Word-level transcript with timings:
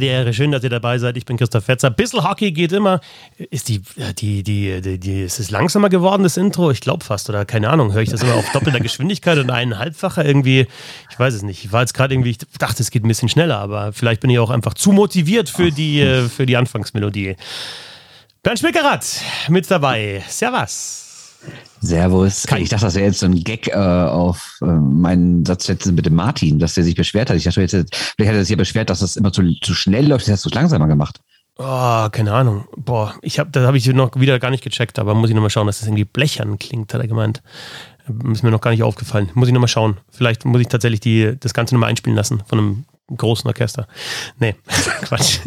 Bitte 0.00 0.12
Ehre. 0.12 0.32
Schön, 0.32 0.50
dass 0.50 0.62
ihr 0.64 0.70
dabei 0.70 0.96
seid. 0.96 1.18
Ich 1.18 1.26
bin 1.26 1.36
Christoph 1.36 1.66
Fetzer. 1.66 1.90
Bissl 1.90 2.24
Hockey 2.24 2.52
geht 2.52 2.72
immer. 2.72 3.02
Ist 3.36 3.68
die, 3.68 3.82
die, 4.18 4.42
die, 4.42 4.80
die, 4.80 4.98
die 4.98 5.20
ist 5.20 5.38
es 5.38 5.50
langsamer 5.50 5.90
geworden, 5.90 6.22
das 6.22 6.38
Intro? 6.38 6.70
Ich 6.70 6.80
glaube 6.80 7.04
fast. 7.04 7.28
Oder 7.28 7.44
keine 7.44 7.68
Ahnung. 7.68 7.92
Höre 7.92 8.00
ich 8.00 8.08
das 8.08 8.22
immer 8.22 8.34
auf 8.34 8.50
doppelter 8.52 8.80
Geschwindigkeit 8.80 9.36
und 9.36 9.50
einen 9.50 9.76
Halbfacher 9.76 10.24
irgendwie? 10.24 10.66
Ich 11.10 11.18
weiß 11.18 11.34
es 11.34 11.42
nicht. 11.42 11.66
Ich 11.66 11.72
war 11.72 11.82
jetzt 11.82 11.92
gerade 11.92 12.14
irgendwie, 12.14 12.30
ich 12.30 12.38
dachte, 12.38 12.82
es 12.82 12.90
geht 12.90 13.04
ein 13.04 13.08
bisschen 13.08 13.28
schneller, 13.28 13.58
aber 13.58 13.92
vielleicht 13.92 14.22
bin 14.22 14.30
ich 14.30 14.38
auch 14.38 14.48
einfach 14.48 14.72
zu 14.72 14.92
motiviert 14.92 15.50
für 15.50 15.70
die, 15.70 16.00
äh, 16.00 16.30
für 16.30 16.46
die 16.46 16.56
Anfangsmelodie. 16.56 17.36
Bernd 18.42 18.58
Schmickerath 18.58 19.20
mit 19.48 19.70
dabei. 19.70 20.24
Servus. 20.28 21.09
Servus. 21.80 22.44
Ich 22.58 22.68
dachte, 22.68 22.84
das 22.84 22.94
wäre 22.94 23.06
jetzt 23.06 23.20
so 23.20 23.26
ein 23.26 23.42
Gag 23.42 23.68
äh, 23.68 23.72
auf 23.74 24.58
äh, 24.62 24.66
meinen 24.66 25.44
Satz 25.46 25.68
letztens 25.68 25.94
mit 25.94 26.04
dem 26.04 26.14
Martin, 26.14 26.58
dass 26.58 26.74
der 26.74 26.84
sich 26.84 26.94
beschwert 26.94 27.30
hat. 27.30 27.36
Ich 27.36 27.44
dachte, 27.44 27.62
jetzt, 27.62 27.72
vielleicht 27.72 28.28
hat 28.28 28.36
er 28.36 28.42
sich 28.42 28.50
ja 28.50 28.56
beschwert, 28.56 28.90
dass 28.90 29.00
das 29.00 29.16
immer 29.16 29.32
zu, 29.32 29.42
zu 29.60 29.74
schnell 29.74 30.08
läuft. 30.08 30.26
Das 30.26 30.34
hast 30.34 30.46
du 30.46 30.50
langsamer 30.50 30.88
gemacht. 30.88 31.20
Oh, 31.56 32.08
keine 32.10 32.32
Ahnung. 32.32 32.66
Boah, 32.76 33.14
ich 33.22 33.38
hab, 33.38 33.52
das 33.52 33.66
habe 33.66 33.76
ich 33.76 33.86
noch 33.86 34.18
wieder 34.18 34.38
gar 34.38 34.50
nicht 34.50 34.64
gecheckt, 34.64 34.98
aber 34.98 35.14
muss 35.14 35.28
ich 35.28 35.34
nochmal 35.34 35.50
schauen, 35.50 35.66
dass 35.66 35.78
das 35.78 35.88
irgendwie 35.88 36.04
blechern 36.04 36.58
klingt, 36.58 36.92
hat 36.94 37.00
er 37.00 37.08
gemeint. 37.08 37.42
Ist 38.32 38.42
mir 38.42 38.50
noch 38.50 38.60
gar 38.60 38.70
nicht 38.70 38.82
aufgefallen. 38.82 39.30
Muss 39.34 39.48
ich 39.48 39.54
nochmal 39.54 39.68
schauen. 39.68 39.98
Vielleicht 40.10 40.44
muss 40.44 40.60
ich 40.60 40.68
tatsächlich 40.68 41.00
die, 41.00 41.36
das 41.38 41.54
Ganze 41.54 41.74
nochmal 41.74 41.90
einspielen 41.90 42.16
lassen 42.16 42.42
von 42.46 42.58
einem 42.58 42.84
großen 43.16 43.48
Orchester. 43.48 43.86
Nee, 44.38 44.54
Quatsch. 45.02 45.38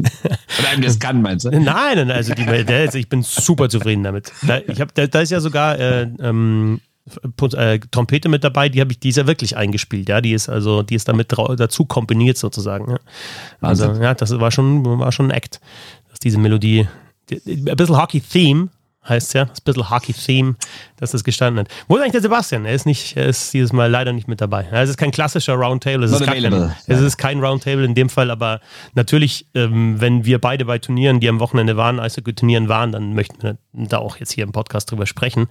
Von 0.47 0.65
einem, 0.65 0.81
das 0.81 0.99
kann, 0.99 1.21
meinst 1.21 1.45
du? 1.45 1.49
Nein, 1.49 1.63
nein, 1.63 2.11
also 2.11 2.33
die, 2.33 2.45
der, 2.45 2.93
ich 2.93 3.09
bin 3.09 3.23
super 3.23 3.69
zufrieden 3.69 4.03
damit. 4.03 4.31
Da, 4.41 4.59
ich 4.67 4.81
hab, 4.81 4.93
da, 4.93 5.07
da 5.07 5.21
ist 5.21 5.31
ja 5.31 5.39
sogar 5.39 5.79
äh, 5.79 6.07
ähm, 6.19 6.81
äh, 7.53 7.79
Trompete 7.91 8.29
mit 8.29 8.43
dabei, 8.43 8.69
die 8.69 8.79
habe 8.79 8.91
ich, 8.91 8.99
die 8.99 9.09
ist 9.09 9.17
ja 9.17 9.27
wirklich 9.27 9.57
eingespielt, 9.57 10.09
ja, 10.09 10.21
die 10.21 10.33
ist 10.33 10.49
also, 10.49 10.83
die 10.83 10.95
ist 10.95 11.07
damit 11.07 11.31
dazu 11.31 11.85
kombiniert 11.85 12.37
sozusagen. 12.37 12.91
Ja. 12.91 12.97
Also 13.61 13.91
ja, 13.93 14.13
das 14.13 14.39
war 14.39 14.51
schon, 14.51 14.85
war 14.99 15.11
schon 15.11 15.27
ein 15.27 15.31
Act, 15.31 15.59
dass 16.09 16.19
diese 16.19 16.37
Melodie, 16.37 16.87
die, 17.29 17.69
ein 17.69 17.75
bisschen 17.75 17.97
Hockey-Theme 17.97 18.69
heißt 19.07 19.27
es 19.27 19.33
ja, 19.33 19.45
das 19.45 19.61
bisschen 19.61 19.89
Hockey-Theme, 19.89 20.55
dass 20.97 21.11
das 21.11 21.23
gestanden 21.23 21.61
hat. 21.61 21.71
Wo 21.87 21.95
ist 21.95 22.01
eigentlich 22.01 22.13
der 22.13 22.21
Sebastian? 22.21 22.65
Er 22.65 22.73
ist 22.73 22.85
nicht, 22.85 23.17
er 23.17 23.25
ist 23.25 23.53
dieses 23.53 23.73
Mal 23.73 23.89
leider 23.89 24.13
nicht 24.13 24.27
mit 24.27 24.41
dabei. 24.41 24.67
Es 24.71 24.89
ist 24.89 24.97
kein 24.97 25.11
klassischer 25.11 25.53
Roundtable, 25.55 26.05
es, 26.05 26.11
ist, 26.11 26.23
kein, 26.23 26.73
es 26.87 27.01
ist 27.01 27.17
kein 27.17 27.43
Roundtable 27.43 27.83
in 27.85 27.95
dem 27.95 28.09
Fall, 28.09 28.31
aber 28.31 28.61
natürlich, 28.93 29.47
ähm, 29.55 29.99
wenn 29.99 30.25
wir 30.25 30.39
beide 30.39 30.65
bei 30.65 30.77
Turnieren, 30.79 31.19
die 31.19 31.29
am 31.29 31.39
Wochenende 31.39 31.77
waren, 31.77 31.99
Eishockey-Turnieren 31.99 32.69
waren, 32.69 32.91
dann 32.91 33.13
möchten 33.13 33.41
wir 33.41 33.57
da 33.73 33.97
auch 33.97 34.17
jetzt 34.17 34.31
hier 34.31 34.43
im 34.43 34.51
Podcast 34.51 34.91
drüber 34.91 35.05
sprechen. 35.05 35.47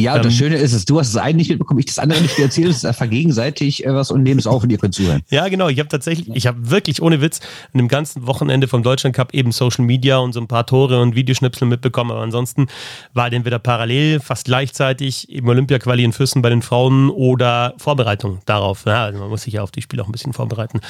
Ja, 0.00 0.12
und 0.12 0.18
ähm, 0.18 0.24
das 0.24 0.34
Schöne 0.34 0.56
ist, 0.56 0.74
dass 0.74 0.84
du 0.84 0.98
hast 0.98 1.14
das 1.14 1.22
eine 1.22 1.38
nicht 1.38 1.50
mitbekommen, 1.50 1.80
ich 1.80 1.86
das 1.86 1.98
andere 1.98 2.20
nicht 2.20 2.38
erzählt, 2.38 2.68
es 2.68 2.84
ist 2.84 2.96
vergegenseitig 2.96 3.84
äh, 3.84 3.94
was 3.94 4.10
und 4.10 4.22
nehmen 4.22 4.38
es 4.38 4.46
auf 4.46 4.62
und 4.62 4.70
ihr 4.70 4.78
könnt 4.78 4.94
zuhören. 4.94 5.22
Ja, 5.30 5.48
genau. 5.48 5.68
Ich 5.68 5.78
habe 5.78 5.88
tatsächlich, 5.88 6.28
ich 6.34 6.46
habe 6.46 6.70
wirklich 6.70 7.02
ohne 7.02 7.20
Witz 7.20 7.40
an 7.72 7.78
dem 7.78 7.88
ganzen 7.88 8.26
Wochenende 8.26 8.68
vom 8.68 8.82
Deutschland 8.82 9.14
Cup 9.14 9.34
eben 9.34 9.52
Social 9.52 9.84
Media 9.84 10.18
und 10.18 10.32
so 10.32 10.40
ein 10.40 10.48
paar 10.48 10.66
Tore 10.66 11.00
und 11.00 11.14
Videoschnipsel 11.14 11.66
mitbekommen, 11.66 12.10
aber 12.10 12.20
ansonsten 12.20 12.66
war 13.14 13.32
entweder 13.32 13.58
parallel, 13.58 14.20
fast 14.20 14.46
gleichzeitig 14.46 15.30
im 15.30 15.48
Olympia-Quali 15.48 16.04
in 16.04 16.12
Füssen 16.12 16.42
bei 16.42 16.50
den 16.50 16.62
Frauen 16.62 17.10
oder 17.10 17.74
Vorbereitung 17.78 18.40
darauf. 18.46 18.84
Ja, 18.86 19.04
also 19.04 19.18
man 19.18 19.28
muss 19.28 19.42
sich 19.42 19.54
ja 19.54 19.62
auf 19.62 19.70
die 19.70 19.82
Spiele 19.82 20.02
auch 20.02 20.08
ein 20.08 20.12
bisschen 20.12 20.32
vorbereiten. 20.32 20.80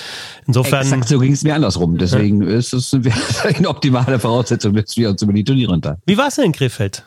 Insofern. 0.46 0.82
Exakt 0.82 1.08
so 1.08 1.18
ging 1.18 1.32
es 1.32 1.42
mir 1.42 1.54
andersrum. 1.54 1.98
Deswegen 1.98 2.42
ja. 2.42 2.56
ist 2.56 2.72
es 2.72 2.94
eine 3.44 3.68
optimale 3.68 4.18
Voraussetzung, 4.18 4.74
dass 4.74 4.96
wir 4.96 5.10
uns 5.10 5.22
über 5.22 5.32
die 5.32 5.44
Turniere 5.44 5.70
runter. 5.72 5.98
Wie 6.06 6.16
war 6.16 6.28
es 6.28 6.36
denn 6.36 6.46
in 6.46 6.52
Krefeld? 6.52 7.04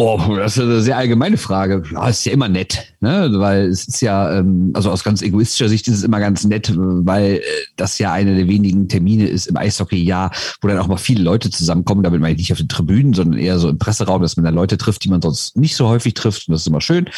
Oh, 0.00 0.36
das 0.36 0.56
ist 0.56 0.62
eine 0.62 0.80
sehr 0.80 0.96
allgemeine 0.96 1.36
Frage. 1.36 1.82
Ja, 1.92 2.08
ist 2.08 2.24
ja 2.24 2.30
immer 2.30 2.48
nett, 2.48 2.94
ne? 3.00 3.30
Weil 3.32 3.66
es 3.66 3.88
ist 3.88 4.00
ja, 4.00 4.32
ähm, 4.38 4.70
also 4.72 4.92
aus 4.92 5.02
ganz 5.02 5.22
egoistischer 5.22 5.68
Sicht 5.68 5.88
ist 5.88 5.96
es 5.96 6.02
immer 6.04 6.20
ganz 6.20 6.44
nett, 6.44 6.72
weil 6.76 7.38
äh, 7.38 7.42
das 7.74 7.98
ja 7.98 8.12
einer 8.12 8.36
der 8.36 8.46
wenigen 8.46 8.88
Termine 8.88 9.26
ist 9.26 9.48
im 9.48 9.56
Eishockey-Jahr, 9.56 10.30
wo 10.60 10.68
dann 10.68 10.78
auch 10.78 10.86
mal 10.86 10.98
viele 10.98 11.24
Leute 11.24 11.50
zusammenkommen. 11.50 12.04
Damit 12.04 12.20
meine 12.20 12.34
ich 12.34 12.38
nicht 12.38 12.52
auf 12.52 12.58
den 12.58 12.68
Tribünen, 12.68 13.12
sondern 13.12 13.40
eher 13.40 13.58
so 13.58 13.68
im 13.68 13.78
Presseraum, 13.78 14.22
dass 14.22 14.36
man 14.36 14.44
da 14.44 14.50
Leute 14.50 14.78
trifft, 14.78 15.02
die 15.02 15.08
man 15.08 15.20
sonst 15.20 15.56
nicht 15.56 15.74
so 15.74 15.88
häufig 15.88 16.14
trifft. 16.14 16.46
Und 16.46 16.52
das 16.52 16.60
ist 16.60 16.68
immer 16.68 16.80
schön. 16.80 17.10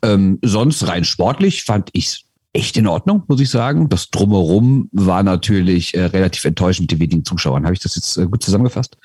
Ähm, 0.00 0.38
sonst 0.40 0.88
rein 0.88 1.04
sportlich 1.04 1.64
fand 1.64 1.90
ich's 1.92 2.22
echt 2.54 2.78
in 2.78 2.86
Ordnung, 2.86 3.24
muss 3.28 3.42
ich 3.42 3.50
sagen. 3.50 3.90
Das 3.90 4.08
Drumherum 4.08 4.88
war 4.92 5.22
natürlich 5.22 5.94
äh, 5.94 6.04
relativ 6.04 6.46
enttäuschend 6.46 6.84
mit 6.84 6.92
den 6.92 7.00
wenigen 7.00 7.24
Zuschauern. 7.26 7.64
Habe 7.64 7.74
ich 7.74 7.80
das 7.80 7.94
jetzt 7.94 8.16
äh, 8.16 8.24
gut 8.24 8.42
zusammengefasst? 8.42 8.96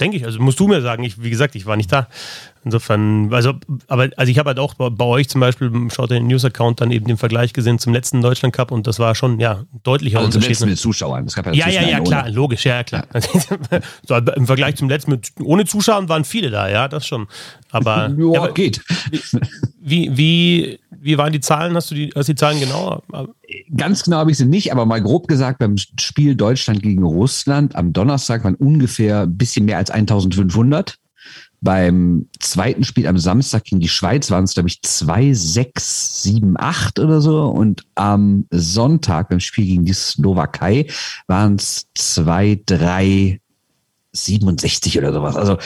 Denke 0.00 0.16
ich. 0.16 0.24
Also 0.24 0.40
musst 0.40 0.60
du 0.60 0.68
mir 0.68 0.80
sagen. 0.80 1.02
Ich, 1.02 1.22
wie 1.22 1.30
gesagt, 1.30 1.54
ich 1.54 1.66
war 1.66 1.76
nicht 1.76 1.92
da. 1.92 2.08
Insofern, 2.66 3.32
also, 3.32 3.52
aber 3.86 4.08
also 4.16 4.28
ich 4.28 4.40
habe 4.40 4.48
halt 4.48 4.58
auch 4.58 4.74
bei, 4.74 5.04
euch 5.04 5.28
zum 5.28 5.40
Beispiel, 5.40 5.70
schaut 5.94 6.10
den 6.10 6.26
News-Account 6.26 6.80
dann 6.80 6.90
eben 6.90 7.06
den 7.06 7.16
Vergleich 7.16 7.52
gesehen 7.52 7.78
zum 7.78 7.92
letzten 7.92 8.22
Deutschland 8.22 8.52
Cup 8.56 8.72
und 8.72 8.88
das 8.88 8.98
war 8.98 9.14
schon, 9.14 9.38
ja, 9.38 9.62
deutlicher 9.84 10.18
also 10.18 10.26
Unterschied. 10.26 10.56
Zum 10.56 10.66
letzten 10.66 10.70
mit 10.70 10.78
Zuschauern. 10.80 11.28
ja, 11.52 11.68
ja, 11.68 11.68
ja, 11.68 11.88
ja 11.88 12.00
klar, 12.00 12.28
logisch, 12.28 12.66
ja, 12.66 12.82
klar. 12.82 13.06
so, 14.04 14.16
Im 14.16 14.46
Vergleich 14.48 14.74
zum 14.74 14.88
letzten 14.88 15.12
mit 15.12 15.28
ohne 15.40 15.64
Zuschauern 15.64 16.08
waren 16.08 16.24
viele 16.24 16.50
da, 16.50 16.68
ja, 16.68 16.88
das 16.88 17.06
schon. 17.06 17.28
Aber, 17.70 18.08
ja, 18.18 18.32
ja 18.32 18.42
aber 18.42 18.52
geht. 18.52 18.80
Wie, 19.80 20.16
wie, 20.16 20.80
wie 20.90 21.18
waren 21.18 21.32
die 21.32 21.38
Zahlen? 21.38 21.76
Hast 21.76 21.92
du 21.92 21.94
die, 21.94 22.10
hast 22.16 22.28
die 22.28 22.34
Zahlen 22.34 22.58
genau? 22.58 23.00
Ganz 23.76 24.02
genau 24.02 24.16
habe 24.16 24.32
ich 24.32 24.38
sie 24.38 24.44
nicht, 24.44 24.72
aber 24.72 24.86
mal 24.86 25.00
grob 25.00 25.28
gesagt, 25.28 25.60
beim 25.60 25.76
Spiel 26.00 26.34
Deutschland 26.34 26.82
gegen 26.82 27.04
Russland 27.04 27.76
am 27.76 27.92
Donnerstag 27.92 28.42
waren 28.42 28.56
ungefähr 28.56 29.20
ein 29.20 29.36
bisschen 29.36 29.66
mehr 29.66 29.78
als 29.78 29.92
1500. 29.92 30.98
Beim 31.66 32.28
zweiten 32.38 32.84
Spiel 32.84 33.08
am 33.08 33.18
Samstag 33.18 33.64
gegen 33.64 33.80
die 33.80 33.88
Schweiz 33.88 34.30
waren 34.30 34.44
es, 34.44 34.54
glaube 34.54 34.68
ich, 34.68 34.80
2, 34.82 35.34
6, 35.34 36.22
7, 36.22 36.54
8 36.56 37.00
oder 37.00 37.20
so. 37.20 37.42
Und 37.48 37.82
am 37.96 38.46
Sonntag 38.52 39.30
beim 39.30 39.40
Spiel 39.40 39.66
gegen 39.66 39.84
die 39.84 39.92
Slowakei 39.92 40.86
waren 41.26 41.56
es 41.56 41.88
2, 41.96 42.62
3, 42.66 43.40
67 44.12 44.96
oder 44.96 45.12
sowas. 45.12 45.34
Also 45.34 45.58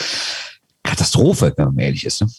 Katastrophe, 0.81 1.53
wenn 1.55 1.65
man 1.65 1.77
ehrlich 1.77 2.03
ist. 2.03 2.21
Ne? 2.21 2.29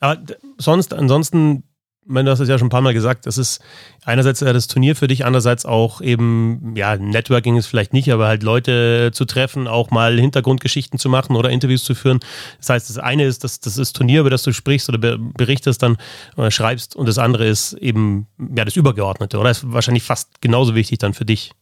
Aber 0.00 0.20
sonst, 0.58 0.94
ansonsten, 0.94 1.62
du 2.08 2.30
hast 2.30 2.40
es 2.40 2.48
ja 2.48 2.58
schon 2.58 2.66
ein 2.66 2.70
paar 2.70 2.80
Mal 2.80 2.94
gesagt, 2.94 3.26
das 3.26 3.38
ist 3.38 3.60
einerseits 4.04 4.40
das 4.40 4.66
Turnier 4.66 4.96
für 4.96 5.08
dich, 5.08 5.24
andererseits 5.24 5.66
auch 5.66 6.00
eben, 6.00 6.74
ja, 6.76 6.96
Networking 6.96 7.56
ist 7.56 7.66
vielleicht 7.66 7.92
nicht, 7.92 8.12
aber 8.12 8.28
halt 8.28 8.42
Leute 8.42 9.10
zu 9.12 9.24
treffen, 9.24 9.66
auch 9.66 9.90
mal 9.90 10.18
Hintergrundgeschichten 10.18 10.98
zu 10.98 11.08
machen 11.08 11.36
oder 11.36 11.50
Interviews 11.50 11.84
zu 11.84 11.94
führen. 11.94 12.20
Das 12.58 12.70
heißt, 12.70 12.90
das 12.90 12.98
eine 12.98 13.24
ist, 13.24 13.44
das, 13.44 13.60
das 13.60 13.78
ist 13.78 13.94
Turnier, 13.94 14.20
über 14.20 14.30
das 14.30 14.42
du 14.42 14.52
sprichst 14.52 14.88
oder 14.88 15.18
berichtest 15.18 15.82
dann 15.82 15.96
oder 16.36 16.50
schreibst 16.50 16.96
und 16.96 17.06
das 17.06 17.18
andere 17.18 17.46
ist 17.46 17.72
eben, 17.74 18.26
ja, 18.38 18.64
das 18.64 18.76
Übergeordnete, 18.76 19.38
oder? 19.38 19.50
Ist 19.50 19.72
wahrscheinlich 19.72 20.04
fast 20.04 20.40
genauso 20.40 20.74
wichtig 20.74 20.98
dann 20.98 21.14
für 21.14 21.24
dich. 21.24 21.52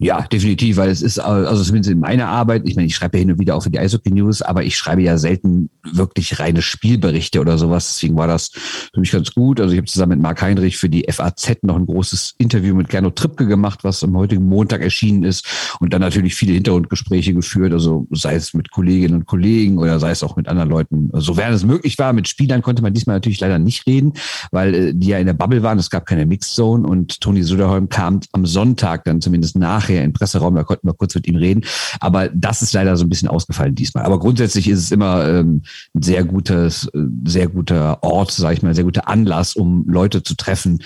Ja, 0.00 0.22
definitiv, 0.22 0.76
weil 0.76 0.90
es 0.90 1.02
ist, 1.02 1.18
also 1.18 1.64
zumindest 1.64 1.90
in 1.90 1.98
meiner 1.98 2.28
Arbeit, 2.28 2.62
ich 2.68 2.76
meine, 2.76 2.86
ich 2.86 2.94
schreibe 2.94 3.18
hin 3.18 3.32
und 3.32 3.40
wieder 3.40 3.56
auch 3.56 3.64
für 3.64 3.70
die 3.70 3.80
Eishockey 3.80 4.12
News, 4.12 4.42
aber 4.42 4.62
ich 4.62 4.76
schreibe 4.76 5.02
ja 5.02 5.18
selten 5.18 5.70
wirklich 5.82 6.38
reine 6.38 6.62
Spielberichte 6.62 7.40
oder 7.40 7.58
sowas. 7.58 7.94
Deswegen 7.94 8.16
war 8.16 8.28
das 8.28 8.50
für 8.94 9.00
mich 9.00 9.10
ganz 9.10 9.32
gut. 9.32 9.60
Also 9.60 9.72
ich 9.72 9.78
habe 9.78 9.88
zusammen 9.88 10.10
mit 10.10 10.20
Marc 10.20 10.40
Heinrich 10.40 10.76
für 10.76 10.88
die 10.88 11.04
FAZ 11.10 11.58
noch 11.62 11.74
ein 11.74 11.86
großes 11.86 12.36
Interview 12.38 12.76
mit 12.76 12.88
Gernot 12.88 13.16
Trippke 13.16 13.46
gemacht, 13.48 13.80
was 13.82 14.04
am 14.04 14.16
heutigen 14.16 14.44
Montag 14.44 14.82
erschienen 14.82 15.24
ist 15.24 15.44
und 15.80 15.92
dann 15.92 16.00
natürlich 16.00 16.36
viele 16.36 16.52
Hintergrundgespräche 16.52 17.34
geführt, 17.34 17.72
also 17.72 18.06
sei 18.12 18.36
es 18.36 18.54
mit 18.54 18.70
Kolleginnen 18.70 19.14
und 19.14 19.26
Kollegen 19.26 19.78
oder 19.78 19.98
sei 19.98 20.12
es 20.12 20.22
auch 20.22 20.36
mit 20.36 20.46
anderen 20.46 20.70
Leuten. 20.70 21.10
Sofern 21.14 21.52
es 21.52 21.64
möglich 21.64 21.98
war, 21.98 22.12
mit 22.12 22.28
Spielern 22.28 22.62
konnte 22.62 22.82
man 22.82 22.94
diesmal 22.94 23.16
natürlich 23.16 23.40
leider 23.40 23.58
nicht 23.58 23.84
reden, 23.88 24.12
weil 24.52 24.74
äh, 24.74 24.94
die 24.94 25.08
ja 25.08 25.18
in 25.18 25.26
der 25.26 25.32
Bubble 25.32 25.64
waren. 25.64 25.78
Es 25.78 25.90
gab 25.90 26.06
keine 26.06 26.24
Mixed 26.24 26.54
Zone 26.54 26.86
und 26.86 27.20
Toni 27.20 27.42
Söderholm 27.42 27.88
kam 27.88 28.20
am 28.30 28.46
Sonntag 28.46 29.04
dann 29.04 29.20
zumindest 29.20 29.56
nach 29.56 29.87
nachher 29.88 30.04
im 30.04 30.12
Presseraum, 30.12 30.54
da 30.54 30.64
konnten 30.64 30.86
wir 30.86 30.94
kurz 30.94 31.14
mit 31.14 31.26
ihm 31.26 31.36
reden. 31.36 31.64
Aber 32.00 32.28
das 32.28 32.62
ist 32.62 32.72
leider 32.72 32.96
so 32.96 33.04
ein 33.04 33.08
bisschen 33.08 33.28
ausgefallen 33.28 33.74
diesmal. 33.74 34.04
Aber 34.04 34.18
grundsätzlich 34.18 34.68
ist 34.68 34.80
es 34.80 34.90
immer 34.90 35.26
ähm, 35.28 35.62
ein 35.94 36.02
sehr 36.02 36.24
gutes, 36.24 36.86
äh, 36.94 36.98
sehr 37.26 37.48
guter 37.48 38.02
Ort, 38.02 38.32
sage 38.32 38.54
ich 38.54 38.62
mal, 38.62 38.74
sehr 38.74 38.84
guter 38.84 39.08
Anlass, 39.08 39.56
um 39.56 39.84
Leute 39.88 40.22
zu 40.22 40.34
treffen, 40.34 40.82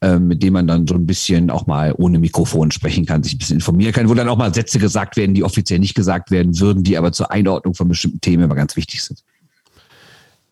äh, 0.00 0.18
mit 0.18 0.42
denen 0.42 0.54
man 0.54 0.66
dann 0.66 0.86
so 0.86 0.94
ein 0.94 1.06
bisschen 1.06 1.50
auch 1.50 1.66
mal 1.66 1.94
ohne 1.96 2.18
Mikrofon 2.18 2.70
sprechen 2.70 3.06
kann, 3.06 3.22
sich 3.22 3.34
ein 3.34 3.38
bisschen 3.38 3.56
informieren 3.56 3.92
kann, 3.92 4.08
wo 4.08 4.14
dann 4.14 4.28
auch 4.28 4.38
mal 4.38 4.54
Sätze 4.54 4.78
gesagt 4.78 5.16
werden, 5.16 5.34
die 5.34 5.44
offiziell 5.44 5.78
nicht 5.78 5.94
gesagt 5.94 6.30
werden 6.30 6.58
würden, 6.60 6.82
die 6.82 6.98
aber 6.98 7.12
zur 7.12 7.30
Einordnung 7.30 7.74
von 7.74 7.88
bestimmten 7.88 8.20
Themen 8.20 8.44
immer 8.44 8.54
ganz 8.54 8.76
wichtig 8.76 9.02
sind. 9.02 9.22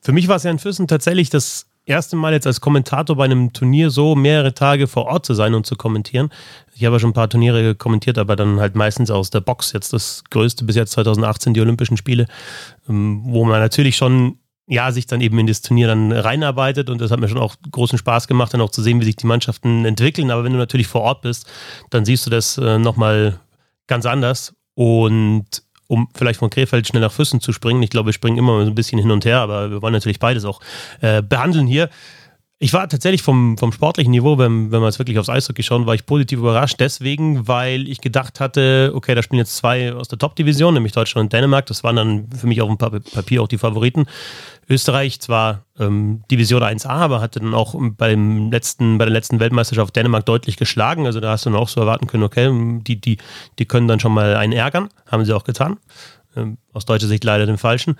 Für 0.01 0.13
mich 0.13 0.29
war 0.29 0.37
es 0.37 0.45
ja 0.45 0.51
in 0.51 0.59
Füssen 0.59 0.87
tatsächlich 0.87 1.31
das 1.31 1.67
erste 1.87 2.17
Mal 2.17 2.33
jetzt 2.33 2.47
als 2.47 2.61
Kommentator 2.61 3.17
bei 3.17 3.25
einem 3.25 3.53
Turnier 3.53 3.91
so 3.91 4.15
mehrere 4.15 4.53
Tage 4.53 4.87
vor 4.87 5.07
Ort 5.07 5.25
zu 5.25 5.35
sein 5.35 5.55
und 5.55 5.67
zu 5.67 5.77
kommentieren. 5.77 6.31
Ich 6.77 6.85
habe 6.85 6.97
ja 6.97 7.01
schon 7.01 7.11
ein 7.11 7.15
paar 7.15 7.31
Turniere 7.31 7.75
kommentiert, 7.75 8.19
aber 8.19 8.37
dann 8.37 8.61
halt 8.61 8.75
meistens 8.75 9.11
aus 9.11 9.31
der 9.31 9.41
Box. 9.41 9.73
Jetzt 9.73 9.95
das 9.95 10.23
größte 10.31 10.65
bis 10.65 10.77
jetzt 10.77 10.93
2018, 10.93 11.55
die 11.55 11.61
Olympischen 11.61 11.97
Spiele, 11.97 12.27
ähm, 12.89 13.23
wo 13.25 13.45
man 13.45 13.61
natürlich 13.61 13.97
schon 13.97 14.39
ja, 14.69 14.91
sich 14.91 15.07
dann 15.07 15.21
eben 15.21 15.39
in 15.39 15.47
das 15.47 15.63
Turnier 15.63 15.87
dann 15.87 16.11
reinarbeitet 16.11 16.91
und 16.91 17.01
das 17.01 17.13
hat 17.13 17.21
mir 17.21 17.29
schon 17.29 17.39
auch 17.39 17.55
großen 17.71 17.99
Spaß 17.99 18.27
gemacht, 18.27 18.53
dann 18.53 18.61
auch 18.61 18.71
zu 18.71 18.83
sehen, 18.83 19.01
wie 19.01 19.05
sich 19.05 19.15
die 19.15 19.27
Mannschaften 19.27 19.85
entwickeln. 19.85 20.31
Aber 20.31 20.43
wenn 20.43 20.53
du 20.53 20.59
natürlich 20.59 20.89
vor 20.89 21.03
Ort 21.03 21.23
bist, 21.23 21.49
dann 21.91 22.05
siehst 22.05 22.27
du 22.27 22.31
das 22.31 22.59
äh, 22.59 22.79
nochmal 22.79 23.39
ganz 23.87 24.07
anders. 24.07 24.55
Und 24.75 25.63
um 25.87 26.09
vielleicht 26.15 26.41
von 26.41 26.51
Krefeld 26.51 26.87
schnell 26.87 27.03
nach 27.03 27.13
Füssen 27.13 27.41
zu 27.41 27.53
springen. 27.53 27.83
Ich 27.83 27.91
glaube, 27.91 28.07
wir 28.07 28.13
springen 28.13 28.39
immer 28.39 28.65
so 28.65 28.71
ein 28.71 28.75
bisschen 28.75 28.99
hin 28.99 29.13
und 29.13 29.25
her, 29.25 29.39
aber 29.39 29.71
wir 29.71 29.83
wollen 29.83 29.95
natürlich 29.95 30.19
beides 30.19 30.45
auch 30.45 30.61
äh, 31.01 31.23
behandeln 31.23 31.69
hier. 31.69 31.89
Ich 32.59 32.73
war 32.73 32.89
tatsächlich 32.89 33.21
vom, 33.21 33.59
vom 33.59 33.71
sportlichen 33.71 34.11
Niveau, 34.11 34.39
wenn, 34.39 34.73
wenn 34.73 34.81
wir 34.81 34.87
jetzt 34.87 34.99
wirklich 34.99 35.19
aufs 35.19 35.29
Eishockey 35.29 35.63
schauen, 35.63 35.85
war 35.85 35.95
ich 35.95 36.07
positiv 36.07 36.39
überrascht. 36.39 36.77
Deswegen, 36.81 37.47
weil 37.47 37.87
ich 37.87 38.01
gedacht 38.01 38.41
hatte, 38.41 38.93
okay, 38.95 39.15
da 39.15 39.23
spielen 39.23 39.41
jetzt 39.41 39.59
zwei 39.59 39.93
aus 39.93 40.09
der 40.09 40.19
Top-Division, 40.19 40.73
nämlich 40.73 40.93
Deutschland 40.93 41.27
und 41.27 41.33
Dänemark. 41.35 41.67
Das 41.67 41.85
waren 41.85 41.97
dann 41.97 42.31
für 42.31 42.47
mich 42.47 42.63
auf 42.63 42.69
dem 42.69 42.79
Papier 42.79 43.43
auch 43.43 43.49
die 43.49 43.59
Favoriten. 43.59 44.07
Österreich 44.71 45.21
zwar 45.21 45.67
ähm, 45.79 46.23
Division 46.31 46.63
1a, 46.63 46.89
aber 46.89 47.21
hatte 47.21 47.41
dann 47.41 47.53
auch 47.53 47.75
beim 47.79 48.51
letzten, 48.51 48.97
bei 48.97 49.05
der 49.05 49.13
letzten 49.13 49.39
Weltmeisterschaft 49.39 49.95
Dänemark 49.95 50.25
deutlich 50.25 50.57
geschlagen. 50.57 51.05
Also 51.05 51.21
da 51.21 51.33
hast 51.33 51.45
du 51.45 51.51
dann 51.51 51.59
auch 51.59 51.69
so 51.69 51.83
erwarten 51.83 52.07
können, 52.07 52.23
okay, 52.23 52.49
die, 52.87 52.99
die, 52.99 53.19
die 53.59 53.67
können 53.67 53.87
dann 53.87 54.01
schon 54.01 54.13
mal 54.13 54.35
einen 54.35 54.55
ärgern. 54.55 54.89
Haben 55.07 55.27
sie 55.27 55.35
auch 55.35 55.45
getan. 55.45 55.77
Ähm, 56.35 56.57
aus 56.73 56.87
deutscher 56.87 57.07
Sicht 57.07 57.23
leider 57.23 57.45
den 57.45 57.59
falschen. 57.59 57.97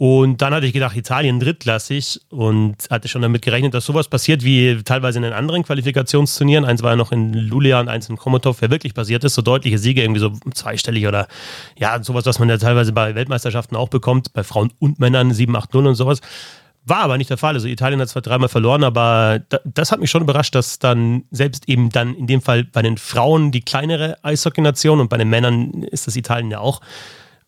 Und 0.00 0.40
dann 0.40 0.54
hatte 0.54 0.64
ich 0.64 0.72
gedacht, 0.72 0.96
Italien 0.96 1.40
drittklassig 1.40 2.22
und 2.30 2.74
hatte 2.88 3.06
schon 3.06 3.20
damit 3.20 3.42
gerechnet, 3.42 3.74
dass 3.74 3.84
sowas 3.84 4.08
passiert 4.08 4.42
wie 4.42 4.82
teilweise 4.82 5.18
in 5.18 5.24
den 5.24 5.34
anderen 5.34 5.62
Qualifikationsturnieren. 5.62 6.64
Eins 6.64 6.82
war 6.82 6.92
ja 6.92 6.96
noch 6.96 7.12
in 7.12 7.34
Lulia 7.34 7.80
und 7.80 7.90
eins 7.90 8.08
in 8.08 8.16
Komotov, 8.16 8.62
wer 8.62 8.70
wirklich 8.70 8.94
passiert 8.94 9.24
ist, 9.24 9.34
so 9.34 9.42
deutliche 9.42 9.76
Siege, 9.76 10.00
irgendwie 10.00 10.20
so 10.20 10.32
zweistellig 10.54 11.06
oder 11.06 11.28
ja, 11.76 12.02
sowas, 12.02 12.24
was 12.24 12.38
man 12.38 12.48
ja 12.48 12.56
teilweise 12.56 12.94
bei 12.94 13.14
Weltmeisterschaften 13.14 13.76
auch 13.76 13.90
bekommt, 13.90 14.32
bei 14.32 14.42
Frauen 14.42 14.72
und 14.78 15.00
Männern 15.00 15.34
7, 15.34 15.54
8, 15.54 15.74
0 15.74 15.88
und 15.88 15.96
sowas. 15.96 16.20
War 16.86 17.00
aber 17.00 17.18
nicht 17.18 17.28
der 17.28 17.36
Fall. 17.36 17.52
Also 17.52 17.68
Italien 17.68 18.00
hat 18.00 18.08
zwar 18.08 18.22
dreimal 18.22 18.48
verloren, 18.48 18.84
aber 18.84 19.40
das 19.66 19.92
hat 19.92 20.00
mich 20.00 20.10
schon 20.10 20.22
überrascht, 20.22 20.54
dass 20.54 20.78
dann 20.78 21.24
selbst 21.30 21.68
eben 21.68 21.90
dann 21.90 22.14
in 22.14 22.26
dem 22.26 22.40
Fall 22.40 22.64
bei 22.64 22.80
den 22.80 22.96
Frauen 22.96 23.52
die 23.52 23.60
kleinere 23.60 24.16
Eishockey-Nation 24.24 24.98
und 24.98 25.10
bei 25.10 25.18
den 25.18 25.28
Männern 25.28 25.82
ist 25.82 26.06
das 26.06 26.16
Italien 26.16 26.50
ja 26.50 26.60
auch, 26.60 26.80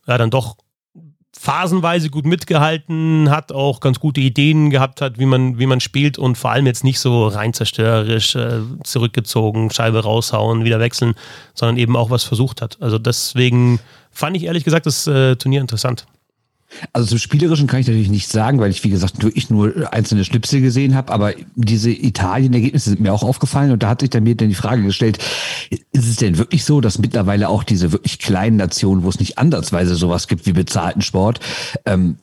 ja, 0.07 0.19
dann 0.19 0.29
doch 0.29 0.57
phasenweise 1.43 2.09
gut 2.09 2.25
mitgehalten 2.25 3.29
hat, 3.29 3.51
auch 3.51 3.81
ganz 3.81 3.99
gute 3.99 4.21
Ideen 4.21 4.71
gehabt 4.71 5.01
hat, 5.01 5.19
wie 5.19 5.27
man, 5.27 5.59
wie 5.59 5.67
man 5.67 5.81
spielt 5.81 6.17
und 6.17 6.39
vor 6.39 6.53
allem 6.53 6.67
jetzt 6.67 6.85
nicht 6.85 7.01
so 7.01 7.27
rein 7.27 7.53
zerstörerisch 7.53 8.37
äh, 8.37 8.61
zurückgezogen, 8.85 9.69
Scheibe 9.73 10.05
raushauen, 10.05 10.65
wieder 10.65 10.79
wechseln, 10.79 11.15
sondern 11.53 11.79
eben 11.79 11.97
auch 11.97 12.11
was 12.11 12.23
versucht 12.23 12.63
hat. 12.63 12.77
Also 12.81 12.97
deswegen 12.97 13.81
fand 14.13 14.37
ich 14.37 14.45
ehrlich 14.45 14.63
gesagt 14.63 14.87
das 14.87 15.09
äh, 15.09 15.35
Turnier 15.35 15.61
interessant. 15.61 16.07
Also 16.93 17.09
zum 17.09 17.19
Spielerischen 17.19 17.67
kann 17.67 17.81
ich 17.81 17.87
natürlich 17.87 18.11
nicht 18.11 18.29
sagen, 18.29 18.59
weil 18.61 18.71
ich, 18.71 18.83
wie 18.85 18.91
gesagt, 18.91 19.23
wirklich 19.23 19.51
nur 19.51 19.93
einzelne 19.93 20.25
Schnipsel 20.25 20.61
gesehen 20.61 20.95
habe, 20.95 21.13
aber 21.13 21.33
diese 21.55 21.91
Italien-Ergebnisse 21.91 22.91
sind 22.91 23.01
mir 23.01 23.13
auch 23.13 23.23
aufgefallen 23.23 23.71
und 23.71 23.83
da 23.83 23.91
hat 23.91 24.01
sich 24.01 24.11
dann 24.11 24.23
mir 24.25 24.35
dann 24.35 24.49
die 24.49 24.55
Frage 24.55 24.83
gestellt, 24.83 25.19
ist 25.71 26.09
es 26.09 26.17
denn 26.17 26.39
wirklich 26.39 26.65
so, 26.65 26.81
dass 26.81 26.99
mittlerweile 26.99 27.49
auch 27.49 27.65
diese 27.65 27.93
wirklich 27.93 28.19
kleinen 28.19 28.57
Nationen, 28.57 29.05
wo 29.05 29.09
es 29.09 29.21
nicht 29.21 29.39
ansatzweise 29.39 29.95
sowas 29.95 30.29
gibt 30.29 30.47
wie 30.47 30.53
bezahlten 30.53 31.03
Sport, 31.03 31.41
ähm, 31.87 32.17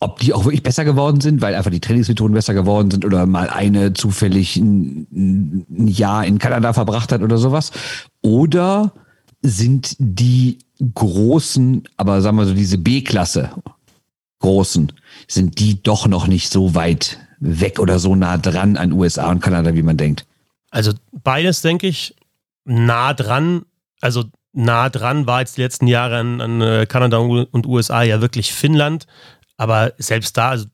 ob 0.00 0.18
die 0.18 0.32
auch 0.32 0.44
wirklich 0.44 0.62
besser 0.62 0.86
geworden 0.86 1.20
sind, 1.20 1.42
weil 1.42 1.54
einfach 1.54 1.70
die 1.70 1.80
Trainingsmethoden 1.80 2.34
besser 2.34 2.54
geworden 2.54 2.90
sind 2.90 3.04
oder 3.04 3.26
mal 3.26 3.50
eine 3.50 3.92
zufällig 3.92 4.56
ein, 4.56 5.66
ein 5.70 5.88
Jahr 5.88 6.24
in 6.24 6.38
Kanada 6.38 6.72
verbracht 6.72 7.12
hat 7.12 7.20
oder 7.20 7.36
sowas? 7.36 7.70
Oder 8.22 8.92
sind 9.42 9.96
die 9.98 10.58
großen, 10.94 11.84
aber 11.98 12.22
sagen 12.22 12.38
wir 12.38 12.46
so 12.46 12.54
diese 12.54 12.78
B-Klasse 12.78 13.50
Großen, 14.40 14.92
sind 15.28 15.58
die 15.58 15.82
doch 15.82 16.06
noch 16.06 16.26
nicht 16.26 16.50
so 16.50 16.74
weit 16.74 17.18
weg 17.38 17.78
oder 17.78 17.98
so 17.98 18.14
nah 18.16 18.36
dran 18.36 18.76
an 18.76 18.92
USA 18.92 19.30
und 19.30 19.40
Kanada, 19.40 19.74
wie 19.74 19.82
man 19.82 19.96
denkt. 19.96 20.26
Also 20.70 20.92
beides, 21.12 21.62
denke 21.62 21.86
ich, 21.86 22.14
nah 22.64 23.14
dran. 23.14 23.62
Also 24.00 24.24
nah 24.52 24.88
dran 24.88 25.26
war 25.26 25.40
jetzt 25.40 25.56
die 25.56 25.62
letzten 25.62 25.86
Jahre 25.86 26.18
an, 26.18 26.40
an 26.40 26.60
äh, 26.60 26.86
Kanada 26.86 27.18
und 27.18 27.66
USA 27.66 28.02
ja 28.02 28.20
wirklich 28.20 28.52
Finnland. 28.52 29.06
Aber 29.56 29.92
selbst 29.98 30.36
da 30.36 30.50
also, 30.50 30.66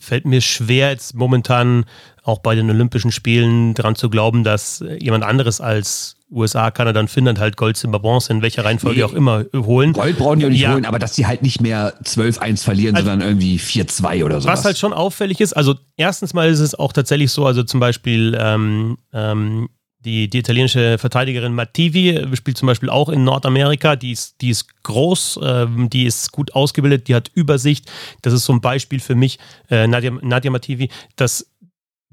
fällt 0.00 0.24
mir 0.24 0.40
schwer, 0.40 0.90
jetzt 0.90 1.14
momentan 1.14 1.84
auch 2.22 2.38
bei 2.38 2.54
den 2.54 2.70
Olympischen 2.70 3.12
Spielen 3.12 3.74
daran 3.74 3.94
zu 3.94 4.10
glauben, 4.10 4.42
dass 4.42 4.82
jemand 4.98 5.24
anderes 5.24 5.60
als 5.60 6.15
USA, 6.30 6.70
Kanada 6.70 7.00
und 7.00 7.08
Finnland 7.08 7.38
halt 7.38 7.56
Gold, 7.56 7.76
Silber, 7.76 8.00
Bronze, 8.00 8.32
in 8.32 8.42
welcher 8.42 8.64
Reihenfolge 8.64 8.98
nee, 8.98 9.04
auch 9.04 9.12
immer 9.12 9.44
holen. 9.54 9.92
Gold 9.92 10.18
brauchen 10.18 10.40
die 10.40 10.46
auch 10.46 10.50
nicht 10.50 10.60
ja. 10.60 10.72
holen, 10.72 10.84
aber 10.84 10.98
dass 10.98 11.14
sie 11.14 11.26
halt 11.26 11.42
nicht 11.42 11.60
mehr 11.60 11.94
12-1 12.02 12.64
verlieren, 12.64 12.96
also, 12.96 13.08
sondern 13.08 13.28
irgendwie 13.28 13.58
4-2 13.58 14.24
oder 14.24 14.40
so. 14.40 14.48
Was 14.48 14.64
halt 14.64 14.78
schon 14.78 14.92
auffällig 14.92 15.40
ist, 15.40 15.52
also 15.52 15.74
erstens 15.96 16.34
mal 16.34 16.48
ist 16.48 16.60
es 16.60 16.74
auch 16.74 16.92
tatsächlich 16.92 17.30
so, 17.30 17.46
also 17.46 17.62
zum 17.62 17.78
Beispiel 17.78 18.36
ähm, 18.40 18.98
ähm, 19.12 19.68
die, 20.06 20.30
die 20.30 20.38
italienische 20.38 20.98
Verteidigerin 20.98 21.52
Mattivi 21.52 22.26
spielt 22.34 22.56
zum 22.56 22.66
Beispiel 22.66 22.88
auch 22.88 23.08
in 23.08 23.24
Nordamerika. 23.24 23.96
Die 23.96 24.12
ist, 24.12 24.40
die 24.40 24.50
ist 24.50 24.82
groß, 24.84 25.40
ähm, 25.42 25.90
die 25.90 26.06
ist 26.06 26.30
gut 26.30 26.54
ausgebildet, 26.54 27.08
die 27.08 27.14
hat 27.14 27.30
Übersicht. 27.34 27.90
Das 28.22 28.32
ist 28.32 28.44
so 28.44 28.52
ein 28.52 28.60
Beispiel 28.60 29.00
für 29.00 29.16
mich, 29.16 29.38
äh, 29.68 29.88
Nadia, 29.88 30.12
Nadia 30.22 30.50
Mattivi, 30.52 30.90
dass 31.16 31.50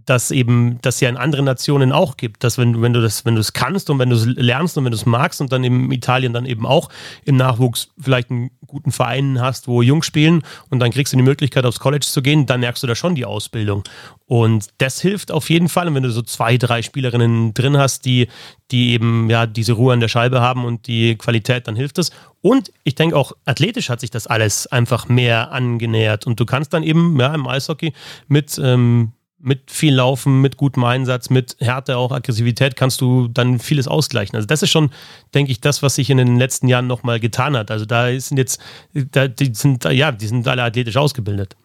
dass 0.06 0.32
eben 0.32 0.80
das 0.82 1.00
ja 1.00 1.10
in 1.10 1.18
anderen 1.18 1.46
Nationen 1.46 1.92
auch 1.92 2.18
gibt, 2.18 2.44
dass 2.44 2.58
wenn, 2.58 2.82
wenn 2.82 2.94
du 2.94 3.02
das, 3.02 3.26
wenn 3.26 3.36
du 3.36 3.42
es 3.42 3.54
kannst 3.54 3.90
und 3.90 4.00
wenn 4.00 4.10
du 4.10 4.16
es 4.16 4.26
lernst 4.26 4.78
und 4.78 4.86
wenn 4.86 4.92
du 4.92 4.98
es 4.98 5.06
magst 5.06 5.42
und 5.42 5.52
dann 5.52 5.64
in 5.64 5.92
Italien 5.92 6.34
dann 6.34 6.46
eben 6.46 6.66
auch 6.66 6.90
im 7.26 7.38
Nachwuchs 7.38 7.90
vielleicht 8.00 8.32
einen 8.32 8.52
guten 8.66 8.92
Verein 8.92 9.40
hast, 9.40 9.68
wo 9.68 9.82
Jungs 9.82 10.06
spielen 10.06 10.44
und 10.70 10.80
dann 10.80 10.92
kriegst 10.92 11.14
du 11.14 11.18
die 11.18 11.24
Möglichkeit 11.24 11.66
aufs 11.66 11.80
College 11.80 12.06
zu 12.06 12.22
gehen, 12.22 12.46
dann 12.46 12.60
merkst 12.62 12.82
du 12.82 12.88
da 12.88 12.96
schon 12.96 13.16
die 13.16 13.26
Ausbildung. 13.26 13.84
Und 14.26 14.70
das 14.80 15.00
hilft 15.00 15.32
auf 15.32 15.50
jeden 15.50 15.70
Fall. 15.70 15.88
Und 15.88 15.96
wenn 15.96 16.04
du 16.04 16.12
so 16.12 16.22
zwei, 16.22 16.58
drei 16.58 16.82
Spielerinnen 16.82 17.54
drin 17.54 17.78
hast, 17.78 18.06
die, 18.06 18.28
die 18.72 18.94
eben 18.94 19.30
ja 19.30 19.46
diese 19.46 19.74
Ruhe 19.74 19.94
an 19.94 20.00
der 20.00 20.08
Scheibe 20.08 20.42
haben 20.42 20.66
und 20.66 20.88
die 20.88 21.16
Qualität, 21.16 21.68
dann 21.68 21.76
hilft 21.76 22.00
es. 22.00 22.12
Und 22.42 22.72
ich 22.84 22.96
denke 22.96 23.16
auch 23.16 23.34
athletisch 23.46 23.90
hat 23.90 24.00
sich 24.00 24.12
das 24.12 24.28
alles 24.28 24.68
einfach 24.68 25.08
mehr 25.08 25.52
angenähert. 25.52 26.26
Und 26.26 26.40
du 26.40 26.46
kannst 26.46 26.74
dann 26.74 26.84
eben 26.84 27.20
ja 27.20 27.34
im 27.34 27.48
Eishockey 27.48 27.94
mit 28.28 28.60
ähm, 28.64 29.12
mit 29.44 29.70
viel 29.70 29.94
Laufen, 29.94 30.42
mit 30.42 30.56
gutem 30.56 30.84
Einsatz, 30.86 31.30
mit 31.30 31.58
Härte, 31.60 31.98
auch 31.98 32.12
Aggressivität 32.12 32.78
kannst 32.78 33.02
du 33.02 33.28
dann 33.28 33.60
vieles 33.60 33.88
ausgleichen. 33.88 34.36
Also 34.38 34.48
das 34.48 34.64
ist 34.64 34.72
schon, 34.72 34.90
denke 35.34 35.52
ich, 35.52 35.60
das, 35.60 35.84
was 35.84 35.96
sich 35.96 36.10
in 36.10 36.18
den 36.18 36.38
letzten 36.38 36.70
Jahren 36.70 36.88
nochmal 36.88 37.20
getan 37.20 37.58
hat. 37.58 37.70
Also 37.70 37.86
da 37.86 38.18
sind 38.20 38.38
jetzt, 38.38 38.62
da, 38.94 39.28
die 39.28 39.54
sind, 39.54 39.84
ja, 39.84 40.12
die 40.14 40.28
sind 40.28 40.48
alle 40.48 40.64
athletisch 40.64 40.96
ausgebildet. 40.96 41.58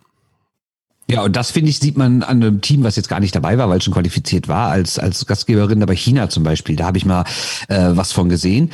Ja, 1.11 1.23
und 1.23 1.37
das 1.37 1.53
finde 1.53 1.71
ich, 1.71 1.79
sieht 1.79 1.97
man 1.97 2.23
an 2.23 2.43
einem 2.43 2.61
Team, 2.61 2.83
was 2.83 2.97
jetzt 2.97 3.09
gar 3.09 3.21
nicht 3.21 3.35
dabei 3.35 3.57
war, 3.57 3.71
weil 3.71 3.81
schon 3.81 3.95
qualifiziert 3.95 4.49
war, 4.49 4.71
als, 4.71 4.99
als 4.99 5.25
Gastgeberin, 5.25 5.83
aber 5.83 5.95
China 5.95 6.29
zum 6.29 6.43
Beispiel, 6.43 6.77
da 6.77 6.87
habe 6.87 6.99
ich 6.99 7.07
mal 7.07 7.25
äh, 7.69 7.91
was 7.93 8.13
von 8.13 8.29
gesehen. 8.29 8.73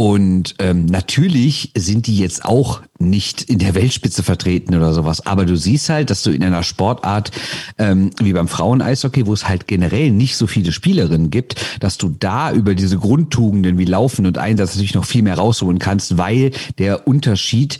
Und 0.00 0.54
ähm, 0.60 0.86
natürlich 0.86 1.72
sind 1.76 2.06
die 2.06 2.16
jetzt 2.16 2.46
auch 2.46 2.80
nicht 2.98 3.42
in 3.42 3.58
der 3.58 3.74
Weltspitze 3.74 4.22
vertreten 4.22 4.74
oder 4.74 4.94
sowas. 4.94 5.26
Aber 5.26 5.44
du 5.44 5.58
siehst 5.58 5.90
halt, 5.90 6.08
dass 6.08 6.22
du 6.22 6.30
in 6.30 6.42
einer 6.42 6.62
Sportart 6.62 7.32
ähm, 7.76 8.08
wie 8.18 8.32
beim 8.32 8.48
Frauen-Eishockey, 8.48 9.26
wo 9.26 9.34
es 9.34 9.46
halt 9.46 9.66
generell 9.66 10.10
nicht 10.10 10.38
so 10.38 10.46
viele 10.46 10.72
Spielerinnen 10.72 11.28
gibt, 11.28 11.56
dass 11.80 11.98
du 11.98 12.08
da 12.18 12.50
über 12.50 12.74
diese 12.74 12.96
Grundtugenden 12.96 13.76
wie 13.76 13.84
Laufen 13.84 14.24
und 14.24 14.38
Einsatz 14.38 14.70
natürlich 14.70 14.94
noch 14.94 15.04
viel 15.04 15.20
mehr 15.20 15.36
rausholen 15.36 15.78
kannst, 15.78 16.16
weil 16.16 16.52
der 16.78 17.06
Unterschied 17.06 17.78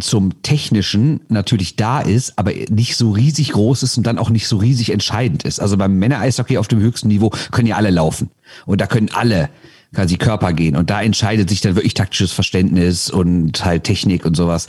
zum 0.00 0.40
Technischen 0.40 1.20
natürlich 1.28 1.76
da 1.76 2.00
ist, 2.00 2.38
aber 2.38 2.52
nicht 2.70 2.96
so 2.96 3.10
riesig 3.10 3.52
groß 3.52 3.82
ist 3.82 3.98
und 3.98 4.06
dann 4.06 4.18
auch 4.18 4.30
nicht 4.30 4.48
so 4.48 4.56
riesig 4.56 4.88
entscheidend 4.88 5.42
ist. 5.42 5.60
Also 5.60 5.76
beim 5.76 5.98
Männer-Eishockey 5.98 6.56
auf 6.56 6.68
dem 6.68 6.80
höchsten 6.80 7.08
Niveau 7.08 7.28
können 7.50 7.66
ja 7.66 7.76
alle 7.76 7.90
laufen. 7.90 8.30
Und 8.64 8.80
da 8.80 8.86
können 8.86 9.10
alle 9.12 9.50
quasi 9.94 10.16
Körper 10.16 10.52
gehen. 10.52 10.76
Und 10.76 10.90
da 10.90 11.02
entscheidet 11.02 11.48
sich 11.48 11.60
dann 11.60 11.76
wirklich 11.76 11.94
taktisches 11.94 12.32
Verständnis 12.32 13.10
und 13.10 13.64
halt 13.64 13.84
Technik 13.84 14.24
und 14.24 14.36
sowas. 14.36 14.66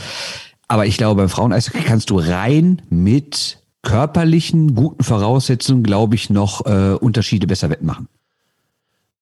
Aber 0.68 0.86
ich 0.86 0.98
glaube, 0.98 1.22
beim 1.22 1.30
Frauen-Eishockey 1.30 1.84
kannst 1.84 2.10
du 2.10 2.20
rein 2.20 2.82
mit 2.90 3.60
körperlichen, 3.84 4.74
guten 4.74 5.04
Voraussetzungen, 5.04 5.84
glaube 5.84 6.16
ich, 6.16 6.30
noch 6.30 6.66
äh, 6.66 6.94
Unterschiede 6.94 7.48
besser 7.48 7.70
wettmachen. 7.70 8.08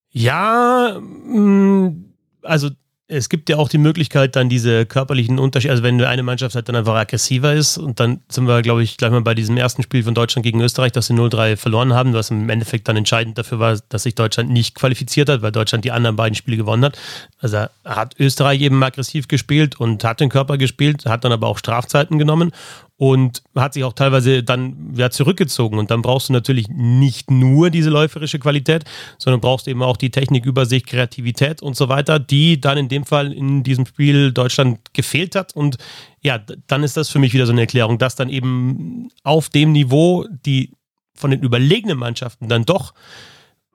Ja, 0.10 1.00
mh, 1.00 1.40
mm, 1.40 2.06
also 2.44 2.70
es 3.08 3.28
gibt 3.28 3.50
ja 3.50 3.58
auch 3.58 3.68
die 3.68 3.78
Möglichkeit, 3.78 4.36
dann 4.36 4.48
diese 4.48 4.86
körperlichen 4.86 5.38
Unterschiede, 5.38 5.72
also 5.72 5.84
wenn 5.84 6.02
eine 6.02 6.24
Mannschaft 6.24 6.56
halt 6.56 6.70
dann 6.70 6.76
einfach 6.78 6.96
aggressiver 6.96 7.54
ist 7.54 7.78
und 7.78 8.00
dann 8.00 8.22
sind 8.30 8.48
wir, 8.48 8.62
glaube 8.62 8.82
ich, 8.82 8.96
gleich 8.96 9.12
mal 9.12 9.22
bei 9.22 9.36
diesem 9.36 9.58
ersten 9.58 9.84
Spiel 9.84 10.04
von 10.04 10.14
Deutschland 10.14 10.44
gegen 10.44 10.62
Österreich, 10.62 10.94
dass 10.94 11.08
sie 11.08 11.14
0-3 11.14 11.58
verloren 11.58 11.94
haben, 11.94 12.14
was 12.14 12.32
im 12.32 12.50
Endeffekt 12.50 12.88
dann 12.88 12.96
entscheidend 12.96 13.38
dafür 13.38 13.60
war, 13.60 13.78
dass 13.90 14.04
sich 14.04 14.16
Deutschland 14.16 14.50
nicht 14.52 14.76
qualifiziert 14.76 15.28
hat, 15.28 15.42
weil 15.42 15.52
Deutschland 15.52 15.84
die 15.84 15.92
anderen 15.92 16.16
beiden 16.16 16.36
Spiele 16.36 16.56
gewonnen 16.56 16.86
hat. 16.86 16.98
Also 17.40 17.66
hat 17.84 18.16
Österreich 18.20 18.62
eben 18.62 18.82
aggressiv 18.82 19.28
gespielt 19.28 19.78
und 19.80 20.06
hat 20.06 20.22
den 20.22 20.30
Körper 20.30 20.58
gespielt, 20.58 21.06
hat 21.06 21.26
dann 21.26 21.34
aber 21.34 21.48
auch 21.48 21.58
Strafzeiten 21.58 22.18
genommen 22.18 22.52
und 22.98 23.44
hat 23.56 23.74
sich 23.74 23.84
auch 23.84 23.94
teilweise 23.94 24.44
dann 24.44 24.94
ja, 24.96 25.10
zurückgezogen. 25.10 25.80
Und 25.80 25.90
dann 25.92 26.02
brauchst 26.02 26.30
du 26.30 26.34
natürlich 26.34 26.68
nicht 26.70 27.32
nur 27.32 27.70
diese 27.70 27.90
läuferische 27.90 28.40
Qualität, 28.40 28.86
sondern 29.18 29.42
brauchst 29.42 29.68
eben 29.68 29.82
auch 29.82 29.98
die 29.98 30.12
Technik, 30.12 30.46
Übersicht, 30.46 30.88
Kreativität 30.88 31.62
und 31.62 31.76
so 31.76 31.90
weiter, 31.90 32.20
die 32.20 32.62
dann 32.62 32.78
in 32.78 32.90
dem 32.90 33.06
Fall 33.06 33.34
in 33.34 33.64
diesem 33.64 33.86
Spiel 33.86 34.32
Deutschland 34.32 34.94
gefehlt 34.94 35.36
hat. 35.36 35.56
Und 35.56 35.78
ja, 36.22 36.40
dann 36.68 36.84
ist 36.84 36.96
das 36.96 37.10
für 37.10 37.20
mich 37.20 37.34
wieder 37.34 37.46
so 37.46 37.52
eine 37.52 37.62
Erklärung, 37.62 37.98
dass 37.98 38.16
dann 38.16 38.30
eben 38.30 39.10
auf 39.24 39.50
dem 39.50 39.72
Niveau 39.72 40.28
die 40.46 40.72
von 41.16 41.32
den 41.32 41.42
überlegenen 41.42 41.98
Mannschaften 41.98 42.48
dann 42.48 42.66
doch 42.66 42.94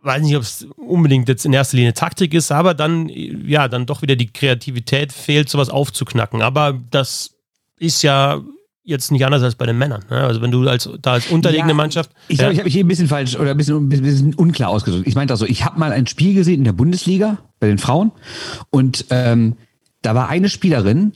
weiß 0.01 0.23
nicht, 0.23 0.37
ob 0.37 0.43
es 0.43 0.67
unbedingt 0.77 1.29
jetzt 1.29 1.45
in 1.45 1.53
erster 1.53 1.77
Linie 1.77 1.93
Taktik 1.93 2.33
ist, 2.33 2.53
aber 2.53 2.73
dann, 2.73 3.09
ja, 3.09 3.69
dann 3.69 3.85
doch 3.85 4.01
wieder 4.01 4.15
die 4.17 4.33
Kreativität 4.33 5.13
fehlt, 5.13 5.49
sowas 5.49 5.71
aufzuknacken. 5.71 6.41
Aber 6.41 6.81
das 6.91 7.35
ist 7.79 8.03
ja 8.03 8.41
jetzt 8.89 9.13
nicht 9.13 9.25
anders 9.25 9.43
als 9.43 9.55
bei 9.55 9.67
den 9.67 9.77
Männern. 9.77 10.05
Ne? 10.11 10.17
Also 10.17 10.41
wenn 10.41 10.51
du 10.51 10.67
als 10.67 10.89
da 11.03 11.13
als 11.13 11.27
unterlegene 11.29 11.71
ja, 11.71 11.75
Mannschaft. 11.75 12.11
Ich 12.29 12.39
glaube, 12.39 12.51
ja. 12.51 12.53
ich 12.53 12.59
habe 12.59 12.67
mich 12.67 12.75
hier 12.75 12.85
ein 12.85 12.89
bisschen 12.89 13.09
falsch 13.09 13.37
oder 13.37 13.51
ein 13.51 13.57
bisschen, 13.57 13.77
ein 13.77 13.89
bisschen 13.89 14.35
unklar 14.35 14.71
ausgedrückt. 14.71 15.07
Ich 15.07 15.15
meinte 15.15 15.35
also, 15.35 15.45
ich 15.45 15.65
habe 15.65 15.79
mal 15.79 15.93
ein 15.93 16.07
Spiel 16.07 16.35
gesehen 16.35 16.59
in 16.59 16.65
der 16.65 16.73
Bundesliga 16.73 17.39
bei 17.61 17.69
den 17.69 17.79
Frauen 17.79 18.13
und 18.71 19.07
ähm, 19.11 19.57
da 20.03 20.15
war 20.15 20.29
eine 20.29 20.49
Spielerin, 20.49 21.13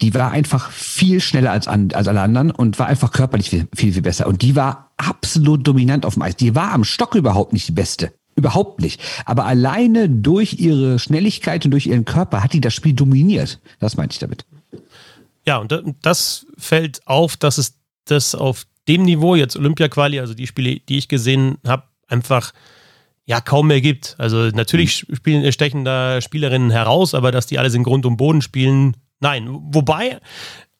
die 0.00 0.14
war 0.14 0.30
einfach 0.30 0.70
viel 0.70 1.20
schneller 1.20 1.50
als, 1.50 1.68
an, 1.68 1.90
als 1.92 2.06
alle 2.06 2.20
anderen 2.20 2.50
und 2.50 2.78
war 2.78 2.86
einfach 2.86 3.12
körperlich 3.12 3.50
viel, 3.50 3.66
viel, 3.74 3.92
viel 3.92 4.02
besser. 4.02 4.26
Und 4.26 4.42
die 4.42 4.54
war 4.54 4.92
absolut 4.96 5.66
dominant 5.66 6.04
auf 6.04 6.14
dem 6.14 6.22
Eis. 6.22 6.36
Die 6.36 6.54
war 6.54 6.72
am 6.72 6.84
Stock 6.84 7.14
überhaupt 7.14 7.52
nicht 7.52 7.66
die 7.66 7.72
Beste. 7.72 8.12
Überhaupt 8.36 8.82
nicht. 8.82 9.00
Aber 9.24 9.46
alleine 9.46 10.10
durch 10.10 10.58
ihre 10.60 10.98
Schnelligkeit 10.98 11.64
und 11.64 11.70
durch 11.70 11.86
ihren 11.86 12.04
Körper 12.04 12.44
hat 12.44 12.52
die 12.52 12.60
das 12.60 12.74
Spiel 12.74 12.92
dominiert. 12.92 13.58
Das 13.80 13.96
meinte 13.96 14.12
ich 14.12 14.18
damit. 14.18 14.44
Ja, 15.46 15.58
und 15.58 15.72
das 16.02 16.46
fällt 16.58 17.06
auf, 17.06 17.36
dass 17.36 17.58
es 17.58 17.78
das 18.04 18.34
auf 18.34 18.64
dem 18.88 19.02
Niveau 19.02 19.34
jetzt 19.34 19.56
Olympia-Quali, 19.56 20.20
also 20.20 20.34
die 20.34 20.46
Spiele, 20.46 20.80
die 20.80 20.98
ich 20.98 21.08
gesehen 21.08 21.58
habe, 21.66 21.84
einfach 22.08 22.52
ja 23.24 23.40
kaum 23.40 23.68
mehr 23.68 23.80
gibt. 23.80 24.14
Also 24.18 24.48
natürlich 24.48 25.08
mhm. 25.08 25.16
spielen, 25.16 25.52
stechen 25.52 25.84
da 25.84 26.20
Spielerinnen 26.20 26.70
heraus, 26.70 27.14
aber 27.14 27.32
dass 27.32 27.46
die 27.46 27.58
alles 27.58 27.74
in 27.74 27.82
Grund 27.82 28.06
und 28.06 28.16
Boden 28.16 28.42
spielen, 28.42 28.96
nein. 29.20 29.48
Wobei 29.50 30.20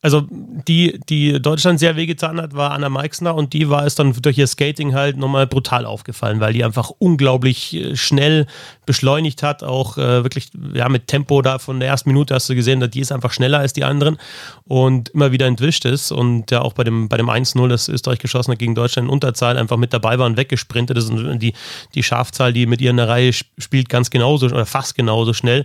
also 0.07 0.25
die, 0.31 1.01
die 1.09 1.43
Deutschland 1.43 1.81
sehr 1.81 1.97
wehgetan 1.97 2.41
hat, 2.41 2.55
war 2.55 2.71
Anna 2.71 2.89
Meixner 2.89 3.35
und 3.35 3.53
die 3.53 3.69
war 3.69 3.85
es 3.85 3.97
dann 3.97 4.13
durch 4.13 4.39
ihr 4.39 4.47
Skating 4.47 4.95
halt 4.95 5.17
nochmal 5.17 5.49
brutal 5.49 5.85
aufgefallen, 5.85 6.39
weil 6.39 6.53
die 6.53 6.63
einfach 6.63 6.93
unglaublich 6.99 7.75
äh, 7.75 7.97
schnell 7.97 8.47
beschleunigt 8.87 9.43
hat, 9.43 9.65
auch 9.65 9.99
äh, 9.99 10.23
wirklich 10.23 10.51
ja, 10.75 10.89
mit 10.89 11.09
Tempo 11.09 11.43
da 11.43 11.59
von 11.59 11.81
der 11.81 11.89
ersten 11.89 12.11
Minute 12.11 12.35
hast 12.37 12.49
du 12.49 12.55
gesehen, 12.55 12.79
dass 12.79 12.91
die 12.91 13.01
ist 13.01 13.11
einfach 13.11 13.33
schneller 13.33 13.59
als 13.59 13.73
die 13.73 13.83
anderen 13.83 14.17
und 14.63 15.09
immer 15.09 15.33
wieder 15.33 15.47
entwischt 15.47 15.85
ist 15.85 16.13
und 16.13 16.53
ja 16.53 16.63
auch 16.63 16.75
bei 16.75 16.85
dem, 16.85 17.09
bei 17.09 17.17
dem 17.17 17.29
1-0, 17.29 17.67
das 17.67 17.89
Österreich 17.89 18.21
geschossen 18.21 18.53
hat 18.53 18.61
gegen 18.61 18.77
Deutschland 18.77 19.09
in 19.09 19.13
Unterzahl, 19.13 19.59
einfach 19.59 19.77
mit 19.77 19.93
dabei 19.93 20.21
war 20.21 20.27
und 20.27 20.37
weggesprintet 20.37 20.97
ist 20.99 21.11
und 21.11 21.41
die, 21.41 21.53
die 21.97 22.05
Schafzahl, 22.05 22.53
die 22.53 22.67
mit 22.67 22.81
ihr 22.81 22.91
in 22.91 22.99
der 22.99 23.09
Reihe 23.09 23.33
spielt, 23.33 23.89
ganz 23.89 24.11
genauso 24.11 24.47
oder 24.47 24.67
fast 24.67 24.95
genauso 24.95 25.33
schnell 25.33 25.65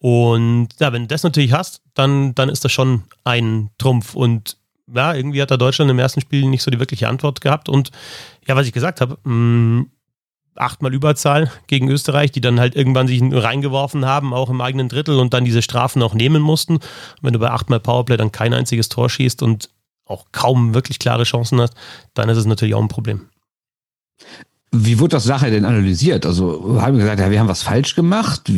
und 0.00 0.68
ja, 0.78 0.92
wenn 0.94 1.02
du 1.02 1.08
das 1.08 1.22
natürlich 1.22 1.52
hast, 1.52 1.82
dann, 1.94 2.34
dann 2.34 2.48
ist 2.48 2.64
das 2.64 2.72
schon 2.72 3.04
ein 3.24 3.68
Trumpf. 3.76 4.14
Und 4.14 4.56
ja, 4.92 5.14
irgendwie 5.14 5.42
hat 5.42 5.50
da 5.50 5.58
Deutschland 5.58 5.90
im 5.90 5.98
ersten 5.98 6.22
Spiel 6.22 6.46
nicht 6.46 6.62
so 6.62 6.70
die 6.70 6.78
wirkliche 6.78 7.06
Antwort 7.06 7.42
gehabt. 7.42 7.68
Und 7.68 7.90
ja, 8.48 8.56
was 8.56 8.66
ich 8.66 8.72
gesagt 8.72 9.02
habe, 9.02 9.18
mh, 9.24 9.84
achtmal 10.56 10.94
Überzahl 10.94 11.52
gegen 11.66 11.90
Österreich, 11.90 12.32
die 12.32 12.40
dann 12.40 12.58
halt 12.58 12.76
irgendwann 12.76 13.08
sich 13.08 13.20
reingeworfen 13.22 14.06
haben, 14.06 14.32
auch 14.32 14.48
im 14.48 14.62
eigenen 14.62 14.88
Drittel 14.88 15.18
und 15.18 15.34
dann 15.34 15.44
diese 15.44 15.60
Strafen 15.60 16.02
auch 16.02 16.14
nehmen 16.14 16.42
mussten. 16.42 16.80
Wenn 17.20 17.34
du 17.34 17.38
bei 17.38 17.50
achtmal 17.50 17.80
Powerplay 17.80 18.16
dann 18.16 18.32
kein 18.32 18.54
einziges 18.54 18.88
Tor 18.88 19.10
schießt 19.10 19.42
und 19.42 19.68
auch 20.06 20.26
kaum 20.32 20.72
wirklich 20.72 20.98
klare 20.98 21.24
Chancen 21.24 21.60
hast, 21.60 21.74
dann 22.14 22.30
ist 22.30 22.38
es 22.38 22.46
natürlich 22.46 22.74
auch 22.74 22.82
ein 22.82 22.88
Problem. 22.88 23.28
Wie 24.72 25.00
wurde 25.00 25.16
das 25.16 25.24
Sache 25.24 25.50
denn 25.50 25.64
analysiert? 25.64 26.24
Also 26.24 26.80
haben 26.80 26.94
wir 26.94 27.00
gesagt, 27.02 27.18
ja, 27.18 27.30
wir 27.30 27.40
haben 27.40 27.48
was 27.48 27.62
falsch 27.62 27.96
gemacht 27.96 28.48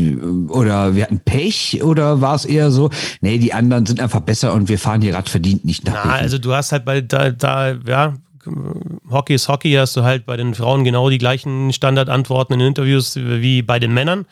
oder 0.48 0.94
wir 0.94 1.04
hatten 1.04 1.20
Pech 1.20 1.82
oder 1.82 2.20
war 2.20 2.34
es 2.34 2.44
eher 2.44 2.70
so, 2.70 2.90
nee, 3.22 3.38
die 3.38 3.54
anderen 3.54 3.86
sind 3.86 3.98
einfach 3.98 4.20
besser 4.20 4.52
und 4.52 4.68
wir 4.68 4.78
fahren 4.78 5.00
hier 5.00 5.14
Rad 5.14 5.30
verdient 5.30 5.64
nicht 5.64 5.86
nach. 5.86 6.04
Na, 6.04 6.12
also 6.12 6.36
du 6.36 6.52
hast 6.52 6.72
halt 6.72 6.84
bei 6.84 7.00
da, 7.00 7.30
da, 7.30 7.72
ja, 7.86 8.14
Hockey 9.10 9.34
ist 9.34 9.48
Hockey, 9.48 9.72
hast 9.72 9.96
du 9.96 10.02
halt 10.02 10.26
bei 10.26 10.36
den 10.36 10.54
Frauen 10.54 10.84
genau 10.84 11.08
die 11.08 11.18
gleichen 11.18 11.72
Standardantworten 11.72 12.54
in 12.54 12.60
Interviews 12.60 13.16
wie 13.16 13.62
bei 13.62 13.78
den 13.78 13.94
Männern. 13.94 14.26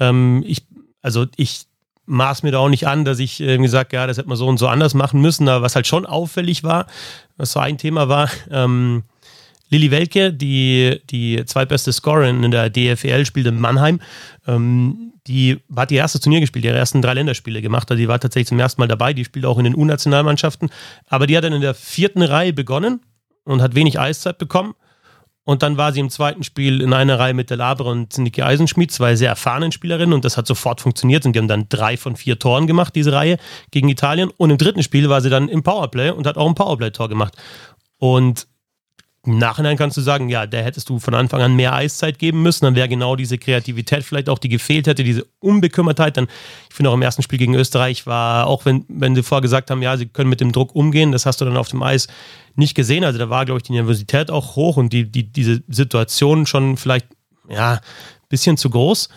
Ähm, 0.00 0.44
ich, 0.46 0.66
also 1.00 1.26
ich 1.36 1.66
maß 2.04 2.42
mir 2.42 2.50
da 2.50 2.58
auch 2.58 2.68
nicht 2.68 2.86
an, 2.86 3.04
dass 3.04 3.18
ich 3.18 3.40
irgendwie 3.40 3.70
sage, 3.70 3.96
ja, 3.96 4.06
das 4.06 4.18
hätte 4.18 4.28
man 4.28 4.36
so 4.36 4.46
und 4.48 4.58
so 4.58 4.68
anders 4.68 4.94
machen 4.94 5.20
müssen, 5.20 5.48
aber 5.48 5.62
was 5.62 5.76
halt 5.76 5.86
schon 5.86 6.04
auffällig 6.04 6.64
war, 6.64 6.86
was 7.36 7.52
so 7.52 7.60
ein 7.60 7.78
Thema 7.78 8.08
war, 8.08 8.28
ähm, 8.50 9.04
Lilly 9.72 9.90
Welke, 9.90 10.32
die, 10.34 11.00
die 11.08 11.42
zweitbeste 11.46 11.92
Scorerin 11.92 12.44
in 12.44 12.50
der 12.50 12.68
DFL, 12.68 13.24
spielt 13.24 13.46
in 13.46 13.58
Mannheim. 13.58 14.00
Ähm, 14.46 15.14
die 15.26 15.60
hat 15.74 15.90
ihr 15.90 15.98
erstes 15.98 16.20
Turnier 16.20 16.40
gespielt, 16.40 16.64
ihre 16.64 16.76
ersten 16.76 17.00
drei 17.00 17.14
Länderspiele 17.14 17.62
gemacht. 17.62 17.90
Also 17.90 17.98
die 17.98 18.08
war 18.08 18.20
tatsächlich 18.20 18.48
zum 18.48 18.58
ersten 18.58 18.82
Mal 18.82 18.88
dabei. 18.88 19.14
Die 19.14 19.24
spielt 19.24 19.46
auch 19.46 19.56
in 19.56 19.64
den 19.64 19.74
U-Nationalmannschaften. 19.74 20.68
Aber 21.08 21.26
die 21.26 21.36
hat 21.36 21.44
dann 21.44 21.54
in 21.54 21.62
der 21.62 21.74
vierten 21.74 22.20
Reihe 22.22 22.52
begonnen 22.52 23.00
und 23.44 23.62
hat 23.62 23.74
wenig 23.74 23.98
Eiszeit 23.98 24.36
bekommen. 24.36 24.74
Und 25.44 25.62
dann 25.62 25.76
war 25.78 25.92
sie 25.92 26.00
im 26.00 26.10
zweiten 26.10 26.44
Spiel 26.44 26.82
in 26.82 26.92
einer 26.92 27.18
Reihe 27.18 27.34
mit 27.34 27.48
der 27.48 27.56
Labre 27.56 27.88
und 27.88 28.16
Niki 28.18 28.42
Eisenschmidt, 28.42 28.92
zwei 28.92 29.16
sehr 29.16 29.30
erfahrenen 29.30 29.72
Spielerinnen. 29.72 30.12
Und 30.12 30.26
das 30.26 30.36
hat 30.36 30.46
sofort 30.46 30.82
funktioniert. 30.82 31.24
Und 31.24 31.32
die 31.32 31.38
haben 31.38 31.48
dann 31.48 31.68
drei 31.70 31.96
von 31.96 32.14
vier 32.14 32.38
Toren 32.38 32.66
gemacht, 32.66 32.94
diese 32.94 33.12
Reihe 33.12 33.38
gegen 33.70 33.88
Italien. 33.88 34.30
Und 34.36 34.50
im 34.50 34.58
dritten 34.58 34.82
Spiel 34.82 35.08
war 35.08 35.22
sie 35.22 35.30
dann 35.30 35.48
im 35.48 35.62
Powerplay 35.62 36.10
und 36.10 36.26
hat 36.26 36.36
auch 36.36 36.46
ein 36.46 36.54
Powerplay-Tor 36.54 37.08
gemacht. 37.08 37.34
Und 37.96 38.46
im 39.24 39.38
Nachhinein 39.38 39.76
kannst 39.76 39.96
du 39.96 40.00
sagen, 40.00 40.28
ja, 40.28 40.46
da 40.46 40.58
hättest 40.58 40.88
du 40.88 40.98
von 40.98 41.14
Anfang 41.14 41.40
an 41.40 41.54
mehr 41.54 41.72
Eiszeit 41.74 42.18
geben 42.18 42.42
müssen, 42.42 42.64
dann 42.64 42.74
wäre 42.74 42.88
genau 42.88 43.14
diese 43.14 43.38
Kreativität 43.38 44.02
vielleicht 44.02 44.28
auch, 44.28 44.38
die 44.40 44.48
gefehlt 44.48 44.88
hätte, 44.88 45.04
diese 45.04 45.24
Unbekümmertheit. 45.38 46.16
Dann, 46.16 46.26
ich 46.68 46.74
finde 46.74 46.90
auch 46.90 46.94
im 46.94 47.02
ersten 47.02 47.22
Spiel 47.22 47.38
gegen 47.38 47.54
Österreich 47.54 48.04
war, 48.06 48.48
auch 48.48 48.64
wenn, 48.64 48.84
wenn 48.88 49.14
sie 49.14 49.22
vorher 49.22 49.42
gesagt 49.42 49.70
haben, 49.70 49.80
ja, 49.80 49.96
sie 49.96 50.06
können 50.06 50.28
mit 50.28 50.40
dem 50.40 50.50
Druck 50.50 50.74
umgehen, 50.74 51.12
das 51.12 51.24
hast 51.24 51.40
du 51.40 51.44
dann 51.44 51.56
auf 51.56 51.68
dem 51.68 51.84
Eis 51.84 52.08
nicht 52.56 52.74
gesehen. 52.74 53.04
Also 53.04 53.20
da 53.20 53.30
war, 53.30 53.44
glaube 53.44 53.58
ich, 53.58 53.62
die 53.62 53.72
Nervosität 53.72 54.28
auch 54.28 54.56
hoch 54.56 54.76
und 54.76 54.92
die, 54.92 55.10
die, 55.10 55.32
diese 55.32 55.62
Situation 55.68 56.44
schon 56.44 56.76
vielleicht, 56.76 57.06
ja, 57.48 57.74
ein 57.74 57.80
bisschen 58.28 58.56
zu 58.56 58.70
groß. 58.70 59.08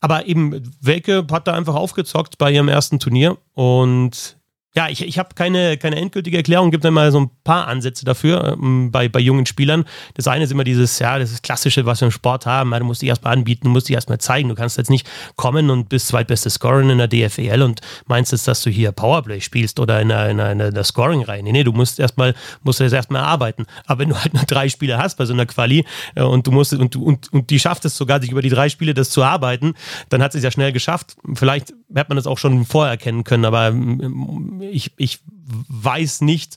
Aber 0.00 0.24
eben, 0.24 0.72
Welke 0.80 1.26
hat 1.30 1.46
da 1.46 1.52
einfach 1.52 1.74
aufgezockt 1.74 2.38
bei 2.38 2.50
ihrem 2.50 2.68
ersten 2.68 2.98
Turnier 2.98 3.36
und 3.52 4.39
ja, 4.76 4.88
ich, 4.88 5.02
ich 5.02 5.18
habe 5.18 5.34
keine, 5.34 5.76
keine 5.78 5.96
endgültige 5.96 6.36
Erklärung, 6.36 6.70
gibt 6.70 6.84
immer 6.84 7.10
so 7.10 7.18
ein 7.20 7.30
paar 7.42 7.66
Ansätze 7.66 8.04
dafür 8.04 8.56
ähm, 8.56 8.92
bei, 8.92 9.08
bei 9.08 9.18
jungen 9.18 9.44
Spielern. 9.44 9.84
Das 10.14 10.28
eine 10.28 10.44
ist 10.44 10.52
immer 10.52 10.62
dieses, 10.62 11.00
ja, 11.00 11.18
das 11.18 11.32
ist 11.32 11.42
Klassische, 11.42 11.86
was 11.86 12.00
wir 12.00 12.06
im 12.06 12.12
Sport 12.12 12.46
haben. 12.46 12.70
Du 12.70 12.84
musst 12.84 13.02
dich 13.02 13.08
erstmal 13.08 13.32
anbieten, 13.32 13.64
du 13.64 13.70
musst 13.70 13.88
dich 13.88 13.94
erstmal 13.94 14.18
zeigen. 14.18 14.48
Du 14.48 14.54
kannst 14.54 14.78
jetzt 14.78 14.88
nicht 14.88 15.10
kommen 15.34 15.70
und 15.70 15.88
bist 15.88 16.06
zweitbeste 16.06 16.50
Scorerin 16.50 16.90
in 16.90 16.98
der 16.98 17.08
DFEL 17.08 17.62
und 17.62 17.80
meinst 18.06 18.30
jetzt, 18.30 18.46
dass 18.46 18.62
du 18.62 18.70
hier 18.70 18.92
Powerplay 18.92 19.40
spielst 19.40 19.80
oder 19.80 20.00
in 20.00 20.12
einer, 20.12 20.30
in 20.30 20.40
einer, 20.40 20.66
in 20.68 20.74
einer 20.74 20.84
Scoring-Reihe. 20.84 21.42
Nee, 21.42 21.50
nee, 21.50 21.64
du 21.64 21.72
musst 21.72 21.98
erstmal, 21.98 22.34
musst 22.62 22.78
das 22.78 22.92
erstmal 22.92 23.22
erarbeiten. 23.22 23.66
Aber 23.86 23.98
wenn 23.98 24.10
du 24.10 24.16
halt 24.20 24.34
nur 24.34 24.44
drei 24.44 24.68
Spiele 24.68 24.98
hast 24.98 25.16
bei 25.16 25.24
so 25.24 25.32
einer 25.32 25.46
Quali 25.46 25.84
äh, 26.14 26.22
und 26.22 26.46
du 26.46 26.52
musst, 26.52 26.74
und, 26.74 26.94
und, 26.94 27.32
und 27.32 27.50
die 27.50 27.58
schafft 27.58 27.84
es 27.86 27.96
sogar, 27.96 28.20
sich 28.20 28.30
über 28.30 28.42
die 28.42 28.50
drei 28.50 28.68
Spiele 28.68 28.94
das 28.94 29.10
zu 29.10 29.24
arbeiten, 29.24 29.74
dann 30.10 30.22
hat 30.22 30.30
sie 30.30 30.38
es 30.38 30.44
ja 30.44 30.52
schnell 30.52 30.70
geschafft. 30.70 31.16
Vielleicht 31.34 31.74
hätte 31.94 32.10
man 32.10 32.16
das 32.16 32.26
auch 32.26 32.38
schon 32.38 32.64
vorher 32.64 32.92
erkennen 32.92 33.24
können, 33.24 33.44
aber 33.44 33.68
ähm, 33.68 34.60
ich, 34.70 34.92
ich 34.96 35.20
weiß 35.68 36.20
nicht, 36.22 36.56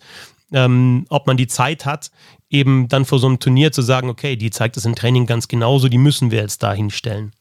ähm, 0.51 1.05
ob 1.09 1.27
man 1.27 1.37
die 1.37 1.47
Zeit 1.47 1.85
hat, 1.85 2.11
eben 2.49 2.87
dann 2.87 3.05
vor 3.05 3.19
so 3.19 3.27
einem 3.27 3.39
Turnier 3.39 3.71
zu 3.71 3.81
sagen, 3.81 4.09
okay, 4.09 4.35
die 4.35 4.51
zeigt 4.51 4.77
es 4.77 4.85
im 4.85 4.95
Training 4.95 5.25
ganz 5.25 5.47
genauso, 5.47 5.89
die 5.89 5.97
müssen 5.97 6.31
wir 6.31 6.39
jetzt 6.39 6.61
da 6.63 6.73
hinstellen. 6.73 7.31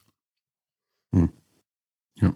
Hm. 1.14 1.30
Ja. 2.20 2.32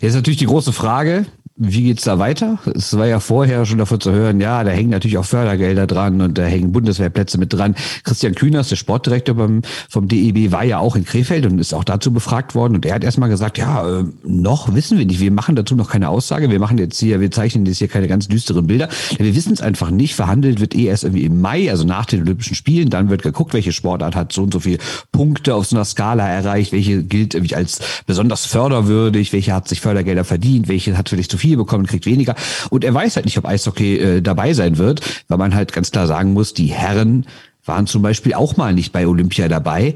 Jetzt 0.00 0.14
natürlich 0.14 0.38
die 0.38 0.46
große 0.46 0.72
Frage, 0.72 1.26
wie 1.62 1.82
geht's 1.82 2.04
da 2.04 2.18
weiter? 2.18 2.58
Es 2.74 2.96
war 2.96 3.06
ja 3.06 3.20
vorher 3.20 3.66
schon 3.66 3.76
davon 3.76 4.00
zu 4.00 4.12
hören, 4.12 4.40
ja, 4.40 4.64
da 4.64 4.70
hängen 4.70 4.88
natürlich 4.88 5.18
auch 5.18 5.26
Fördergelder 5.26 5.86
dran 5.86 6.22
und 6.22 6.38
da 6.38 6.44
hängen 6.44 6.72
Bundeswehrplätze 6.72 7.36
mit 7.36 7.52
dran. 7.52 7.74
Christian 8.02 8.34
Kühners, 8.34 8.70
der 8.70 8.76
Sportdirektor 8.76 9.34
beim, 9.34 9.60
vom 9.90 10.08
DEB, 10.08 10.52
war 10.52 10.64
ja 10.64 10.78
auch 10.78 10.96
in 10.96 11.04
Krefeld 11.04 11.44
und 11.44 11.58
ist 11.58 11.74
auch 11.74 11.84
dazu 11.84 12.12
befragt 12.12 12.54
worden. 12.54 12.76
Und 12.76 12.86
er 12.86 12.94
hat 12.94 13.04
erstmal 13.04 13.28
gesagt, 13.28 13.58
ja, 13.58 14.00
äh, 14.00 14.04
noch 14.24 14.74
wissen 14.74 14.96
wir 14.96 15.04
nicht. 15.04 15.20
Wir 15.20 15.30
machen 15.30 15.54
dazu 15.54 15.76
noch 15.76 15.90
keine 15.90 16.08
Aussage. 16.08 16.50
Wir 16.50 16.58
machen 16.58 16.78
jetzt 16.78 16.98
hier, 16.98 17.20
wir 17.20 17.30
zeichnen 17.30 17.66
jetzt 17.66 17.76
hier 17.76 17.88
keine 17.88 18.08
ganz 18.08 18.26
düsteren 18.26 18.66
Bilder. 18.66 18.88
Wir 19.18 19.34
wissen 19.36 19.52
es 19.52 19.60
einfach 19.60 19.90
nicht. 19.90 20.14
Verhandelt 20.14 20.60
wird 20.60 20.74
eh 20.74 20.84
erst 20.84 21.04
irgendwie 21.04 21.24
im 21.24 21.42
Mai, 21.42 21.70
also 21.70 21.84
nach 21.84 22.06
den 22.06 22.22
Olympischen 22.22 22.54
Spielen. 22.54 22.88
Dann 22.88 23.10
wird 23.10 23.22
geguckt, 23.22 23.52
welche 23.52 23.72
Sportart 23.72 24.16
hat 24.16 24.32
so 24.32 24.44
und 24.44 24.54
so 24.54 24.60
viele 24.60 24.78
Punkte 25.12 25.54
auf 25.54 25.66
so 25.66 25.76
einer 25.76 25.84
Skala 25.84 26.26
erreicht, 26.26 26.72
welche 26.72 27.02
gilt 27.02 27.34
irgendwie 27.34 27.54
als 27.54 27.80
besonders 28.06 28.46
förderwürdig, 28.46 29.34
welche 29.34 29.52
hat 29.52 29.68
sich 29.68 29.82
Fördergelder 29.82 30.24
verdient, 30.24 30.66
welche 30.68 30.96
hat 30.96 31.10
vielleicht 31.10 31.30
zu 31.30 31.36
viel 31.36 31.49
viel 31.50 31.56
bekommen, 31.56 31.86
kriegt 31.86 32.06
weniger. 32.06 32.36
Und 32.70 32.84
er 32.84 32.94
weiß 32.94 33.16
halt 33.16 33.24
nicht, 33.24 33.36
ob 33.38 33.44
Eishockey 33.44 33.96
äh, 33.96 34.22
dabei 34.22 34.54
sein 34.54 34.78
wird, 34.78 35.00
weil 35.26 35.38
man 35.38 35.54
halt 35.54 35.72
ganz 35.72 35.90
klar 35.90 36.06
sagen 36.06 36.32
muss, 36.32 36.54
die 36.54 36.66
Herren 36.66 37.26
waren 37.64 37.88
zum 37.88 38.02
Beispiel 38.02 38.34
auch 38.34 38.56
mal 38.56 38.72
nicht 38.72 38.92
bei 38.92 39.06
Olympia 39.06 39.48
dabei 39.48 39.94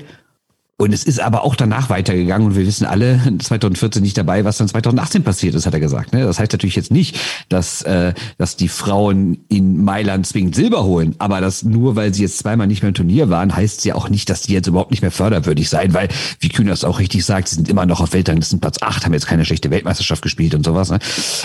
und 0.76 0.92
es 0.92 1.04
ist 1.04 1.20
aber 1.20 1.44
auch 1.44 1.54
danach 1.54 1.88
weitergegangen 1.88 2.48
und 2.48 2.56
wir 2.56 2.66
wissen 2.66 2.84
alle 2.84 3.20
2014 3.38 4.02
nicht 4.02 4.18
dabei, 4.18 4.44
was 4.44 4.58
dann 4.58 4.66
2018 4.66 5.22
passiert 5.22 5.54
ist, 5.54 5.66
hat 5.66 5.74
er 5.74 5.80
gesagt. 5.80 6.12
Ne? 6.12 6.24
Das 6.24 6.40
heißt 6.40 6.50
natürlich 6.50 6.74
jetzt 6.74 6.90
nicht, 6.90 7.16
dass, 7.48 7.82
äh, 7.82 8.12
dass 8.38 8.56
die 8.56 8.68
Frauen 8.68 9.38
in 9.48 9.84
Mailand 9.84 10.26
zwingend 10.26 10.56
Silber 10.56 10.82
holen, 10.84 11.14
aber 11.18 11.40
das 11.40 11.62
nur, 11.62 11.94
weil 11.94 12.12
sie 12.12 12.22
jetzt 12.22 12.38
zweimal 12.38 12.66
nicht 12.66 12.82
mehr 12.82 12.88
im 12.88 12.94
Turnier 12.94 13.30
waren, 13.30 13.54
heißt 13.54 13.84
ja 13.84 13.94
auch 13.94 14.08
nicht, 14.08 14.28
dass 14.30 14.42
die 14.42 14.52
jetzt 14.52 14.66
überhaupt 14.66 14.90
nicht 14.90 15.02
mehr 15.02 15.12
förderwürdig 15.12 15.68
sein, 15.68 15.94
weil, 15.94 16.08
wie 16.40 16.48
Kühn 16.48 16.66
das 16.66 16.82
auch 16.82 16.98
richtig 16.98 17.24
sagt, 17.24 17.48
sie 17.48 17.54
sind 17.54 17.68
immer 17.68 17.86
noch 17.86 18.00
auf 18.00 18.12
Weltranglisten 18.12 18.58
Platz 18.58 18.78
8, 18.80 19.04
haben 19.04 19.12
jetzt 19.12 19.28
keine 19.28 19.44
schlechte 19.44 19.70
Weltmeisterschaft 19.70 20.22
gespielt 20.22 20.56
und 20.56 20.64
sowas. 20.64 20.90
Ne? 20.90 20.98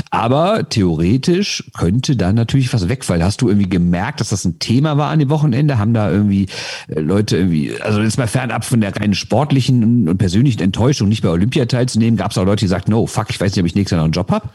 Aber 0.10 0.68
theoretisch 0.70 1.70
könnte 1.78 2.16
da 2.16 2.34
natürlich 2.34 2.74
was 2.74 2.90
wegfallen. 2.90 3.24
Hast 3.24 3.42
du 3.42 3.50
irgendwie 3.50 3.70
gemerkt, 3.70 4.22
dass 4.22 4.30
das 4.30 4.44
ein 4.46 4.58
Thema 4.58 4.98
war 4.98 5.12
an 5.12 5.20
dem 5.20 5.30
Wochenende? 5.30 5.78
Haben 5.78 5.94
da 5.94 6.10
irgendwie 6.10 6.48
äh, 6.88 7.00
Leute 7.00 7.38
irgendwie, 7.38 7.80
also 7.80 8.02
jetzt 8.02 8.18
mal 8.18 8.28
fernab 8.28 8.66
von 8.66 8.82
der 8.82 8.96
reinen 8.96 9.14
sportlichen 9.20 10.08
und 10.08 10.18
persönlichen 10.18 10.62
Enttäuschung, 10.62 11.10
nicht 11.10 11.22
bei 11.22 11.30
Olympia 11.30 11.66
teilzunehmen? 11.66 12.18
Gab 12.18 12.32
es 12.32 12.38
auch 12.38 12.46
Leute, 12.46 12.66
die 12.66 12.68
sagten, 12.70 12.92
no, 12.92 13.06
fuck, 13.06 13.30
ich 13.30 13.40
weiß 13.40 13.52
nicht, 13.52 13.62
ob 13.62 13.68
ich 13.68 13.76
nächstes 13.76 13.92
Jahr 13.92 14.00
noch 14.00 14.06
einen 14.06 14.14
Job 14.14 14.32
habe? 14.32 14.50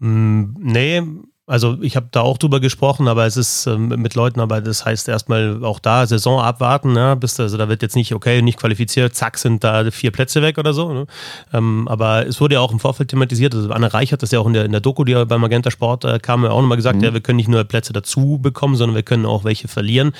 Mm, 0.00 0.56
nee, 0.58 1.02
Also 1.46 1.76
ich 1.82 1.96
habe 1.96 2.06
da 2.12 2.20
auch 2.20 2.38
drüber 2.38 2.60
gesprochen, 2.60 3.08
aber 3.08 3.26
es 3.26 3.36
ist 3.36 3.66
ähm, 3.66 3.88
mit 3.88 4.14
Leuten, 4.14 4.38
aber 4.38 4.60
das 4.60 4.84
heißt 4.84 5.08
erstmal 5.08 5.64
auch 5.64 5.80
da 5.80 6.06
Saison 6.06 6.40
abwarten, 6.40 6.92
ne? 6.92 7.16
Bis, 7.16 7.38
also 7.40 7.56
da 7.58 7.68
wird 7.68 7.82
jetzt 7.82 7.96
nicht, 7.96 8.14
okay, 8.14 8.42
nicht 8.42 8.58
qualifiziert, 8.58 9.14
zack, 9.16 9.36
sind 9.38 9.64
da 9.64 9.90
vier 9.90 10.12
Plätze 10.12 10.40
weg 10.40 10.56
oder 10.56 10.72
so. 10.72 10.92
Ne? 10.92 11.06
Ähm, 11.52 11.88
aber 11.88 12.26
es 12.26 12.40
wurde 12.40 12.54
ja 12.54 12.60
auch 12.60 12.72
im 12.72 12.78
Vorfeld 12.78 13.10
thematisiert, 13.10 13.54
also 13.56 13.70
Anne 13.70 13.92
Reich 13.92 14.12
hat 14.12 14.22
das 14.22 14.30
ja 14.30 14.38
auch 14.38 14.46
in 14.46 14.52
der, 14.52 14.64
in 14.64 14.72
der 14.72 14.80
Doku, 14.80 15.02
die 15.04 15.12
ja 15.12 15.24
beim 15.24 15.40
Magenta 15.40 15.72
Sport 15.72 16.04
äh, 16.04 16.20
kam, 16.20 16.44
ja 16.44 16.50
auch 16.52 16.62
nochmal 16.62 16.76
gesagt, 16.76 16.98
mhm. 16.98 17.04
ja, 17.04 17.12
wir 17.12 17.20
können 17.20 17.36
nicht 17.36 17.48
nur 17.48 17.64
Plätze 17.64 17.92
dazu 17.92 18.38
bekommen, 18.40 18.76
sondern 18.76 18.94
wir 18.94 19.02
können 19.02 19.26
auch 19.26 19.42
welche 19.42 19.66
verlieren. 19.66 20.12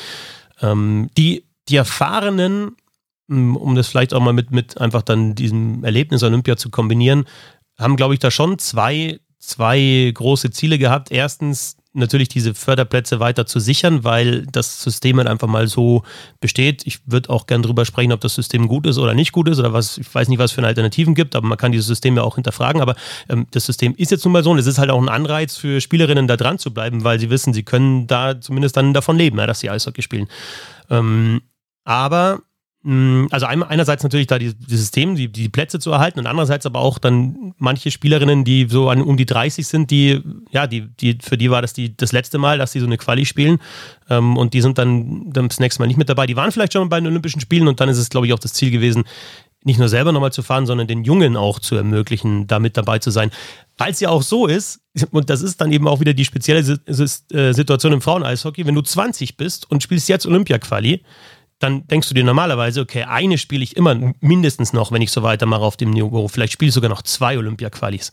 Ähm, 0.60 1.08
die, 1.16 1.44
die 1.68 1.76
Erfahrenen, 1.76 2.72
um 3.28 3.74
das 3.74 3.88
vielleicht 3.88 4.14
auch 4.14 4.20
mal 4.20 4.32
mit, 4.32 4.50
mit 4.50 4.80
einfach 4.80 5.02
dann 5.02 5.34
diesem 5.34 5.84
Erlebnis 5.84 6.22
Olympia 6.22 6.56
zu 6.56 6.70
kombinieren, 6.70 7.24
haben, 7.78 7.96
glaube 7.96 8.14
ich, 8.14 8.20
da 8.20 8.30
schon 8.30 8.58
zwei 8.58 9.20
zwei 9.42 10.10
große 10.14 10.50
Ziele 10.50 10.78
gehabt. 10.78 11.10
Erstens 11.10 11.76
natürlich 11.94 12.28
diese 12.28 12.54
Förderplätze 12.54 13.20
weiter 13.20 13.44
zu 13.44 13.60
sichern, 13.60 14.02
weil 14.02 14.46
das 14.46 14.82
System 14.82 15.18
halt 15.18 15.28
einfach 15.28 15.48
mal 15.48 15.66
so 15.66 16.04
besteht. 16.40 16.86
Ich 16.86 17.00
würde 17.06 17.28
auch 17.28 17.46
gern 17.46 17.62
drüber 17.62 17.84
sprechen, 17.84 18.12
ob 18.12 18.20
das 18.20 18.34
System 18.34 18.66
gut 18.68 18.86
ist 18.86 18.96
oder 18.98 19.12
nicht 19.12 19.32
gut 19.32 19.48
ist 19.48 19.58
oder 19.58 19.72
was, 19.72 19.98
ich 19.98 20.14
weiß 20.14 20.28
nicht, 20.28 20.38
was 20.38 20.52
für 20.52 20.64
Alternativen 20.64 21.14
gibt, 21.14 21.36
aber 21.36 21.46
man 21.46 21.58
kann 21.58 21.72
dieses 21.72 21.88
System 21.88 22.16
ja 22.16 22.22
auch 22.22 22.36
hinterfragen. 22.36 22.80
Aber 22.80 22.94
ähm, 23.28 23.46
das 23.50 23.66
System 23.66 23.94
ist 23.96 24.10
jetzt 24.10 24.24
nun 24.24 24.32
mal 24.32 24.44
so 24.44 24.52
und 24.52 24.58
es 24.58 24.66
ist 24.66 24.78
halt 24.78 24.90
auch 24.90 25.02
ein 25.02 25.08
Anreiz 25.10 25.56
für 25.56 25.80
Spielerinnen 25.80 26.28
da 26.28 26.36
dran 26.36 26.58
zu 26.58 26.72
bleiben, 26.72 27.04
weil 27.04 27.20
sie 27.20 27.28
wissen, 27.28 27.52
sie 27.52 27.64
können 27.64 28.06
da 28.06 28.40
zumindest 28.40 28.76
dann 28.76 28.94
davon 28.94 29.18
leben, 29.18 29.38
ja, 29.38 29.46
dass 29.46 29.60
sie 29.60 29.68
Eishockey 29.68 30.02
spielen. 30.02 30.28
Ähm, 30.88 31.42
aber 31.84 32.40
also 32.84 33.46
einerseits 33.46 34.02
natürlich 34.02 34.26
da 34.26 34.40
die, 34.40 34.54
die 34.54 34.76
System, 34.76 35.14
die, 35.14 35.28
die 35.28 35.48
Plätze 35.48 35.78
zu 35.78 35.92
erhalten 35.92 36.18
und 36.18 36.26
andererseits 36.26 36.66
aber 36.66 36.80
auch 36.80 36.98
dann 36.98 37.54
manche 37.58 37.92
Spielerinnen, 37.92 38.42
die 38.42 38.66
so 38.68 38.88
an, 38.88 39.02
um 39.02 39.16
die 39.16 39.26
30 39.26 39.64
sind, 39.64 39.92
die, 39.92 40.20
ja, 40.50 40.66
die, 40.66 40.88
die, 40.96 41.16
für 41.22 41.38
die 41.38 41.48
war 41.48 41.62
das 41.62 41.74
die, 41.74 41.96
das 41.96 42.10
letzte 42.10 42.38
Mal, 42.38 42.58
dass 42.58 42.72
sie 42.72 42.80
so 42.80 42.86
eine 42.86 42.98
Quali 42.98 43.24
spielen 43.24 43.60
ähm, 44.10 44.36
und 44.36 44.52
die 44.52 44.60
sind 44.60 44.78
dann, 44.78 45.32
dann 45.32 45.48
das 45.48 45.60
nächste 45.60 45.80
Mal 45.80 45.86
nicht 45.86 45.96
mit 45.96 46.08
dabei. 46.08 46.26
Die 46.26 46.34
waren 46.34 46.50
vielleicht 46.50 46.72
schon 46.72 46.88
bei 46.88 46.98
den 46.98 47.06
Olympischen 47.06 47.40
Spielen 47.40 47.68
und 47.68 47.78
dann 47.78 47.88
ist 47.88 47.98
es, 47.98 48.10
glaube 48.10 48.26
ich, 48.26 48.32
auch 48.32 48.40
das 48.40 48.52
Ziel 48.52 48.72
gewesen, 48.72 49.04
nicht 49.64 49.78
nur 49.78 49.88
selber 49.88 50.10
nochmal 50.10 50.32
zu 50.32 50.42
fahren, 50.42 50.66
sondern 50.66 50.88
den 50.88 51.04
Jungen 51.04 51.36
auch 51.36 51.60
zu 51.60 51.76
ermöglichen, 51.76 52.48
da 52.48 52.58
mit 52.58 52.76
dabei 52.76 52.98
zu 52.98 53.10
sein. 53.10 53.30
Weil 53.78 53.92
es 53.92 54.00
ja 54.00 54.08
auch 54.08 54.22
so 54.22 54.46
ist, 54.48 54.80
und 55.12 55.30
das 55.30 55.42
ist 55.42 55.60
dann 55.60 55.70
eben 55.70 55.86
auch 55.86 56.00
wieder 56.00 56.14
die 56.14 56.24
spezielle 56.24 56.80
äh, 56.86 57.52
Situation 57.52 57.92
im 57.92 58.00
Frauen-Eishockey, 58.00 58.66
wenn 58.66 58.74
du 58.74 58.82
20 58.82 59.36
bist 59.36 59.70
und 59.70 59.84
spielst 59.84 60.08
jetzt 60.08 60.26
Olympia-Quali, 60.26 61.02
dann 61.62 61.86
denkst 61.86 62.08
du 62.08 62.14
dir 62.14 62.24
normalerweise, 62.24 62.80
okay, 62.80 63.04
eine 63.04 63.38
spiele 63.38 63.62
ich 63.62 63.76
immer 63.76 64.14
mindestens 64.20 64.72
noch, 64.72 64.90
wenn 64.90 65.02
ich 65.02 65.12
so 65.12 65.22
weitermache 65.22 65.62
auf 65.62 65.76
dem 65.76 65.90
Niveau. 65.90 66.26
Vielleicht 66.28 66.52
spiele 66.52 66.70
ich 66.70 66.74
sogar 66.74 66.90
noch 66.90 67.02
zwei 67.02 67.38
Olympia-Qualis. 67.38 68.10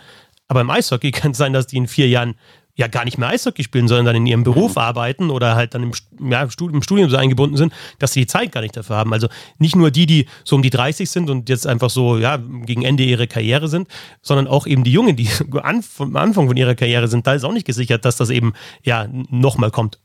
Aber 0.48 0.62
im 0.62 0.70
Eishockey 0.70 1.12
kann 1.12 1.32
es 1.32 1.38
sein, 1.38 1.54
dass 1.54 1.68
die 1.68 1.78
in 1.78 1.88
vier 1.88 2.08
Jahren 2.08 2.36
ja 2.76 2.88
gar 2.88 3.04
nicht 3.04 3.18
mehr 3.18 3.28
Eishockey 3.28 3.64
spielen, 3.64 3.90
sondern 3.90 4.06
dann 4.06 4.16
in 4.16 4.26
ihrem 4.26 4.44
Beruf 4.44 4.78
arbeiten 4.78 5.32
oder 5.32 5.56
halt 5.56 5.74
dann 5.74 5.84
im, 5.84 5.92
ja, 6.32 6.44
im 6.44 6.82
Studium 6.82 7.10
so 7.10 7.18
eingebunden 7.18 7.58
sind, 7.58 7.74
dass 7.98 8.14
sie 8.14 8.22
die 8.22 8.28
Zeit 8.28 8.54
gar 8.54 8.62
nicht 8.62 8.78
dafür 8.78 8.96
haben. 8.96 9.12
Also 9.12 9.28
nicht 9.58 9.76
nur 9.76 9.92
die, 9.92 10.06
die 10.06 10.28
so 10.46 10.56
um 10.56 10.62
die 10.62 10.70
30 10.70 11.10
sind 11.10 11.30
und 11.30 11.50
jetzt 11.50 11.68
einfach 11.68 11.90
so 11.90 12.18
ja, 12.18 12.38
gegen 12.38 12.84
Ende 12.84 13.04
ihrer 13.04 13.28
Karriere 13.28 13.68
sind, 13.68 13.90
sondern 14.22 14.48
auch 14.48 14.66
eben 14.66 14.86
die 14.86 14.94
Jungen, 14.94 15.18
die 15.18 15.28
am 15.62 16.16
Anfang 16.16 16.48
von 16.48 16.56
ihrer 16.56 16.76
Karriere 16.76 17.10
sind. 17.10 17.28
Da 17.28 17.34
ist 17.34 17.44
auch 17.44 17.52
nicht 17.52 17.68
gesichert, 17.68 18.06
dass 18.06 18.16
das 18.16 18.30
eben 18.30 18.54
ja 18.84 19.10
nochmal 19.12 19.72
kommt. 19.72 20.00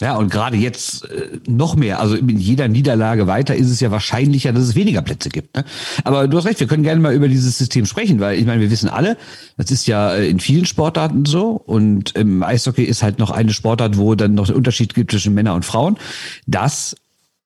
Ja, 0.00 0.16
und 0.16 0.30
gerade 0.30 0.56
jetzt 0.56 1.04
äh, 1.10 1.40
noch 1.46 1.76
mehr, 1.76 2.00
also 2.00 2.14
in 2.14 2.38
jeder 2.38 2.68
Niederlage 2.68 3.26
weiter 3.26 3.54
ist 3.54 3.68
es 3.68 3.80
ja 3.80 3.90
wahrscheinlicher, 3.90 4.52
dass 4.52 4.62
es 4.62 4.74
weniger 4.74 5.02
Plätze 5.02 5.28
gibt. 5.28 5.54
Ne? 5.56 5.64
Aber 6.04 6.26
du 6.26 6.38
hast 6.38 6.46
recht, 6.46 6.58
wir 6.58 6.66
können 6.66 6.82
gerne 6.82 7.02
mal 7.02 7.12
über 7.12 7.28
dieses 7.28 7.58
System 7.58 7.84
sprechen, 7.84 8.18
weil 8.18 8.38
ich 8.38 8.46
meine, 8.46 8.62
wir 8.62 8.70
wissen 8.70 8.88
alle, 8.88 9.18
das 9.58 9.70
ist 9.70 9.86
ja 9.86 10.14
äh, 10.14 10.28
in 10.28 10.40
vielen 10.40 10.64
Sportarten 10.64 11.26
so 11.26 11.50
und 11.50 12.16
im 12.16 12.42
Eishockey 12.42 12.84
ist 12.84 13.02
halt 13.02 13.18
noch 13.18 13.30
eine 13.30 13.52
Sportart, 13.52 13.98
wo 13.98 14.14
dann 14.14 14.34
noch 14.34 14.48
ein 14.48 14.54
Unterschied 14.54 14.94
gibt 14.94 15.10
zwischen 15.10 15.34
Männern 15.34 15.56
und 15.56 15.64
Frauen, 15.66 15.98
dass 16.46 16.96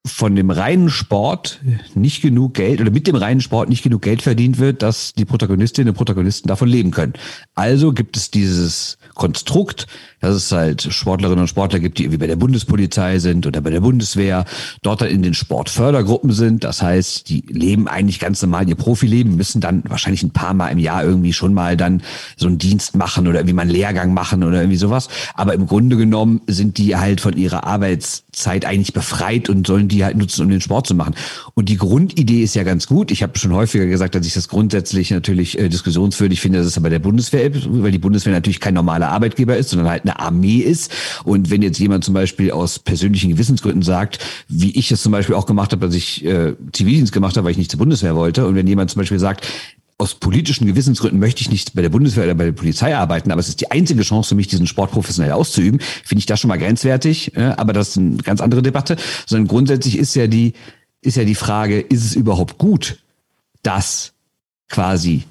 von 0.07 0.37
dem 0.37 0.51
reinen 0.51 0.91
Sport 0.91 1.61
nicht 1.95 2.21
genug 2.21 2.55
Geld 2.55 2.81
oder 2.81 2.91
mit 2.91 3.07
dem 3.07 3.17
reinen 3.17 3.41
Sport 3.41 3.71
nicht 3.71 3.83
genug 3.83 4.03
Geld 4.03 4.21
verdient 4.21 4.59
wird, 4.59 4.83
dass 4.83 5.15
die 5.15 5.25
Protagonistinnen 5.25 5.91
und 5.91 5.97
Protagonisten 5.97 6.47
davon 6.47 6.69
leben 6.69 6.91
können. 6.91 7.15
Also 7.55 7.93
gibt 7.93 8.19
es 8.19 8.31
dieses 8.31 8.99
Konstrukt, 9.15 9.87
dass 10.25 10.37
es 10.37 10.53
halt 10.53 10.83
Sportlerinnen 10.83 11.43
und 11.43 11.49
Sportler 11.49 11.81
gibt, 11.81 11.99
die 11.99 12.05
irgendwie 12.05 12.19
bei 12.19 12.27
der 12.27 12.37
Bundespolizei 12.37 13.19
sind 13.19 13.47
oder 13.47 13.61
bei 13.61 13.71
der 13.71 13.81
Bundeswehr, 13.81 14.45
dort 14.83 15.01
dann 15.01 15.09
in 15.09 15.23
den 15.23 15.35
Sportfördergruppen 15.35 16.33
sind. 16.33 16.65
Das 16.65 16.83
heißt, 16.83 17.29
die 17.29 17.45
leben 17.49 17.89
eigentlich 17.89 18.19
ganz 18.21 18.43
normal 18.43 18.69
ihr 18.69 18.75
Profileben, 18.75 19.37
müssen 19.37 19.61
dann 19.61 19.83
wahrscheinlich 19.89 20.23
ein 20.23 20.31
paar 20.31 20.55
Mal 20.55 20.69
im 20.69 20.79
Jahr 20.79 21.05
irgendwie 21.05 21.33
schon 21.33 21.55
mal 21.55 21.77
dann 21.77 22.03
so 22.37 22.47
einen 22.47 22.59
Dienst 22.59 22.97
machen 22.97 23.29
oder 23.29 23.41
irgendwie 23.41 23.55
mal 23.55 23.63
einen 23.63 23.71
Lehrgang 23.71 24.15
machen 24.15 24.43
oder 24.43 24.59
irgendwie 24.59 24.77
sowas. 24.77 25.09
Aber 25.35 25.55
im 25.55 25.67
Grunde 25.67 25.97
genommen 25.97 26.41
sind 26.47 26.79
die 26.79 26.97
halt 26.97 27.21
von 27.21 27.37
ihrer 27.37 27.65
Arbeitszeit 27.65 28.65
eigentlich 28.65 28.93
befreit 28.93 29.49
und 29.49 29.67
sollen 29.67 29.89
die 29.89 30.05
halt 30.05 30.17
nutzen, 30.17 30.43
um 30.43 30.49
den 30.49 30.61
Sport 30.61 30.87
zu 30.87 30.95
machen. 30.95 31.15
Und 31.55 31.69
die 31.69 31.77
Grundidee 31.77 32.43
ist 32.43 32.55
ja 32.55 32.63
ganz 32.63 32.87
gut. 32.87 33.11
Ich 33.11 33.23
habe 33.23 33.39
schon 33.39 33.53
häufiger 33.53 33.87
gesagt, 33.87 34.15
dass 34.15 34.27
ich 34.27 34.35
das 34.35 34.49
grundsätzlich 34.49 35.11
natürlich 35.11 35.59
äh, 35.59 35.69
diskussionswürdig 35.69 36.41
finde, 36.41 36.59
dass 36.59 36.67
es 36.67 36.79
aber 36.79 36.91
der 36.91 36.99
Bundeswehr, 36.99 37.51
weil 37.53 37.93
die 37.93 37.99
Bundeswehr 37.99 38.33
natürlich 38.33 38.61
kein 38.61 38.75
normaler 38.75 39.09
Arbeitgeber 39.11 39.57
ist, 39.57 39.71
sondern 39.71 39.89
halt 39.89 40.03
eine 40.03 40.14
Armee 40.19 40.59
ist. 40.59 40.91
Und 41.25 41.51
wenn 41.51 41.63
jetzt 41.63 41.79
jemand 41.79 42.05
zum 42.05 42.15
Beispiel 42.15 42.51
aus 42.51 42.79
persönlichen 42.79 43.31
Gewissensgründen 43.31 43.83
sagt, 43.83 44.19
wie 44.49 44.71
ich 44.73 44.91
es 44.91 45.03
zum 45.03 45.13
Beispiel 45.13 45.35
auch 45.35 45.47
gemacht 45.47 45.73
habe, 45.73 45.87
dass 45.87 45.95
ich 45.95 46.25
äh, 46.25 46.55
Zivildienst 46.73 47.13
gemacht 47.13 47.37
habe, 47.37 47.45
weil 47.45 47.53
ich 47.53 47.59
nicht 47.59 47.71
zur 47.71 47.79
Bundeswehr 47.79 48.17
wollte, 48.17 48.47
und 48.47 48.55
wenn 48.55 48.67
jemand 48.67 48.91
zum 48.91 49.01
Beispiel 49.01 49.19
sagt, 49.19 49.47
aus 49.97 50.15
politischen 50.17 50.67
Gewissensgründen 50.67 51.21
möchte 51.21 51.41
ich 51.41 51.51
nicht 51.51 51.75
bei 51.75 51.83
der 51.83 51.89
Bundeswehr 51.89 52.25
oder 52.25 52.35
bei 52.35 52.47
der 52.47 52.53
Polizei 52.53 52.97
arbeiten, 52.97 53.31
aber 53.31 53.41
es 53.41 53.49
ist 53.49 53.61
die 53.61 53.71
einzige 53.71 54.03
Chance 54.03 54.31
für 54.31 54.35
mich, 54.35 54.49
diesen 54.49 54.67
Sport 54.67 54.91
professionell 54.91 55.33
auszuüben, 55.33 55.81
finde 56.05 56.19
ich 56.19 56.27
das 56.27 56.41
schon 56.41 56.49
mal 56.49 56.59
grenzwertig. 56.59 57.37
Aber 57.37 57.73
das 57.73 57.91
ist 57.91 57.99
eine 57.99 58.17
ganz 58.17 58.41
andere 58.41 58.63
Debatte. 58.63 58.97
Sondern 59.27 59.47
grundsätzlich 59.47 59.97
ist 59.97 60.15
ja 60.17 60.27
die, 60.27 60.55
ist 61.01 61.17
ja 61.17 61.25
die 61.25 61.37
Frage, 61.37 61.81
ist 61.81 62.05
es 62.05 62.17
überhaupt 62.17 62.59
gut, 62.59 62.99
dass 63.63 64.13
quasi 64.69 65.25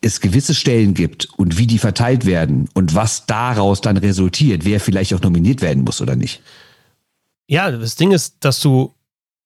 es 0.00 0.20
gewisse 0.20 0.54
Stellen 0.54 0.94
gibt 0.94 1.28
und 1.36 1.58
wie 1.58 1.66
die 1.66 1.78
verteilt 1.78 2.26
werden 2.26 2.68
und 2.74 2.94
was 2.94 3.26
daraus 3.26 3.80
dann 3.80 3.96
resultiert, 3.96 4.64
wer 4.64 4.80
vielleicht 4.80 5.14
auch 5.14 5.20
nominiert 5.20 5.62
werden 5.62 5.84
muss 5.84 6.00
oder 6.00 6.16
nicht. 6.16 6.42
Ja, 7.46 7.70
das 7.70 7.96
Ding 7.96 8.12
ist, 8.12 8.36
dass 8.44 8.60
du, 8.60 8.94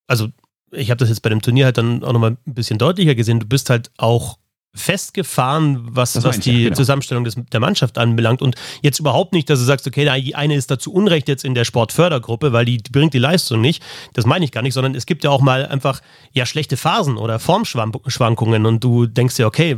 also 0.06 0.28
ich 0.72 0.90
habe 0.90 0.98
das 0.98 1.08
jetzt 1.08 1.20
bei 1.20 1.30
dem 1.30 1.42
Turnier 1.42 1.66
halt 1.66 1.78
dann 1.78 2.02
auch 2.02 2.12
nochmal 2.12 2.36
ein 2.46 2.54
bisschen 2.54 2.78
deutlicher 2.78 3.14
gesehen, 3.14 3.40
du 3.40 3.46
bist 3.46 3.70
halt 3.70 3.90
auch 3.98 4.38
festgefahren, 4.76 5.80
was, 5.90 6.22
was 6.22 6.40
die 6.40 6.52
ja, 6.52 6.64
genau. 6.64 6.76
Zusammenstellung 6.76 7.24
des, 7.24 7.36
der 7.52 7.60
Mannschaft 7.60 7.98
anbelangt. 7.98 8.42
Und 8.42 8.54
jetzt 8.82 9.00
überhaupt 9.00 9.32
nicht, 9.32 9.50
dass 9.50 9.58
du 9.58 9.64
sagst, 9.64 9.86
okay, 9.86 10.08
die 10.20 10.34
eine 10.34 10.54
ist 10.54 10.70
dazu 10.70 10.92
Unrecht 10.92 11.28
jetzt 11.28 11.44
in 11.44 11.54
der 11.54 11.64
Sportfördergruppe, 11.64 12.52
weil 12.52 12.64
die, 12.64 12.78
die 12.78 12.90
bringt 12.90 13.14
die 13.14 13.18
Leistung 13.18 13.60
nicht. 13.60 13.82
Das 14.12 14.26
meine 14.26 14.44
ich 14.44 14.52
gar 14.52 14.62
nicht, 14.62 14.74
sondern 14.74 14.94
es 14.94 15.06
gibt 15.06 15.24
ja 15.24 15.30
auch 15.30 15.40
mal 15.40 15.66
einfach 15.66 16.00
ja 16.32 16.46
schlechte 16.46 16.76
Phasen 16.76 17.16
oder 17.16 17.38
Formschwankungen 17.38 18.66
und 18.66 18.84
du 18.84 19.06
denkst 19.06 19.36
dir, 19.36 19.46
okay, 19.46 19.76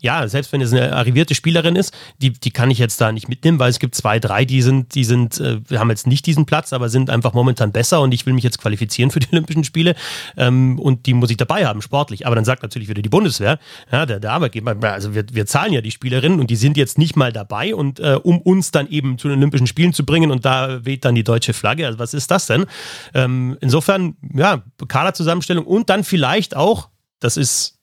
ja, 0.00 0.26
selbst 0.28 0.52
wenn 0.52 0.60
es 0.60 0.72
eine 0.72 0.92
arrivierte 0.94 1.34
Spielerin 1.34 1.76
ist, 1.76 1.94
die, 2.18 2.32
die 2.32 2.50
kann 2.50 2.70
ich 2.70 2.78
jetzt 2.78 3.00
da 3.00 3.12
nicht 3.12 3.28
mitnehmen, 3.28 3.58
weil 3.58 3.70
es 3.70 3.78
gibt 3.78 3.94
zwei, 3.94 4.18
drei, 4.18 4.44
die 4.44 4.62
sind, 4.62 4.94
die 4.94 5.04
sind, 5.04 5.40
äh, 5.40 5.58
wir 5.68 5.78
haben 5.78 5.90
jetzt 5.90 6.06
nicht 6.06 6.26
diesen 6.26 6.46
Platz, 6.46 6.72
aber 6.72 6.88
sind 6.88 7.10
einfach 7.10 7.32
momentan 7.32 7.72
besser 7.72 8.00
und 8.00 8.12
ich 8.12 8.26
will 8.26 8.32
mich 8.32 8.44
jetzt 8.44 8.58
qualifizieren 8.58 9.10
für 9.10 9.20
die 9.20 9.28
Olympischen 9.32 9.64
Spiele 9.64 9.94
ähm, 10.36 10.78
und 10.78 11.06
die 11.06 11.14
muss 11.14 11.30
ich 11.30 11.36
dabei 11.36 11.66
haben, 11.66 11.82
sportlich. 11.82 12.26
Aber 12.26 12.34
dann 12.34 12.44
sagt 12.44 12.62
natürlich 12.62 12.88
wieder 12.88 13.02
die 13.02 13.08
Bundeswehr, 13.08 13.58
ja, 13.90 14.06
der, 14.06 14.20
der 14.20 14.31
Arbeitgeber, 14.32 14.76
also 14.92 15.14
wir, 15.14 15.24
wir 15.32 15.46
zahlen 15.46 15.72
ja 15.72 15.80
die 15.80 15.90
Spielerinnen 15.90 16.40
und 16.40 16.50
die 16.50 16.56
sind 16.56 16.76
jetzt 16.76 16.98
nicht 16.98 17.16
mal 17.16 17.32
dabei 17.32 17.74
und 17.74 18.00
äh, 18.00 18.18
um 18.22 18.40
uns 18.40 18.70
dann 18.70 18.88
eben 18.88 19.18
zu 19.18 19.28
den 19.28 19.38
Olympischen 19.38 19.66
Spielen 19.66 19.92
zu 19.92 20.04
bringen 20.04 20.30
und 20.30 20.44
da 20.44 20.84
weht 20.84 21.04
dann 21.04 21.14
die 21.14 21.24
deutsche 21.24 21.52
Flagge. 21.52 21.86
Also 21.86 21.98
was 21.98 22.14
ist 22.14 22.30
das 22.30 22.46
denn? 22.46 22.66
Ähm, 23.14 23.56
insofern, 23.60 24.16
ja, 24.34 24.62
Kaderzusammenstellung 24.88 25.66
und 25.66 25.90
dann 25.90 26.04
vielleicht 26.04 26.56
auch, 26.56 26.88
das 27.20 27.36
ist 27.36 27.78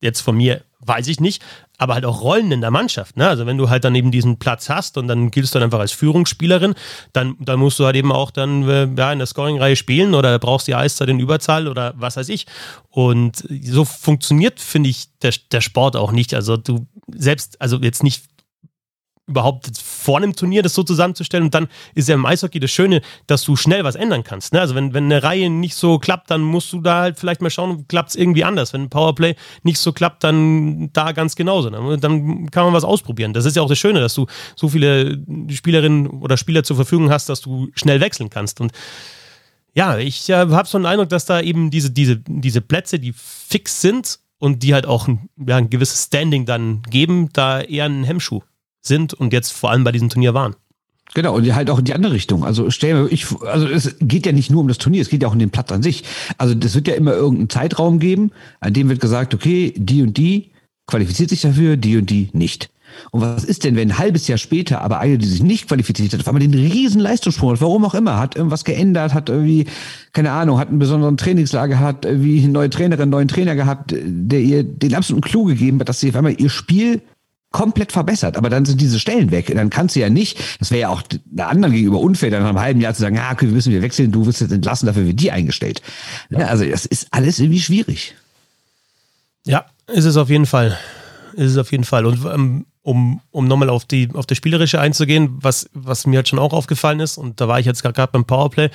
jetzt 0.00 0.20
von 0.20 0.36
mir, 0.36 0.62
weiß 0.80 1.08
ich 1.08 1.20
nicht, 1.20 1.42
aber 1.76 1.94
halt 1.94 2.04
auch 2.04 2.22
Rollen 2.22 2.52
in 2.52 2.60
der 2.60 2.70
Mannschaft. 2.70 3.16
Ne? 3.16 3.28
Also 3.28 3.46
wenn 3.46 3.58
du 3.58 3.68
halt 3.68 3.84
dann 3.84 3.94
eben 3.94 4.10
diesen 4.10 4.38
Platz 4.38 4.68
hast 4.68 4.96
und 4.96 5.08
dann 5.08 5.30
giltst 5.30 5.54
du 5.54 5.58
dann 5.58 5.66
einfach 5.66 5.80
als 5.80 5.92
Führungsspielerin, 5.92 6.74
dann, 7.12 7.36
dann 7.40 7.58
musst 7.58 7.78
du 7.78 7.84
halt 7.84 7.96
eben 7.96 8.12
auch 8.12 8.30
dann 8.30 8.68
äh, 8.68 8.88
ja, 8.96 9.12
in 9.12 9.18
der 9.18 9.26
Scoring-Reihe 9.26 9.76
spielen 9.76 10.14
oder 10.14 10.38
brauchst 10.38 10.68
die 10.68 10.74
Eiszeit 10.74 11.08
in 11.08 11.18
Überzahl 11.18 11.66
oder 11.66 11.94
was 11.96 12.16
weiß 12.16 12.28
ich. 12.28 12.46
Und 12.90 13.44
so 13.62 13.84
funktioniert, 13.84 14.60
finde 14.60 14.90
ich, 14.90 15.06
der, 15.22 15.32
der 15.50 15.60
Sport 15.60 15.96
auch 15.96 16.12
nicht. 16.12 16.34
Also 16.34 16.56
du 16.56 16.86
selbst, 17.08 17.60
also 17.60 17.78
jetzt 17.78 18.04
nicht 18.04 18.24
überhaupt 19.26 19.70
vor 19.78 20.18
einem 20.18 20.36
Turnier 20.36 20.62
das 20.62 20.74
so 20.74 20.82
zusammenzustellen. 20.82 21.46
Und 21.46 21.54
dann 21.54 21.68
ist 21.94 22.08
ja 22.08 22.14
im 22.14 22.26
Eishockey 22.26 22.60
das 22.60 22.70
Schöne, 22.70 23.00
dass 23.26 23.42
du 23.42 23.56
schnell 23.56 23.82
was 23.84 23.94
ändern 23.94 24.22
kannst. 24.22 24.52
Ne? 24.52 24.60
Also 24.60 24.74
wenn, 24.74 24.92
wenn 24.92 25.04
eine 25.04 25.22
Reihe 25.22 25.48
nicht 25.48 25.74
so 25.74 25.98
klappt, 25.98 26.30
dann 26.30 26.42
musst 26.42 26.72
du 26.72 26.80
da 26.80 27.02
halt 27.02 27.18
vielleicht 27.18 27.40
mal 27.40 27.50
schauen, 27.50 27.86
klappt 27.88 28.10
es 28.10 28.16
irgendwie 28.16 28.44
anders. 28.44 28.72
Wenn 28.72 28.82
ein 28.82 28.90
Powerplay 28.90 29.34
nicht 29.62 29.78
so 29.78 29.92
klappt, 29.92 30.24
dann 30.24 30.90
da 30.92 31.12
ganz 31.12 31.36
genauso. 31.36 31.70
Ne? 31.70 31.98
Dann 31.98 32.50
kann 32.50 32.64
man 32.64 32.74
was 32.74 32.84
ausprobieren. 32.84 33.32
Das 33.32 33.46
ist 33.46 33.56
ja 33.56 33.62
auch 33.62 33.68
das 33.68 33.78
Schöne, 33.78 34.00
dass 34.00 34.14
du 34.14 34.26
so 34.56 34.68
viele 34.68 35.22
Spielerinnen 35.48 36.06
oder 36.06 36.36
Spieler 36.36 36.62
zur 36.62 36.76
Verfügung 36.76 37.10
hast, 37.10 37.28
dass 37.28 37.40
du 37.40 37.68
schnell 37.74 38.00
wechseln 38.00 38.28
kannst. 38.28 38.60
Und 38.60 38.72
ja, 39.74 39.96
ich 39.96 40.28
äh, 40.28 40.34
habe 40.34 40.68
so 40.68 40.76
einen 40.76 40.86
Eindruck, 40.86 41.08
dass 41.08 41.24
da 41.24 41.40
eben 41.40 41.70
diese, 41.70 41.90
diese, 41.90 42.18
diese 42.18 42.60
Plätze, 42.60 42.98
die 42.98 43.14
fix 43.14 43.80
sind 43.80 44.18
und 44.38 44.62
die 44.62 44.74
halt 44.74 44.86
auch 44.86 45.08
ein, 45.08 45.30
ja, 45.46 45.56
ein 45.56 45.70
gewisses 45.70 46.04
Standing 46.04 46.44
dann 46.44 46.82
geben, 46.82 47.30
da 47.32 47.62
eher 47.62 47.86
ein 47.86 48.04
Hemmschuh 48.04 48.42
sind 48.86 49.14
und 49.14 49.32
jetzt 49.32 49.52
vor 49.52 49.70
allem 49.70 49.84
bei 49.84 49.92
diesem 49.92 50.08
Turnier 50.08 50.34
waren. 50.34 50.54
Genau, 51.14 51.36
und 51.36 51.54
halt 51.54 51.70
auch 51.70 51.78
in 51.78 51.84
die 51.84 51.94
andere 51.94 52.12
Richtung. 52.12 52.44
Also 52.44 52.70
stell 52.70 52.94
mir, 52.94 53.08
ich, 53.08 53.26
also 53.42 53.68
es 53.68 53.96
geht 54.00 54.26
ja 54.26 54.32
nicht 54.32 54.50
nur 54.50 54.60
um 54.60 54.68
das 54.68 54.78
Turnier, 54.78 55.02
es 55.02 55.10
geht 55.10 55.22
ja 55.22 55.28
auch 55.28 55.32
um 55.32 55.38
den 55.38 55.50
Platz 55.50 55.70
an 55.70 55.82
sich. 55.82 56.04
Also 56.38 56.54
das 56.54 56.74
wird 56.74 56.88
ja 56.88 56.94
immer 56.94 57.12
irgendeinen 57.12 57.50
Zeitraum 57.50 57.98
geben, 57.98 58.32
an 58.60 58.72
dem 58.72 58.88
wird 58.88 59.00
gesagt, 59.00 59.34
okay, 59.34 59.72
die 59.76 60.02
und 60.02 60.16
die 60.16 60.50
qualifiziert 60.86 61.30
sich 61.30 61.42
dafür, 61.42 61.76
die 61.76 61.96
und 61.98 62.10
die 62.10 62.30
nicht. 62.32 62.70
Und 63.10 63.20
was 63.20 63.44
ist 63.44 63.64
denn, 63.64 63.76
wenn 63.76 63.90
ein 63.90 63.98
halbes 63.98 64.28
Jahr 64.28 64.38
später 64.38 64.80
aber 64.80 65.00
eine, 65.00 65.18
die 65.18 65.26
sich 65.26 65.42
nicht 65.42 65.68
qualifiziert 65.68 66.12
hat, 66.12 66.20
auf 66.20 66.28
einmal 66.28 66.42
den 66.42 66.54
riesen 66.54 67.00
Leistungssprung 67.00 67.52
hat, 67.52 67.60
warum 67.60 67.84
auch 67.84 67.94
immer, 67.94 68.18
hat 68.18 68.36
irgendwas 68.36 68.64
geändert, 68.64 69.14
hat 69.14 69.28
irgendwie, 69.28 69.66
keine 70.12 70.30
Ahnung, 70.32 70.58
hat 70.58 70.68
einen 70.68 70.78
besonderen 70.78 71.16
Trainingslager, 71.16 71.78
hat 71.78 72.04
irgendwie 72.04 72.42
eine 72.42 72.52
neue 72.52 72.70
Trainerin, 72.70 73.02
einen 73.02 73.10
neuen 73.10 73.28
Trainer 73.28 73.56
gehabt, 73.56 73.94
der 73.96 74.40
ihr 74.40 74.64
den 74.64 74.94
absoluten 74.94 75.26
Clou 75.26 75.44
gegeben 75.44 75.80
hat, 75.80 75.88
dass 75.88 76.00
sie 76.00 76.10
auf 76.10 76.16
einmal 76.16 76.40
ihr 76.40 76.50
Spiel 76.50 77.02
komplett 77.54 77.92
verbessert. 77.92 78.36
Aber 78.36 78.50
dann 78.50 78.64
sind 78.64 78.80
diese 78.80 78.98
Stellen 78.98 79.30
weg. 79.30 79.52
Dann 79.54 79.70
kannst 79.70 79.94
du 79.94 80.00
ja 80.00 80.10
nicht, 80.10 80.40
das 80.58 80.72
wäre 80.72 80.80
ja 80.80 80.88
auch 80.88 81.02
der 81.24 81.48
anderen 81.48 81.72
gegenüber 81.72 82.00
unfair, 82.00 82.30
dann 82.30 82.42
nach 82.42 82.48
einem 82.48 82.60
halben 82.60 82.80
Jahr 82.80 82.94
zu 82.94 83.00
sagen, 83.00 83.14
ja, 83.14 83.30
okay, 83.30 83.46
wir 83.46 83.52
müssen 83.52 83.72
wir 83.72 83.80
wechseln, 83.80 84.10
du 84.10 84.26
wirst 84.26 84.40
jetzt 84.40 84.50
entlassen, 84.50 84.86
dafür 84.86 85.06
wird 85.06 85.20
die 85.20 85.30
eingestellt. 85.30 85.80
Ja, 86.30 86.46
also 86.46 86.64
das 86.64 86.84
ist 86.84 87.06
alles 87.12 87.38
irgendwie 87.38 87.60
schwierig. 87.60 88.16
Ja, 89.46 89.66
ist 89.86 90.04
es 90.04 90.16
auf 90.16 90.30
jeden 90.30 90.46
Fall. 90.46 90.76
Ist 91.34 91.52
es 91.52 91.56
auf 91.56 91.70
jeden 91.70 91.84
Fall. 91.84 92.06
Und 92.06 92.24
ähm, 92.24 92.66
um, 92.82 93.20
um 93.30 93.46
nochmal 93.46 93.70
auf 93.70 93.84
die 93.84 94.08
auf 94.14 94.26
das 94.26 94.36
Spielerische 94.36 94.80
einzugehen, 94.80 95.38
was, 95.40 95.70
was 95.74 96.08
mir 96.08 96.16
halt 96.16 96.28
schon 96.28 96.40
auch 96.40 96.52
aufgefallen 96.52 96.98
ist, 96.98 97.18
und 97.18 97.40
da 97.40 97.46
war 97.46 97.60
ich 97.60 97.66
jetzt 97.66 97.84
gerade 97.84 98.10
beim 98.10 98.24
Powerplay, 98.24 98.68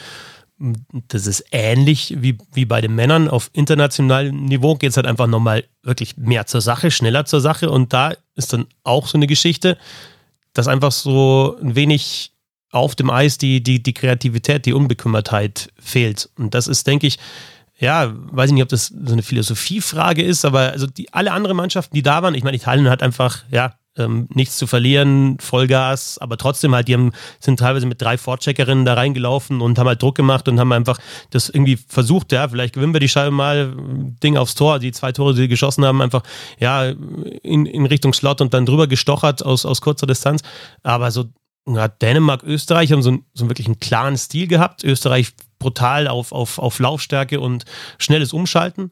das 0.59 1.25
ist 1.25 1.45
ähnlich 1.51 2.15
wie, 2.19 2.37
wie 2.53 2.65
bei 2.65 2.81
den 2.81 2.93
Männern. 2.93 3.29
Auf 3.29 3.49
internationalem 3.53 4.45
Niveau 4.45 4.75
geht 4.75 4.91
es 4.91 4.97
halt 4.97 5.07
einfach 5.07 5.27
nochmal 5.27 5.63
wirklich 5.83 6.17
mehr 6.17 6.45
zur 6.47 6.61
Sache, 6.61 6.91
schneller 6.91 7.25
zur 7.25 7.39
Sache. 7.39 7.69
Und 7.69 7.93
da 7.93 8.13
ist 8.35 8.51
dann 8.51 8.67
auch 8.83 9.07
so 9.07 9.17
eine 9.17 9.27
Geschichte, 9.27 9.77
dass 10.53 10.67
einfach 10.67 10.91
so 10.91 11.57
ein 11.61 11.75
wenig 11.75 12.33
auf 12.71 12.95
dem 12.95 13.09
Eis 13.09 13.37
die, 13.37 13.63
die, 13.63 13.81
die 13.81 13.93
Kreativität, 13.93 14.65
die 14.65 14.73
Unbekümmertheit 14.73 15.71
fehlt. 15.79 16.29
Und 16.37 16.53
das 16.53 16.67
ist, 16.67 16.85
denke 16.85 17.07
ich, 17.07 17.17
ja, 17.79 18.11
weiß 18.13 18.49
ich 18.49 18.53
nicht, 18.53 18.63
ob 18.63 18.69
das 18.69 18.87
so 18.87 19.13
eine 19.13 19.23
Philosophiefrage 19.23 20.21
ist, 20.21 20.43
aber 20.43 20.71
also 20.71 20.85
die, 20.85 21.13
alle 21.13 21.31
anderen 21.31 21.55
Mannschaften, 21.55 21.95
die 21.95 22.03
da 22.03 22.21
waren, 22.21 22.35
ich 22.35 22.43
meine, 22.43 22.57
Italien 22.57 22.89
hat 22.89 23.01
einfach, 23.01 23.43
ja, 23.49 23.78
ähm, 23.97 24.27
nichts 24.33 24.57
zu 24.57 24.67
verlieren, 24.67 25.37
Vollgas, 25.39 26.17
aber 26.19 26.37
trotzdem 26.37 26.73
halt, 26.73 26.87
die 26.87 26.93
haben, 26.93 27.11
sind 27.39 27.59
teilweise 27.59 27.85
mit 27.85 28.01
drei 28.01 28.17
Vorcheckerinnen 28.17 28.85
da 28.85 28.93
reingelaufen 28.93 29.61
und 29.61 29.77
haben 29.77 29.87
halt 29.87 30.01
Druck 30.01 30.15
gemacht 30.15 30.47
und 30.47 30.59
haben 30.59 30.71
einfach 30.71 30.97
das 31.31 31.49
irgendwie 31.49 31.77
versucht, 31.87 32.31
ja, 32.31 32.47
vielleicht 32.47 32.75
gewinnen 32.75 32.93
wir 32.93 32.99
die 32.99 33.09
Scheibe 33.09 33.31
mal, 33.31 33.75
Ding 34.23 34.37
aufs 34.37 34.55
Tor, 34.55 34.79
die 34.79 34.91
zwei 34.91 35.11
Tore, 35.11 35.33
die 35.33 35.41
sie 35.41 35.47
geschossen 35.47 35.85
haben, 35.85 36.01
einfach, 36.01 36.23
ja, 36.59 36.85
in, 36.85 37.65
in 37.65 37.85
Richtung 37.85 38.13
Slot 38.13 38.41
und 38.41 38.53
dann 38.53 38.65
drüber 38.65 38.87
gestochert 38.87 39.43
aus, 39.45 39.65
aus 39.65 39.81
kurzer 39.81 40.07
Distanz, 40.07 40.41
aber 40.83 41.11
so, 41.11 41.25
ja, 41.67 41.87
Dänemark, 41.87 42.43
Österreich 42.43 42.91
haben 42.91 43.01
so, 43.01 43.11
ein, 43.11 43.25
so 43.33 43.47
wirklich 43.47 43.67
einen 43.67 43.79
klaren 43.79 44.17
Stil 44.17 44.47
gehabt, 44.47 44.83
Österreich 44.83 45.33
brutal 45.59 46.07
auf, 46.07 46.31
auf, 46.31 46.57
auf 46.57 46.79
Laufstärke 46.79 47.39
und 47.39 47.65
schnelles 47.97 48.33
Umschalten 48.33 48.91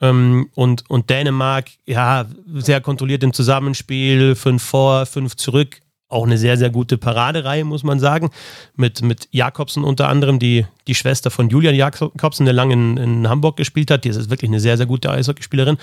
ähm, 0.00 0.48
und, 0.54 0.88
und 0.88 1.10
Dänemark, 1.10 1.68
ja, 1.86 2.26
sehr 2.54 2.80
kontrolliert 2.80 3.22
im 3.22 3.32
Zusammenspiel, 3.32 4.34
fünf 4.34 4.62
vor, 4.62 5.06
fünf 5.06 5.36
zurück. 5.36 5.80
Auch 6.08 6.26
eine 6.26 6.38
sehr, 6.38 6.56
sehr 6.56 6.70
gute 6.70 6.98
Paradereihe, 6.98 7.64
muss 7.64 7.84
man 7.84 8.00
sagen. 8.00 8.30
Mit, 8.74 9.00
mit 9.00 9.28
Jakobsen 9.30 9.84
unter 9.84 10.08
anderem, 10.08 10.40
die, 10.40 10.66
die 10.88 10.96
Schwester 10.96 11.30
von 11.30 11.48
Julian 11.50 11.76
Jakobsen, 11.76 12.46
der 12.46 12.52
lange 12.52 12.72
in, 12.72 12.96
in 12.96 13.28
Hamburg 13.28 13.56
gespielt 13.56 13.92
hat. 13.92 14.04
Die 14.04 14.08
ist 14.08 14.28
wirklich 14.28 14.50
eine 14.50 14.58
sehr, 14.58 14.76
sehr 14.76 14.86
gute 14.86 15.10
Eishockeyspielerin. 15.10 15.76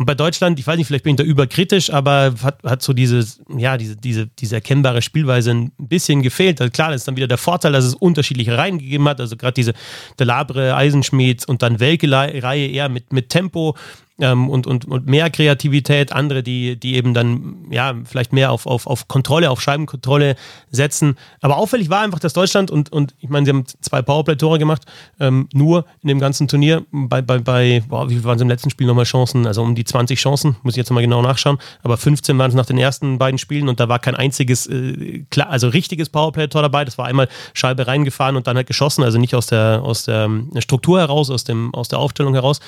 Und 0.00 0.06
bei 0.06 0.14
Deutschland, 0.14 0.58
ich 0.58 0.66
weiß 0.66 0.78
nicht, 0.78 0.86
vielleicht 0.86 1.04
bin 1.04 1.10
ich 1.10 1.18
da 1.18 1.24
überkritisch, 1.24 1.92
aber 1.92 2.34
hat, 2.42 2.62
hat 2.64 2.80
so 2.80 2.94
dieses, 2.94 3.42
ja, 3.54 3.76
diese, 3.76 3.96
diese, 3.96 4.28
diese 4.28 4.54
erkennbare 4.54 5.02
Spielweise 5.02 5.50
ein 5.50 5.72
bisschen 5.76 6.22
gefehlt. 6.22 6.58
Also 6.58 6.70
klar, 6.70 6.90
das 6.90 7.02
ist 7.02 7.08
dann 7.08 7.16
wieder 7.16 7.28
der 7.28 7.36
Vorteil, 7.36 7.72
dass 7.72 7.84
es 7.84 7.96
unterschiedliche 7.96 8.56
Reihen 8.56 8.78
gegeben 8.78 9.06
hat. 9.06 9.20
Also 9.20 9.36
gerade 9.36 9.52
diese 9.52 9.74
Delabre, 10.18 10.74
Eisenschmied 10.74 11.46
und 11.46 11.60
dann 11.60 11.80
Welke-Reihe 11.80 12.68
eher 12.68 12.88
mit, 12.88 13.12
mit 13.12 13.28
Tempo 13.28 13.76
ähm, 14.20 14.48
und, 14.48 14.66
und, 14.66 14.84
und 14.84 15.06
mehr 15.06 15.30
Kreativität, 15.30 16.12
andere, 16.12 16.42
die, 16.42 16.76
die 16.76 16.96
eben 16.96 17.14
dann 17.14 17.66
ja 17.70 17.94
vielleicht 18.04 18.32
mehr 18.32 18.52
auf, 18.52 18.66
auf, 18.66 18.86
auf 18.86 19.08
Kontrolle, 19.08 19.50
auf 19.50 19.60
Scheibenkontrolle 19.60 20.36
setzen. 20.70 21.16
Aber 21.40 21.56
auffällig 21.56 21.90
war 21.90 22.00
einfach, 22.00 22.18
dass 22.18 22.32
Deutschland 22.32 22.70
und, 22.70 22.92
und 22.92 23.14
ich 23.20 23.28
meine, 23.28 23.46
sie 23.46 23.50
haben 23.50 23.64
zwei 23.80 24.02
Powerplay-Tore 24.02 24.58
gemacht, 24.58 24.82
ähm, 25.18 25.48
nur 25.52 25.84
in 26.02 26.08
dem 26.08 26.20
ganzen 26.20 26.48
Turnier. 26.48 26.84
Bei, 26.92 27.22
bei, 27.22 27.38
bei 27.38 27.82
boah, 27.88 28.08
wie 28.08 28.14
viel 28.14 28.24
waren 28.24 28.36
es 28.36 28.42
im 28.42 28.48
letzten 28.48 28.70
Spiel 28.70 28.86
nochmal 28.86 29.04
Chancen? 29.04 29.46
Also 29.46 29.62
um 29.62 29.74
die 29.74 29.84
20 29.84 30.18
Chancen, 30.18 30.56
muss 30.62 30.74
ich 30.74 30.78
jetzt 30.78 30.90
mal 30.90 31.00
genau 31.00 31.22
nachschauen. 31.22 31.58
Aber 31.82 31.96
15 31.96 32.38
waren 32.38 32.50
es 32.50 32.56
nach 32.56 32.66
den 32.66 32.78
ersten 32.78 33.18
beiden 33.18 33.38
Spielen 33.38 33.68
und 33.68 33.80
da 33.80 33.88
war 33.88 33.98
kein 33.98 34.14
einziges, 34.14 34.66
äh, 34.66 35.24
klar, 35.30 35.50
also 35.50 35.68
richtiges 35.68 36.08
Powerplay-Tor 36.08 36.62
dabei. 36.62 36.84
Das 36.84 36.98
war 36.98 37.06
einmal 37.06 37.28
Scheibe 37.54 37.86
reingefahren 37.86 38.36
und 38.36 38.46
dann 38.46 38.56
halt 38.56 38.66
geschossen, 38.66 39.02
also 39.02 39.18
nicht 39.18 39.34
aus 39.34 39.46
der, 39.46 39.82
aus 39.82 40.04
der 40.04 40.30
Struktur 40.58 40.98
heraus, 40.98 41.30
aus, 41.30 41.44
dem, 41.44 41.74
aus 41.74 41.88
der 41.88 41.98
Aufstellung 41.98 42.34
heraus. 42.34 42.60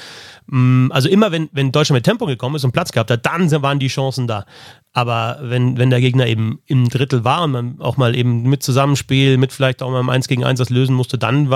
Mm, 0.47 0.91
also 0.91 1.09
immer 1.09 1.33
wenn, 1.33 1.42
wenn 1.53 1.73
Deutschland 1.73 1.99
mit 1.99 2.05
Tempo 2.05 2.27
gekommen 2.27 2.57
ist 2.57 2.65
und 2.65 2.73
Platz 2.73 2.93
gehabt 2.93 3.11
hat, 3.11 3.25
dann 3.27 3.51
waren 3.63 3.79
die 3.79 3.89
Chancen 3.89 4.27
da. 4.27 4.45
Aber 4.93 5.39
wenn, 5.43 5.79
wenn 5.79 5.91
der 5.91 6.01
Gegner 6.01 6.27
eben 6.27 6.61
im 6.67 6.89
Drittel 6.89 7.25
war 7.25 7.45
und 7.45 7.53
man 7.53 7.81
auch 7.81 7.97
mal 7.97 8.15
eben 8.15 8.43
mit 8.43 8.63
Zusammenspiel, 8.63 9.39
mit 9.39 9.53
vielleicht 9.53 9.83
auch 9.83 9.91
mal 9.91 10.01
im 10.01 10.11
1 10.11 10.29
gegen 10.29 10.45
1 10.45 10.59
das 10.59 10.71
lösen 10.71 10.95
musste, 10.95 11.19
dann, 11.19 11.51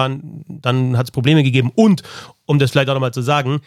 dann 0.48 0.96
hat 0.96 1.06
es 1.06 1.10
Probleme 1.10 1.42
gegeben. 1.42 1.70
Und, 1.74 2.02
um 2.46 2.58
das 2.58 2.70
vielleicht 2.70 2.88
auch 2.88 2.94
nochmal 2.94 3.12
zu 3.12 3.22
sagen, 3.22 3.60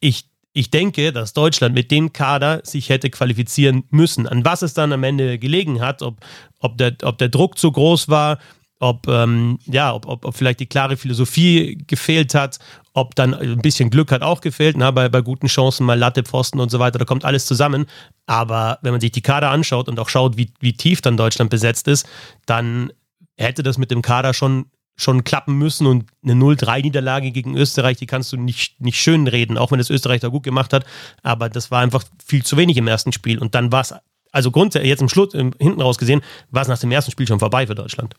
ich, 0.00 0.26
ich 0.52 0.70
denke, 0.70 1.12
dass 1.12 1.32
Deutschland 1.32 1.74
mit 1.74 1.90
dem 1.90 2.12
Kader 2.12 2.60
sich 2.64 2.88
hätte 2.88 3.10
qualifizieren 3.10 3.84
müssen. 3.90 4.26
An 4.26 4.44
was 4.44 4.62
es 4.62 4.74
dann 4.74 4.92
am 4.92 5.04
Ende 5.04 5.38
gelegen 5.38 5.80
hat, 5.80 6.02
ob, 6.02 6.18
ob, 6.58 6.78
der, 6.78 6.96
ob 7.02 7.18
der 7.18 7.28
Druck 7.28 7.58
zu 7.58 7.70
groß 7.70 8.08
war, 8.08 8.38
ob, 8.80 9.06
ähm, 9.08 9.58
ja, 9.66 9.94
ob, 9.94 10.06
ob, 10.06 10.24
ob 10.24 10.34
vielleicht 10.34 10.58
die 10.58 10.66
klare 10.66 10.96
Philosophie 10.96 11.78
gefehlt 11.86 12.34
hat, 12.34 12.58
ob 12.94 13.14
dann 13.14 13.34
ein 13.34 13.58
bisschen 13.58 13.90
Glück 13.90 14.10
hat 14.10 14.22
auch 14.22 14.40
gefehlt, 14.40 14.76
na, 14.76 14.90
bei, 14.90 15.08
bei 15.08 15.20
guten 15.20 15.46
Chancen, 15.46 15.86
mal 15.86 15.98
Latte, 15.98 16.24
Pfosten 16.24 16.58
und 16.58 16.70
so 16.70 16.78
weiter, 16.78 16.98
da 16.98 17.04
kommt 17.04 17.24
alles 17.24 17.46
zusammen. 17.46 17.86
Aber 18.26 18.78
wenn 18.82 18.92
man 18.92 19.00
sich 19.00 19.12
die 19.12 19.20
Kader 19.20 19.50
anschaut 19.50 19.88
und 19.88 20.00
auch 20.00 20.08
schaut, 20.08 20.36
wie, 20.36 20.50
wie 20.60 20.72
tief 20.72 21.02
dann 21.02 21.18
Deutschland 21.18 21.50
besetzt 21.50 21.88
ist, 21.88 22.08
dann 22.46 22.90
hätte 23.36 23.62
das 23.62 23.76
mit 23.76 23.90
dem 23.90 24.00
Kader 24.00 24.32
schon, 24.32 24.66
schon 24.96 25.24
klappen 25.24 25.58
müssen 25.58 25.86
und 25.86 26.06
eine 26.24 26.34
0-3-Niederlage 26.34 27.32
gegen 27.32 27.56
Österreich, 27.56 27.98
die 27.98 28.06
kannst 28.06 28.32
du 28.32 28.38
nicht, 28.38 28.80
nicht 28.80 28.98
schön 28.98 29.26
reden, 29.26 29.58
auch 29.58 29.72
wenn 29.72 29.80
es 29.80 29.90
Österreich 29.90 30.22
da 30.22 30.28
gut 30.28 30.42
gemacht 30.42 30.72
hat. 30.72 30.86
Aber 31.22 31.50
das 31.50 31.70
war 31.70 31.82
einfach 31.82 32.02
viel 32.24 32.44
zu 32.44 32.56
wenig 32.56 32.78
im 32.78 32.88
ersten 32.88 33.12
Spiel. 33.12 33.38
Und 33.38 33.54
dann 33.54 33.72
war 33.72 33.82
es, 33.82 33.94
also 34.32 34.50
grundsätzlich 34.50 34.88
jetzt 34.88 35.02
im 35.02 35.10
Schluss, 35.10 35.32
hinten 35.32 35.82
raus 35.82 35.98
gesehen, 35.98 36.22
war 36.50 36.62
es 36.62 36.68
nach 36.68 36.78
dem 36.78 36.90
ersten 36.90 37.10
Spiel 37.10 37.26
schon 37.26 37.40
vorbei 37.40 37.66
für 37.66 37.74
Deutschland. 37.74 38.14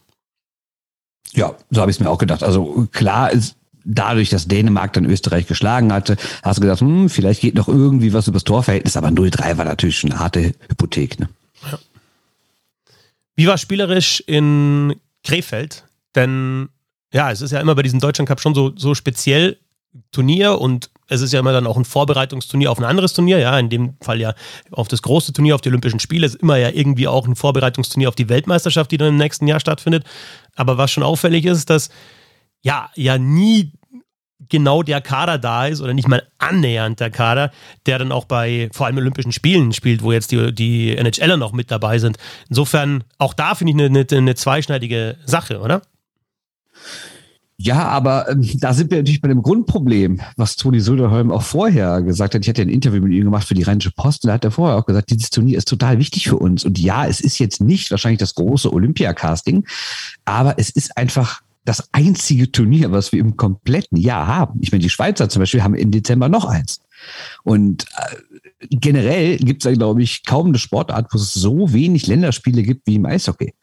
Ja, 1.33 1.55
so 1.69 1.81
habe 1.81 1.91
ich 1.91 1.97
es 1.97 1.99
mir 1.99 2.09
auch 2.09 2.17
gedacht. 2.17 2.43
Also 2.43 2.87
klar 2.91 3.31
ist 3.31 3.55
dadurch, 3.83 4.29
dass 4.29 4.47
Dänemark 4.47 4.93
dann 4.93 5.05
Österreich 5.05 5.47
geschlagen 5.47 5.91
hatte, 5.91 6.17
hast 6.43 6.57
du 6.57 6.61
gedacht, 6.61 6.81
hm, 6.81 7.09
vielleicht 7.09 7.41
geht 7.41 7.55
noch 7.55 7.67
irgendwie 7.67 8.13
was 8.13 8.27
übers 8.27 8.43
Torverhältnis, 8.43 8.97
aber 8.97 9.09
0-3 9.09 9.57
war 9.57 9.65
natürlich 9.65 9.97
schon 9.97 10.11
eine 10.11 10.19
harte 10.19 10.53
Hypothek. 10.69 11.19
Ne? 11.19 11.29
Ja. 11.71 11.79
Wie 13.35 13.47
war 13.47 13.57
spielerisch 13.57 14.21
in 14.27 14.95
Krefeld? 15.23 15.85
Denn 16.15 16.69
ja, 17.13 17.31
es 17.31 17.41
ist 17.41 17.51
ja 17.51 17.59
immer 17.59 17.75
bei 17.75 17.83
diesem 17.83 17.99
Deutschland 17.99 18.27
Cup 18.27 18.41
schon 18.41 18.55
so, 18.55 18.71
so 18.75 18.93
speziell 18.93 19.57
Turnier 20.11 20.59
und 20.59 20.89
es 21.07 21.19
ist 21.19 21.33
ja 21.33 21.41
immer 21.41 21.51
dann 21.51 21.67
auch 21.67 21.75
ein 21.75 21.83
Vorbereitungsturnier 21.83 22.71
auf 22.71 22.79
ein 22.79 22.85
anderes 22.85 23.11
Turnier, 23.11 23.39
ja, 23.39 23.59
in 23.59 23.69
dem 23.69 23.95
Fall 23.99 24.21
ja 24.21 24.33
auf 24.71 24.87
das 24.87 25.01
große 25.01 25.33
Turnier, 25.33 25.55
auf 25.55 25.61
die 25.61 25.67
Olympischen 25.67 25.99
Spiele, 25.99 26.25
ist 26.25 26.35
immer 26.35 26.55
ja 26.55 26.69
irgendwie 26.69 27.09
auch 27.09 27.27
ein 27.27 27.35
Vorbereitungsturnier 27.35 28.07
auf 28.07 28.15
die 28.15 28.29
Weltmeisterschaft, 28.29 28.91
die 28.91 28.97
dann 28.97 29.09
im 29.09 29.17
nächsten 29.17 29.47
Jahr 29.47 29.59
stattfindet. 29.59 30.05
Aber 30.61 30.77
was 30.77 30.91
schon 30.91 31.03
auffällig 31.03 31.45
ist, 31.45 31.71
dass 31.71 31.89
ja, 32.61 32.89
ja 32.95 33.17
nie 33.17 33.73
genau 34.47 34.83
der 34.83 35.01
Kader 35.01 35.39
da 35.39 35.65
ist 35.65 35.81
oder 35.81 35.93
nicht 35.93 36.07
mal 36.07 36.27
annähernd 36.37 36.99
der 36.99 37.09
Kader, 37.09 37.51
der 37.87 37.97
dann 37.97 38.11
auch 38.11 38.25
bei 38.25 38.69
vor 38.71 38.85
allem 38.85 38.97
Olympischen 38.97 39.31
Spielen 39.31 39.73
spielt, 39.73 40.03
wo 40.03 40.11
jetzt 40.11 40.31
die, 40.31 40.53
die 40.53 40.95
NHLer 40.95 41.37
noch 41.37 41.51
mit 41.51 41.71
dabei 41.71 41.97
sind. 41.97 42.17
Insofern, 42.49 43.03
auch 43.17 43.33
da 43.33 43.55
finde 43.55 43.71
ich 43.71 43.79
eine, 43.79 43.99
eine, 43.99 44.05
eine 44.11 44.35
zweischneidige 44.35 45.17
Sache, 45.25 45.59
oder? 45.59 45.81
Ja, 47.63 47.87
aber 47.89 48.27
ähm, 48.27 48.41
da 48.59 48.73
sind 48.73 48.89
wir 48.89 48.97
natürlich 48.97 49.21
bei 49.21 49.27
dem 49.27 49.43
Grundproblem, 49.43 50.19
was 50.35 50.55
Toni 50.55 50.79
Söderholm 50.79 51.29
auch 51.29 51.43
vorher 51.43 52.01
gesagt 52.01 52.33
hat. 52.33 52.41
Ich 52.41 52.49
hatte 52.49 52.63
ein 52.63 52.69
Interview 52.69 53.03
mit 53.03 53.13
ihm 53.13 53.25
gemacht 53.25 53.47
für 53.47 53.53
die 53.53 53.61
Rheinische 53.61 53.91
Post 53.91 54.23
und 54.23 54.29
da 54.29 54.33
hat 54.33 54.43
er 54.43 54.49
vorher 54.49 54.77
auch 54.77 54.85
gesagt, 54.87 55.11
dieses 55.11 55.29
Turnier 55.29 55.59
ist 55.59 55.67
total 55.67 55.99
wichtig 55.99 56.27
für 56.27 56.37
uns. 56.37 56.65
Und 56.65 56.79
ja, 56.79 57.05
es 57.05 57.21
ist 57.21 57.37
jetzt 57.37 57.61
nicht 57.61 57.91
wahrscheinlich 57.91 58.17
das 58.17 58.33
große 58.33 58.73
Olympia-Casting, 58.73 59.67
aber 60.25 60.57
es 60.57 60.71
ist 60.71 60.97
einfach 60.97 61.41
das 61.63 61.87
einzige 61.91 62.51
Turnier, 62.51 62.91
was 62.91 63.11
wir 63.11 63.19
im 63.19 63.37
kompletten 63.37 63.97
Jahr 63.99 64.25
haben. 64.25 64.59
Ich 64.63 64.71
meine, 64.71 64.81
die 64.81 64.89
Schweizer 64.89 65.29
zum 65.29 65.41
Beispiel 65.41 65.61
haben 65.61 65.75
im 65.75 65.91
Dezember 65.91 66.29
noch 66.29 66.45
eins. 66.45 66.81
Und 67.43 67.85
äh, 67.95 68.15
generell 68.71 69.37
gibt 69.37 69.63
es, 69.63 69.73
glaube 69.77 70.01
ich, 70.01 70.23
kaum 70.23 70.47
eine 70.47 70.57
Sportart, 70.57 71.13
wo 71.13 71.17
es 71.17 71.33
so 71.33 71.73
wenig 71.73 72.07
Länderspiele 72.07 72.63
gibt 72.63 72.87
wie 72.87 72.95
im 72.95 73.05
Eishockey. 73.05 73.53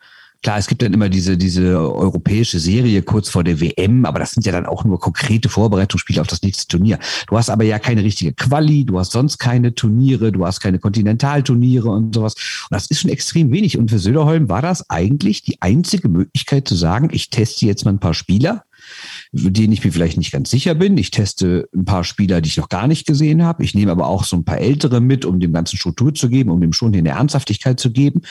Klar, 0.42 0.58
es 0.58 0.68
gibt 0.68 0.82
dann 0.82 0.94
immer 0.94 1.08
diese, 1.08 1.36
diese 1.36 1.78
europäische 1.92 2.60
Serie 2.60 3.02
kurz 3.02 3.28
vor 3.28 3.42
der 3.42 3.60
WM, 3.60 4.04
aber 4.04 4.20
das 4.20 4.32
sind 4.32 4.46
ja 4.46 4.52
dann 4.52 4.66
auch 4.66 4.84
nur 4.84 5.00
konkrete 5.00 5.48
Vorbereitungsspiele 5.48 6.20
auf 6.20 6.28
das 6.28 6.42
nächste 6.42 6.68
Turnier. 6.68 7.00
Du 7.26 7.36
hast 7.36 7.50
aber 7.50 7.64
ja 7.64 7.80
keine 7.80 8.04
richtige 8.04 8.32
Quali, 8.34 8.84
du 8.84 9.00
hast 9.00 9.10
sonst 9.10 9.38
keine 9.38 9.74
Turniere, 9.74 10.30
du 10.30 10.46
hast 10.46 10.60
keine 10.60 10.78
Kontinentalturniere 10.78 11.88
und 11.88 12.14
sowas. 12.14 12.34
Und 12.34 12.74
das 12.74 12.86
ist 12.86 13.00
schon 13.00 13.10
extrem 13.10 13.50
wenig. 13.50 13.78
Und 13.78 13.90
für 13.90 13.98
Söderholm 13.98 14.48
war 14.48 14.62
das 14.62 14.88
eigentlich 14.88 15.42
die 15.42 15.60
einzige 15.60 16.08
Möglichkeit 16.08 16.68
zu 16.68 16.76
sagen, 16.76 17.08
ich 17.10 17.30
teste 17.30 17.66
jetzt 17.66 17.84
mal 17.84 17.90
ein 17.90 18.00
paar 18.00 18.14
Spieler, 18.14 18.62
denen 19.32 19.72
ich 19.72 19.84
mir 19.84 19.92
vielleicht 19.92 20.16
nicht 20.16 20.32
ganz 20.32 20.50
sicher 20.50 20.74
bin. 20.74 20.96
Ich 20.96 21.10
teste 21.10 21.68
ein 21.74 21.84
paar 21.84 22.04
Spieler, 22.04 22.40
die 22.40 22.48
ich 22.48 22.56
noch 22.56 22.68
gar 22.68 22.86
nicht 22.86 23.06
gesehen 23.06 23.42
habe. 23.42 23.64
Ich 23.64 23.74
nehme 23.74 23.92
aber 23.92 24.06
auch 24.06 24.24
so 24.24 24.36
ein 24.36 24.44
paar 24.44 24.58
ältere 24.58 25.00
mit, 25.00 25.24
um 25.24 25.40
dem 25.40 25.52
ganzen 25.52 25.76
Struktur 25.76 26.14
zu 26.14 26.28
geben, 26.28 26.50
um 26.50 26.60
dem 26.60 26.72
schon 26.72 26.94
eine 26.94 27.10
Ernsthaftigkeit 27.10 27.78
zu 27.78 27.92
geben. 27.92 28.22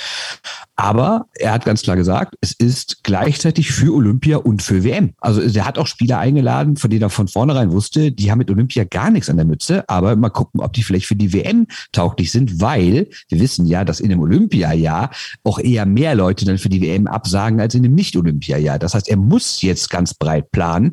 Aber 0.75 1.27
er 1.35 1.53
hat 1.53 1.65
ganz 1.65 1.81
klar 1.81 1.95
gesagt, 1.95 2.35
es 2.41 2.53
ist 2.53 3.03
gleichzeitig 3.03 3.71
für 3.71 3.93
Olympia 3.93 4.37
und 4.37 4.61
für 4.61 4.83
WM. 4.83 5.13
Also 5.19 5.41
er 5.41 5.65
hat 5.65 5.77
auch 5.77 5.87
Spieler 5.87 6.19
eingeladen, 6.19 6.77
von 6.77 6.89
denen 6.89 7.03
er 7.03 7.09
von 7.09 7.27
vornherein 7.27 7.71
wusste, 7.71 8.11
die 8.11 8.31
haben 8.31 8.39
mit 8.39 8.51
Olympia 8.51 8.83
gar 8.83 9.09
nichts 9.11 9.29
an 9.29 9.37
der 9.37 9.45
Mütze, 9.45 9.87
aber 9.89 10.15
mal 10.15 10.29
gucken, 10.29 10.61
ob 10.61 10.73
die 10.73 10.83
vielleicht 10.83 11.05
für 11.05 11.15
die 11.15 11.33
WM 11.33 11.67
tauglich 11.91 12.31
sind, 12.31 12.61
weil 12.61 13.07
wir 13.29 13.39
wissen 13.39 13.65
ja, 13.65 13.85
dass 13.85 13.99
in 13.99 14.11
einem 14.11 14.21
Olympia-Jahr 14.21 15.11
auch 15.43 15.59
eher 15.59 15.85
mehr 15.85 16.15
Leute 16.15 16.45
dann 16.45 16.57
für 16.57 16.69
die 16.69 16.81
WM 16.81 17.07
absagen 17.07 17.59
als 17.59 17.75
in 17.75 17.83
einem 17.83 17.95
Nicht-Olympia-Jahr. 17.95 18.79
Das 18.79 18.93
heißt, 18.93 19.09
er 19.09 19.17
muss 19.17 19.61
jetzt 19.61 19.89
ganz 19.89 20.13
breit 20.13 20.51
planen 20.51 20.86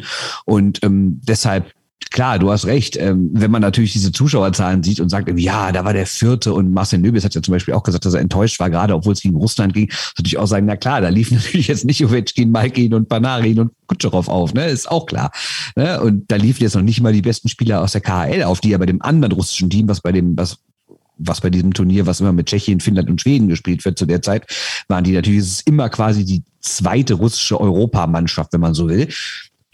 und 0.44 0.82
ähm, 0.82 1.20
deshalb 1.22 1.72
klar, 2.14 2.38
du 2.38 2.50
hast 2.50 2.66
recht. 2.66 2.96
Ähm, 2.96 3.30
wenn 3.32 3.50
man 3.50 3.60
natürlich 3.60 3.92
diese 3.92 4.12
Zuschauerzahlen 4.12 4.82
sieht 4.82 5.00
und 5.00 5.08
sagt, 5.08 5.28
ja, 5.36 5.72
da 5.72 5.84
war 5.84 5.92
der 5.92 6.06
vierte 6.06 6.54
und 6.54 6.72
Marcel 6.72 7.00
Nöbis 7.00 7.24
hat 7.24 7.34
ja 7.34 7.42
zum 7.42 7.52
Beispiel 7.52 7.74
auch 7.74 7.82
gesagt, 7.82 8.04
dass 8.04 8.14
er 8.14 8.20
enttäuscht 8.20 8.60
war, 8.60 8.70
gerade 8.70 8.94
obwohl 8.94 9.12
es 9.12 9.20
gegen 9.20 9.36
Russland 9.36 9.74
ging, 9.74 9.90
natürlich 10.16 10.38
auch 10.38 10.46
sagen, 10.46 10.66
na 10.66 10.76
klar, 10.76 11.00
da 11.00 11.08
liefen 11.08 11.34
natürlich 11.44 11.68
jetzt 11.68 11.84
nicht 11.84 12.04
Ovechkin, 12.04 12.50
Malkin 12.50 12.94
und 12.94 13.08
Panarin 13.08 13.58
und 13.58 13.72
Kutscherow 13.88 14.28
auf, 14.28 14.54
ne, 14.54 14.66
ist 14.68 14.90
auch 14.90 15.06
klar. 15.06 15.32
Ne? 15.76 16.00
Und 16.00 16.30
da 16.30 16.36
liefen 16.36 16.62
jetzt 16.62 16.76
noch 16.76 16.82
nicht 16.82 17.00
mal 17.00 17.12
die 17.12 17.22
besten 17.22 17.48
Spieler 17.48 17.82
aus 17.82 17.92
der 17.92 18.00
KHL 18.00 18.44
auf, 18.44 18.60
die 18.60 18.70
ja 18.70 18.78
bei 18.78 18.86
dem 18.86 19.02
anderen 19.02 19.32
russischen 19.32 19.68
Team, 19.68 19.88
was 19.88 20.00
bei 20.00 20.12
dem, 20.12 20.36
was 20.36 20.58
was 21.16 21.40
bei 21.40 21.48
diesem 21.48 21.72
Turnier, 21.72 22.06
was 22.06 22.18
immer 22.18 22.32
mit 22.32 22.46
Tschechien, 22.46 22.80
Finnland 22.80 23.08
und 23.08 23.20
Schweden 23.20 23.46
gespielt 23.46 23.84
wird 23.84 23.96
zu 23.96 24.04
der 24.04 24.20
Zeit, 24.20 24.46
waren 24.88 25.04
die 25.04 25.12
natürlich, 25.12 25.38
es 25.38 25.46
ist 25.46 25.68
immer 25.68 25.88
quasi 25.88 26.24
die 26.24 26.42
zweite 26.60 27.14
russische 27.14 27.60
Europamannschaft, 27.60 28.52
wenn 28.52 28.60
man 28.60 28.74
so 28.74 28.88
will. 28.88 29.08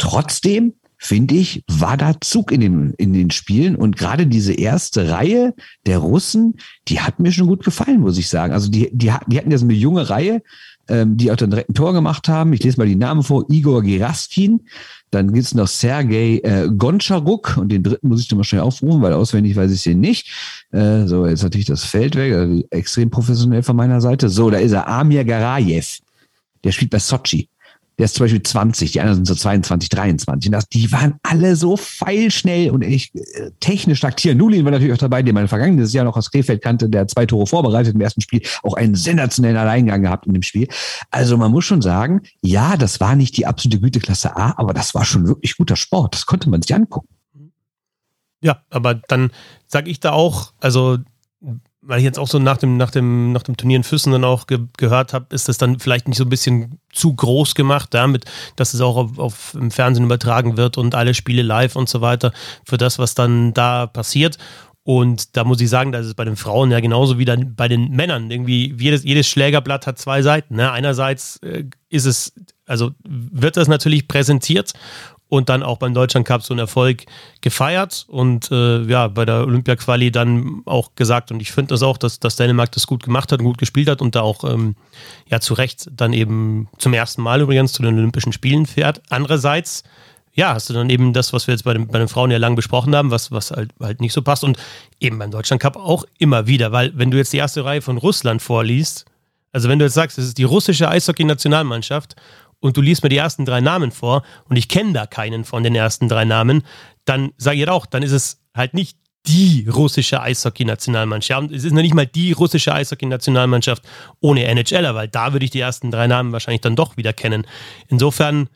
Trotzdem 0.01 0.73
finde 0.97 1.35
ich, 1.35 1.63
war 1.69 1.97
da 1.97 2.15
Zug 2.21 2.53
in 2.53 2.61
den, 2.61 2.95
in 2.97 3.13
den 3.13 3.31
Spielen. 3.31 3.77
Und 3.77 3.97
gerade 3.97 4.27
diese 4.27 4.55
erste 4.55 5.11
Reihe 5.11 5.55
der 5.87 5.99
Russen, 5.99 6.57
die 6.89 7.01
hat 7.01 7.21
mir 7.21 7.33
schon 7.33 7.47
gut 7.47 7.65
gefallen, 7.65 8.01
muss 8.01 8.19
ich 8.19 8.29
sagen. 8.29 8.53
Also 8.53 8.71
die, 8.71 8.91
die, 8.93 9.13
die 9.27 9.39
hatten 9.39 9.51
ja 9.51 9.59
so 9.59 9.67
eine 9.67 9.75
junge 9.75 10.09
Reihe, 10.09 10.43
ähm, 10.89 11.19
die 11.19 11.31
auch 11.31 11.37
dann 11.37 11.51
direkt 11.51 11.71
ein 11.71 11.75
Tor 11.75 11.93
gemacht 11.93 12.29
haben. 12.29 12.53
Ich 12.55 12.63
lese 12.63 12.79
mal 12.79 12.87
die 12.87 12.97
Namen 12.97 13.23
vor. 13.23 13.45
Igor 13.51 13.83
Geraskin. 13.83 14.63
Dann 15.11 15.33
gibt's 15.33 15.55
noch 15.55 15.69
Sergei 15.69 16.41
äh, 16.45 16.69
Goncharuk 16.69 17.59
und 17.59 17.71
den 17.71 17.83
dritten 17.83 18.09
muss 18.09 18.21
ich 18.21 18.29
dann 18.29 18.39
mal 18.39 18.45
schnell 18.45 18.63
aufrufen, 18.63 19.03
weil 19.03 19.13
auswendig 19.13 19.57
weiß 19.57 19.73
ich 19.73 19.83
den 19.83 20.01
nicht. 20.01 20.31
Äh, 20.71 21.07
so, 21.07 21.27
jetzt 21.27 21.45
hatte 21.45 21.59
ich 21.59 21.67
das 21.67 21.85
Feld 21.85 22.17
weg, 22.17 22.33
also 22.33 22.63
extrem 22.71 23.11
professionell 23.11 23.63
von 23.63 23.77
meiner 23.77 24.01
Seite. 24.01 24.31
So, 24.31 24.49
da 24.49 24.59
ist 24.59 24.73
er, 24.73 24.89
Amir 24.89 25.25
Garajev. 25.25 25.99
Der 26.63 26.73
spielt 26.73 26.91
bei 26.91 26.99
Sochi 26.99 27.49
der 28.01 28.07
ist 28.07 28.15
zum 28.15 28.25
Beispiel 28.25 28.43
20, 28.43 28.93
die 28.93 29.01
anderen 29.01 29.17
sind 29.17 29.27
so 29.27 29.35
22, 29.35 29.91
23. 29.91 30.49
Und 30.49 30.53
das, 30.53 30.67
die 30.71 30.91
waren 30.91 31.17
alle 31.23 31.55
so 31.55 31.77
feilschnell 31.77 32.71
und 32.71 32.81
echt 32.81 33.15
äh, 33.15 33.51
technisch 33.61 33.99
stark. 33.99 34.17
Tier 34.17 34.35
Nulin 34.35 34.65
war 34.65 34.73
natürlich 34.73 34.95
auch 34.95 34.99
dabei, 34.99 35.23
den 35.23 35.35
man 35.35 35.49
vergangenes 35.49 35.93
Jahr 35.93 36.07
noch 36.07 36.17
aus 36.17 36.31
Krefeld 36.31 36.63
kannte, 36.63 36.89
der 36.89 37.07
zwei 37.09 37.27
Tore 37.27 37.47
vorbereitet 37.47 37.95
im 37.95 38.01
ersten 38.01 38.23
Spiel, 38.23 38.41
auch 38.63 38.73
einen 38.73 38.95
sensationellen 38.95 39.59
Alleingang 39.59 40.01
gehabt 40.01 40.27
in 40.27 40.33
dem 40.33 40.43
Spiel. 40.43 40.67
Also 41.11 41.37
man 41.37 41.51
muss 41.51 41.67
schon 41.67 41.83
sagen, 41.83 42.23
ja, 42.41 42.79
das 42.79 43.01
war 43.01 43.17
nicht 43.17 43.37
die 43.37 43.47
absolute 43.47 43.81
Güteklasse 43.81 44.35
A, 44.35 44.55
aber 44.57 44.73
das 44.73 44.95
war 44.95 45.05
schon 45.05 45.29
wirklich 45.29 45.59
guter 45.59 45.77
Sport. 45.77 46.15
Das 46.15 46.25
konnte 46.25 46.49
man 46.49 46.63
sich 46.63 46.75
angucken. 46.75 47.09
Ja, 48.41 48.63
aber 48.71 48.95
dann 48.95 49.31
sage 49.67 49.91
ich 49.91 50.01
da 50.01 50.13
auch, 50.13 50.55
also 50.59 50.97
weil 51.83 51.99
ich 51.99 52.05
jetzt 52.05 52.19
auch 52.19 52.29
so 52.29 52.39
nach 52.39 52.59
dem, 52.59 52.77
nach 52.77 52.91
dem, 52.91 53.33
nach 53.33 53.43
dem 53.43 53.57
Turnier 53.57 53.77
in 53.77 53.85
Füssen 53.85 54.13
dann 54.13 54.25
auch 54.25 54.47
ge 54.47 54.61
gehört 54.77 55.13
habe, 55.15 55.35
ist 55.35 55.49
das 55.49 55.59
dann 55.59 55.79
vielleicht 55.79 56.09
nicht 56.09 56.19
so 56.19 56.25
ein 56.25 56.31
bisschen 56.31 56.79
zu 56.93 57.15
groß 57.15 57.55
gemacht, 57.55 57.89
damit, 57.93 58.27
dass 58.57 58.75
es 58.75 58.81
auch 58.81 58.97
auf, 58.97 59.19
auf, 59.19 59.55
im 59.55 59.71
Fernsehen 59.71 60.05
übertragen 60.05 60.57
wird 60.57 60.77
und 60.77 60.95
alle 60.95 61.15
Spiele 61.15 61.43
live 61.43 61.77
und 61.77 61.89
so 61.89 62.01
weiter 62.01 62.33
für 62.65 62.77
das, 62.77 62.99
was 62.99 63.15
dann 63.15 63.55
da 63.55 63.87
passiert. 63.87 64.37
Und 64.83 65.37
da 65.37 65.45
muss 65.45 65.61
ich 65.61 65.69
sagen, 65.69 65.93
das 65.93 66.07
ist 66.07 66.17
bei 66.17 66.25
den 66.25 66.37
Frauen 66.37 66.71
ja 66.71 66.81
genauso 66.81 67.19
wie 67.19 67.25
dann 67.25 67.55
bei 67.55 67.69
den 67.69 67.91
Männern. 67.91 68.31
Irgendwie 68.31 68.75
jedes, 68.79 69.05
jedes 69.05 69.27
Schlägerblatt 69.29 69.87
hat 69.87 69.99
zwei 69.99 70.23
Seiten. 70.23 70.57
Ne? 70.57 70.73
Einerseits 70.73 71.37
äh, 71.39 71.65
ist 71.91 72.07
es, 72.07 72.33
also 72.67 72.91
wird 73.07 73.57
das 73.57 73.69
natürlich 73.69 74.09
präsentiert 74.09 74.73
und 75.31 75.49
dann 75.49 75.63
auch 75.63 75.79
beim 75.79 75.95
Deutschland 75.95 76.27
Cup 76.27 76.43
so 76.43 76.53
einen 76.53 76.59
Erfolg 76.59 77.07
gefeiert 77.41 78.05
und 78.09 78.51
äh, 78.51 78.83
ja, 78.83 79.07
bei 79.07 79.25
der 79.25 79.47
Olympia-Quali 79.47 80.11
dann 80.11 80.63
auch 80.67 80.97
gesagt. 80.97 81.31
Und 81.31 81.41
ich 81.41 81.53
finde 81.53 81.69
das 81.69 81.83
auch, 81.83 81.97
dass, 81.97 82.19
dass 82.19 82.35
Dänemark 82.35 82.73
das 82.73 82.89
gut 82.89 83.05
gemacht 83.05 83.31
hat 83.31 83.39
und 83.39 83.47
gut 83.47 83.59
gespielt 83.59 83.89
hat 83.89 84.03
und 84.03 84.17
da 84.17 84.23
auch 84.23 84.43
ähm, 84.43 84.75
ja 85.29 85.41
zu 85.41 85.55
Recht 85.55 85.89
dann 85.93 86.13
eben 86.13 86.69
zum 86.79 86.93
ersten 86.93 87.23
Mal 87.23 87.41
übrigens 87.41 87.73
zu 87.73 87.83
den 87.83 87.97
Olympischen 87.97 88.33
Spielen 88.33 88.67
fährt. 88.67 89.03
Andererseits, 89.09 89.85
ja, 90.35 90.53
hast 90.53 90.69
du 90.69 90.75
dann 90.75 90.91
eben 90.91 91.13
das, 91.13 91.33
was 91.33 91.47
wir 91.47 91.55
jetzt 91.55 91.63
bei 91.63 91.75
den, 91.75 91.87
bei 91.87 92.01
den 92.01 92.09
Frauen 92.09 92.33
ja 92.33 92.39
lang 92.39 92.57
besprochen 92.57 92.97
haben, 92.97 93.13
was, 93.13 93.31
was 93.31 93.53
halt, 93.53 93.71
halt 93.79 94.01
nicht 94.01 94.13
so 94.13 94.23
passt. 94.23 94.43
Und 94.43 94.59
eben 94.99 95.17
beim 95.17 95.31
Deutschland 95.31 95.63
Cup 95.63 95.77
auch 95.77 96.05
immer 96.19 96.49
wieder, 96.49 96.73
weil 96.73 96.91
wenn 96.97 97.13
du 97.13 97.19
jetzt 97.19 97.33
die 97.33 97.39
erste 97.39 97.65
Reihe 97.65 97.83
von 97.83 97.99
Russland 97.99 98.43
vorliest, 98.43 99.07
also 99.53 99.69
wenn 99.69 99.79
du 99.79 99.85
jetzt 99.85 99.95
sagst, 99.95 100.19
es 100.19 100.27
ist 100.27 100.39
die 100.39 100.45
russische 100.45 100.89
Eishockey-Nationalmannschaft 100.89 102.17
und 102.61 102.77
du 102.77 102.81
liest 102.81 103.03
mir 103.03 103.09
die 103.09 103.17
ersten 103.17 103.45
drei 103.45 103.61
Namen 103.61 103.91
vor 103.91 104.23
und 104.49 104.57
ich 104.57 104.69
kenne 104.69 104.93
da 104.93 105.07
keinen 105.07 105.45
von 105.45 105.63
den 105.63 105.75
ersten 105.75 106.09
drei 106.09 106.25
Namen, 106.25 106.63
dann 107.05 107.33
sage 107.37 107.59
ich 107.59 107.69
auch, 107.69 107.87
dann 107.87 108.03
ist 108.03 108.13
es 108.13 108.43
halt 108.55 108.75
nicht 108.75 108.99
die 109.27 109.67
russische 109.69 110.23
Eishockey-Nationalmannschaft. 110.23 111.51
Es 111.51 111.65
ist 111.65 111.73
noch 111.73 111.83
nicht 111.83 111.95
mal 111.95 112.07
die 112.07 112.33
russische 112.33 112.73
Eishockey-Nationalmannschaft 112.73 113.83
ohne 114.21 114.45
NHLer, 114.45 114.95
weil 114.95 115.09
da 115.09 115.33
würde 115.33 115.45
ich 115.45 115.51
die 115.51 115.61
ersten 115.61 115.91
drei 115.91 116.07
Namen 116.07 116.33
wahrscheinlich 116.33 116.63
dann 116.63 116.77
doch 116.77 116.97
wieder 116.97 117.13
kennen. 117.13 117.47
Insofern, 117.89 118.49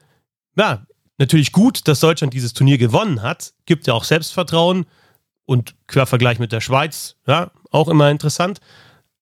ja, 0.56 0.86
natürlich 1.18 1.52
gut, 1.52 1.86
dass 1.86 2.00
Deutschland 2.00 2.32
dieses 2.32 2.54
Turnier 2.54 2.78
gewonnen 2.78 3.22
hat. 3.22 3.52
Gibt 3.66 3.86
ja 3.86 3.94
auch 3.94 4.04
Selbstvertrauen 4.04 4.86
und 5.44 5.74
Quervergleich 5.86 6.38
mit 6.38 6.52
der 6.52 6.60
Schweiz, 6.60 7.16
ja, 7.26 7.50
auch 7.70 7.88
immer 7.88 8.10
interessant. 8.10 8.60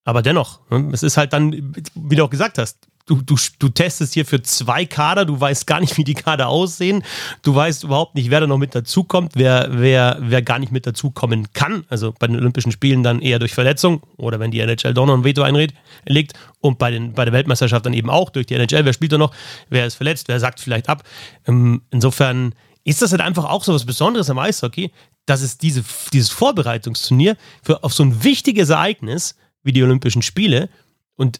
Aber 0.05 0.21
dennoch, 0.21 0.59
ne, 0.69 0.89
es 0.93 1.03
ist 1.03 1.17
halt 1.17 1.33
dann, 1.33 1.73
wie 1.95 2.15
du 2.15 2.23
auch 2.23 2.29
gesagt 2.29 2.57
hast, 2.57 2.87
du, 3.05 3.21
du, 3.21 3.35
du 3.59 3.69
testest 3.69 4.13
hier 4.13 4.25
für 4.25 4.41
zwei 4.41 4.85
Kader, 4.85 5.25
du 5.25 5.39
weißt 5.39 5.67
gar 5.67 5.79
nicht, 5.79 5.97
wie 5.97 6.03
die 6.03 6.13
Kader 6.13 6.47
aussehen, 6.47 7.03
du 7.41 7.53
weißt 7.53 7.83
überhaupt 7.83 8.15
nicht, 8.15 8.29
wer 8.29 8.39
da 8.39 8.47
noch 8.47 8.57
mit 8.57 8.75
dazukommt, 8.75 9.33
wer, 9.35 9.67
wer, 9.71 10.17
wer 10.21 10.41
gar 10.41 10.59
nicht 10.59 10.71
mit 10.71 10.87
dazukommen 10.87 11.51
kann. 11.53 11.85
Also 11.89 12.13
bei 12.17 12.27
den 12.27 12.37
Olympischen 12.37 12.71
Spielen 12.71 13.03
dann 13.03 13.21
eher 13.21 13.39
durch 13.39 13.53
Verletzung 13.53 14.01
oder 14.17 14.39
wenn 14.39 14.51
die 14.51 14.59
NHL 14.59 14.93
doch 14.93 15.05
noch 15.05 15.15
ein 15.15 15.23
Veto 15.23 15.41
einlegt 15.41 16.33
und 16.61 16.79
bei, 16.79 16.91
den, 16.91 17.13
bei 17.13 17.25
der 17.25 17.33
Weltmeisterschaft 17.33 17.85
dann 17.85 17.93
eben 17.93 18.09
auch 18.09 18.29
durch 18.29 18.45
die 18.45 18.55
NHL, 18.55 18.85
wer 18.85 18.93
spielt 18.93 19.11
da 19.11 19.17
noch, 19.17 19.33
wer 19.69 19.85
ist 19.85 19.95
verletzt, 19.95 20.27
wer 20.27 20.39
sagt 20.39 20.59
vielleicht 20.59 20.87
ab. 20.89 21.03
Ähm, 21.47 21.81
insofern 21.91 22.55
ist 22.85 23.01
das 23.01 23.11
halt 23.11 23.21
einfach 23.21 23.45
auch 23.45 23.63
so 23.63 23.73
was 23.73 23.85
Besonderes 23.85 24.29
am 24.29 24.39
Eishockey, 24.39 24.91
dass 25.25 25.41
es 25.41 25.57
diese, 25.57 25.83
dieses 26.11 26.29
Vorbereitungsturnier 26.29 27.37
für, 27.61 27.83
auf 27.83 27.93
so 27.93 28.03
ein 28.03 28.23
wichtiges 28.23 28.69
Ereignis 28.69 29.35
wie 29.63 29.71
die 29.71 29.83
Olympischen 29.83 30.21
Spiele 30.21 30.69
und 31.15 31.39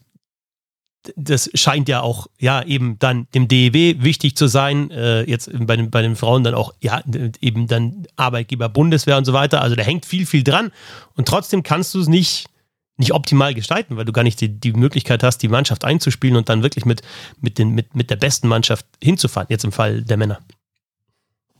das 1.15 1.49
scheint 1.53 1.89
ja 1.89 2.01
auch, 2.01 2.27
ja, 2.39 2.63
eben 2.63 2.97
dann 2.99 3.27
dem 3.33 3.47
DEW 3.47 4.03
wichtig 4.03 4.35
zu 4.35 4.47
sein, 4.47 4.91
äh, 4.91 5.23
jetzt 5.23 5.49
bei 5.53 5.75
den, 5.75 5.91
bei 5.91 6.01
den 6.01 6.15
Frauen 6.15 6.43
dann 6.43 6.53
auch, 6.53 6.73
ja, 6.81 7.01
eben 7.41 7.67
dann 7.67 8.07
Arbeitgeber 8.15 8.69
Bundeswehr 8.69 9.17
und 9.17 9.25
so 9.25 9.33
weiter. 9.33 9.61
Also 9.61 9.75
da 9.75 9.83
hängt 9.83 10.05
viel, 10.05 10.25
viel 10.25 10.43
dran. 10.43 10.71
Und 11.15 11.27
trotzdem 11.27 11.63
kannst 11.63 11.93
du 11.93 11.99
es 11.99 12.07
nicht, 12.07 12.47
nicht 12.97 13.13
optimal 13.13 13.53
gestalten, 13.53 13.97
weil 13.97 14.05
du 14.05 14.13
gar 14.13 14.23
nicht 14.23 14.39
die, 14.39 14.49
die 14.49 14.73
Möglichkeit 14.73 15.23
hast, 15.23 15.39
die 15.39 15.47
Mannschaft 15.47 15.83
einzuspielen 15.83 16.37
und 16.37 16.49
dann 16.49 16.63
wirklich 16.63 16.85
mit, 16.85 17.01
mit, 17.41 17.57
den, 17.57 17.71
mit, 17.71 17.95
mit 17.95 18.09
der 18.09 18.15
besten 18.15 18.47
Mannschaft 18.47 18.85
hinzufahren, 19.01 19.47
jetzt 19.49 19.65
im 19.65 19.71
Fall 19.71 20.03
der 20.03 20.17
Männer. 20.17 20.39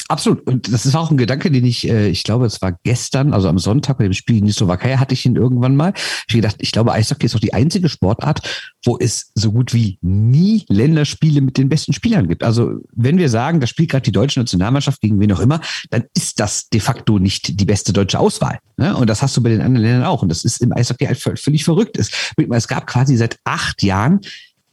Absolut. 0.10 0.46
Und 0.46 0.72
das 0.74 0.86
ist 0.86 0.96
auch 0.96 1.12
ein 1.12 1.18
Gedanke, 1.18 1.50
den 1.50 1.64
ich, 1.64 1.88
äh, 1.88 2.10
ich 2.10 2.24
glaube, 2.24 2.46
es 2.46 2.62
war 2.62 2.78
gestern, 2.84 3.34
also 3.34 3.48
am 3.48 3.58
Sonntag 3.58 3.98
bei 3.98 4.04
dem 4.04 4.14
Spiel 4.14 4.38
in 4.38 4.46
die 4.46 4.52
Slowakei, 4.52 4.98
hatte 4.98 5.14
ich 5.14 5.26
ihn 5.26 5.38
irgendwann 5.38 5.76
mal. 5.78 5.94
Ich 6.28 6.36
gedacht, 6.36 6.58
ich 6.60 6.74
glaube, 6.74 6.92
Eishockey 6.92 7.26
ist 7.26 7.36
auch 7.36 7.40
die 7.40 7.54
einzige 7.54 7.88
Sportart, 7.88 8.42
wo 8.84 8.98
es 9.00 9.32
so 9.34 9.54
gut 9.54 9.74
wie 9.74 9.98
nie 10.02 10.66
Länderspiele 10.68 11.40
mit 11.40 11.58
den 11.58 11.70
besten 11.70 11.94
Spielern 11.94 12.28
gibt. 12.28 12.44
Also 12.44 12.80
wenn 12.94 13.18
wir 13.18 13.30
sagen, 13.30 13.62
da 13.62 13.68
spielt 13.68 13.92
gerade 13.92 14.04
die 14.04 14.12
deutsche 14.12 14.40
Nationalmannschaft 14.42 15.00
gegen 15.00 15.20
wen 15.22 15.32
auch 15.32 15.40
immer, 15.40 15.62
dann 15.90 16.04
ist 16.16 16.40
das 16.40 16.70
de 16.70 16.82
facto 16.82 17.18
nicht 17.18 17.60
die 17.60 17.66
beste 17.66 17.94
deutsche 17.94 18.20
Auswahl. 18.20 18.60
Ne? 18.76 18.96
Und 18.98 19.10
das 19.10 19.22
hast 19.22 19.38
du 19.38 19.42
bei 19.42 19.50
den 19.50 19.62
anderen 19.62 19.86
Ländern 19.86 20.04
auch. 20.04 20.22
Und 20.22 20.30
das 20.30 20.44
ist 20.44 20.62
im 20.62 20.74
Eishockey 20.74 21.06
halt 21.06 21.18
völlig 21.18 21.64
verrückt. 21.64 21.98
Es 21.98 22.68
gab 22.68 22.88
quasi 22.88 23.16
seit 23.16 23.40
acht 23.46 23.84
Jahren 23.84 24.20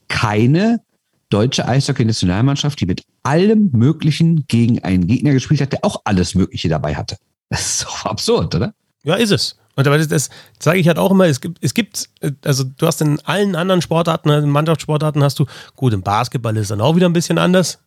keine 0.08 0.80
deutsche 1.30 1.66
Eishockey-Nationalmannschaft, 1.66 2.80
die 2.80 2.86
mit 2.86 3.04
allem 3.22 3.70
Möglichen 3.72 4.44
gegen 4.48 4.82
einen 4.84 5.06
Gegner 5.06 5.32
gespielt 5.32 5.60
hat, 5.60 5.72
der 5.72 5.84
auch 5.84 6.02
alles 6.04 6.34
Mögliche 6.34 6.68
dabei 6.68 6.94
hatte. 6.94 7.16
Das 7.48 7.60
ist 7.60 7.84
doch 7.84 8.04
absurd, 8.06 8.54
oder? 8.54 8.74
Ja, 9.02 9.14
ist 9.14 9.30
es. 9.30 9.56
Und 9.76 9.86
das, 9.86 10.08
das 10.08 10.30
sage 10.58 10.78
ich 10.78 10.88
halt 10.88 10.98
auch 10.98 11.10
immer, 11.10 11.26
es 11.26 11.40
gibt, 11.40 11.58
es 11.64 11.72
gibt, 11.72 12.10
also 12.44 12.64
du 12.64 12.86
hast 12.86 13.00
in 13.00 13.18
allen 13.20 13.56
anderen 13.56 13.80
Sportarten, 13.80 14.28
in 14.28 14.50
Mannschaftssportarten 14.50 15.22
hast 15.22 15.38
du, 15.38 15.46
gut, 15.76 15.92
im 15.92 16.02
Basketball 16.02 16.56
ist 16.56 16.70
dann 16.70 16.80
auch 16.80 16.96
wieder 16.96 17.08
ein 17.08 17.12
bisschen 17.12 17.38
anders. 17.38 17.78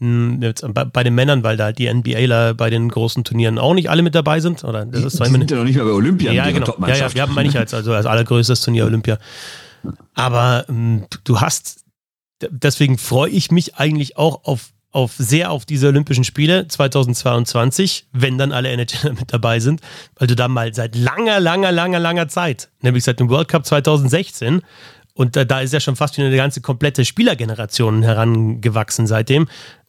Hm, 0.00 0.42
jetzt 0.42 0.64
bei 0.92 1.04
den 1.04 1.14
Männern, 1.14 1.44
weil 1.44 1.56
da 1.56 1.70
die 1.70 1.86
NBAler 1.86 2.54
bei 2.54 2.70
den 2.70 2.88
großen 2.88 3.22
Turnieren 3.22 3.58
auch 3.58 3.72
nicht 3.72 3.88
alle 3.88 4.02
mit 4.02 4.14
dabei 4.14 4.40
sind. 4.40 4.64
Oder 4.64 4.84
das 4.84 5.04
ist 5.04 5.20
die 5.20 5.30
sind 5.30 5.50
ja 5.50 5.56
noch 5.56 5.64
nicht 5.64 5.76
mehr 5.76 5.84
bei 5.84 5.92
Olympia. 5.92 6.32
Ja, 6.32 6.50
genau. 6.50 6.74
Ja, 6.86 6.96
ja, 6.96 7.08
ja, 7.08 7.26
meine 7.28 7.48
ich 7.48 7.56
als, 7.56 7.72
also 7.72 7.92
als 7.92 8.04
allergrößtes 8.04 8.60
Turnier 8.62 8.84
Olympia. 8.84 9.18
Aber 10.14 10.66
ähm, 10.68 11.04
du 11.24 11.40
hast, 11.40 11.81
deswegen 12.50 12.98
freue 12.98 13.30
ich 13.30 13.50
mich 13.50 13.76
eigentlich 13.76 14.16
auch 14.16 14.44
auf, 14.44 14.70
auf 14.90 15.12
sehr 15.16 15.50
auf 15.50 15.64
diese 15.64 15.88
Olympischen 15.88 16.24
Spiele 16.24 16.68
2022, 16.68 18.06
wenn 18.12 18.38
dann 18.38 18.52
alle 18.52 18.68
NHL 18.70 19.12
mit 19.12 19.32
dabei 19.32 19.60
sind, 19.60 19.80
weil 20.16 20.28
du 20.28 20.36
da 20.36 20.48
mal 20.48 20.72
seit 20.74 20.94
langer, 20.94 21.40
langer, 21.40 21.72
langer, 21.72 21.98
langer 21.98 22.28
Zeit, 22.28 22.70
nämlich 22.80 23.04
seit 23.04 23.20
dem 23.20 23.28
World 23.28 23.48
Cup 23.48 23.66
2016, 23.66 24.62
und 25.14 25.36
da, 25.36 25.44
da 25.44 25.60
ist 25.60 25.72
ja 25.72 25.80
schon 25.80 25.96
fast 25.96 26.16
wieder 26.16 26.28
eine 26.28 26.36
ganze 26.36 26.60
komplette 26.60 27.04
Spielergeneration 27.04 28.02
herangewachsen 28.02 29.06
seitdem, 29.06 29.46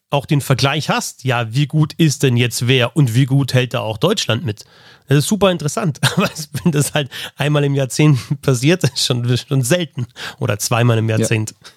auch 0.09 0.25
den 0.25 0.41
Vergleich 0.41 0.89
hast, 0.89 1.23
ja, 1.23 1.53
wie 1.53 1.65
gut 1.65 1.93
ist 1.93 2.23
denn 2.23 2.37
jetzt 2.37 2.67
wer 2.67 2.95
und 2.95 3.15
wie 3.15 3.25
gut 3.25 3.53
hält 3.53 3.73
da 3.73 3.79
auch 3.79 3.97
Deutschland 3.97 4.45
mit? 4.45 4.63
Das 5.07 5.17
ist 5.17 5.27
super 5.27 5.51
interessant, 5.51 5.99
aber 6.15 6.29
wenn 6.63 6.71
das 6.71 6.93
halt 6.93 7.09
einmal 7.35 7.63
im 7.63 7.73
Jahrzehnt 7.73 8.19
passiert, 8.41 8.83
ist 8.83 9.05
schon, 9.05 9.37
schon 9.37 9.63
selten 9.63 10.05
oder 10.39 10.59
zweimal 10.59 10.97
im 10.99 11.09
Jahrzehnt. 11.09 11.51
Ja. 11.51 11.67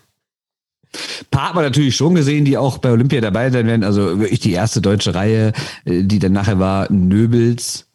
Paar 1.31 1.49
hat 1.49 1.55
man 1.55 1.65
natürlich 1.65 1.97
schon 1.97 2.15
gesehen, 2.15 2.45
die 2.45 2.59
auch 2.59 2.79
bei 2.79 2.91
Olympia 2.91 3.21
dabei 3.21 3.51
sein 3.51 3.67
werden. 3.67 3.85
Also 3.85 4.19
wirklich 4.19 4.41
die 4.41 4.53
erste 4.53 4.81
deutsche 4.81 5.15
Reihe, 5.15 5.53
äh, 5.85 6.03
die 6.03 6.19
dann 6.19 6.33
nachher 6.33 6.59
war 6.59 6.91
Nöbels, 6.91 7.87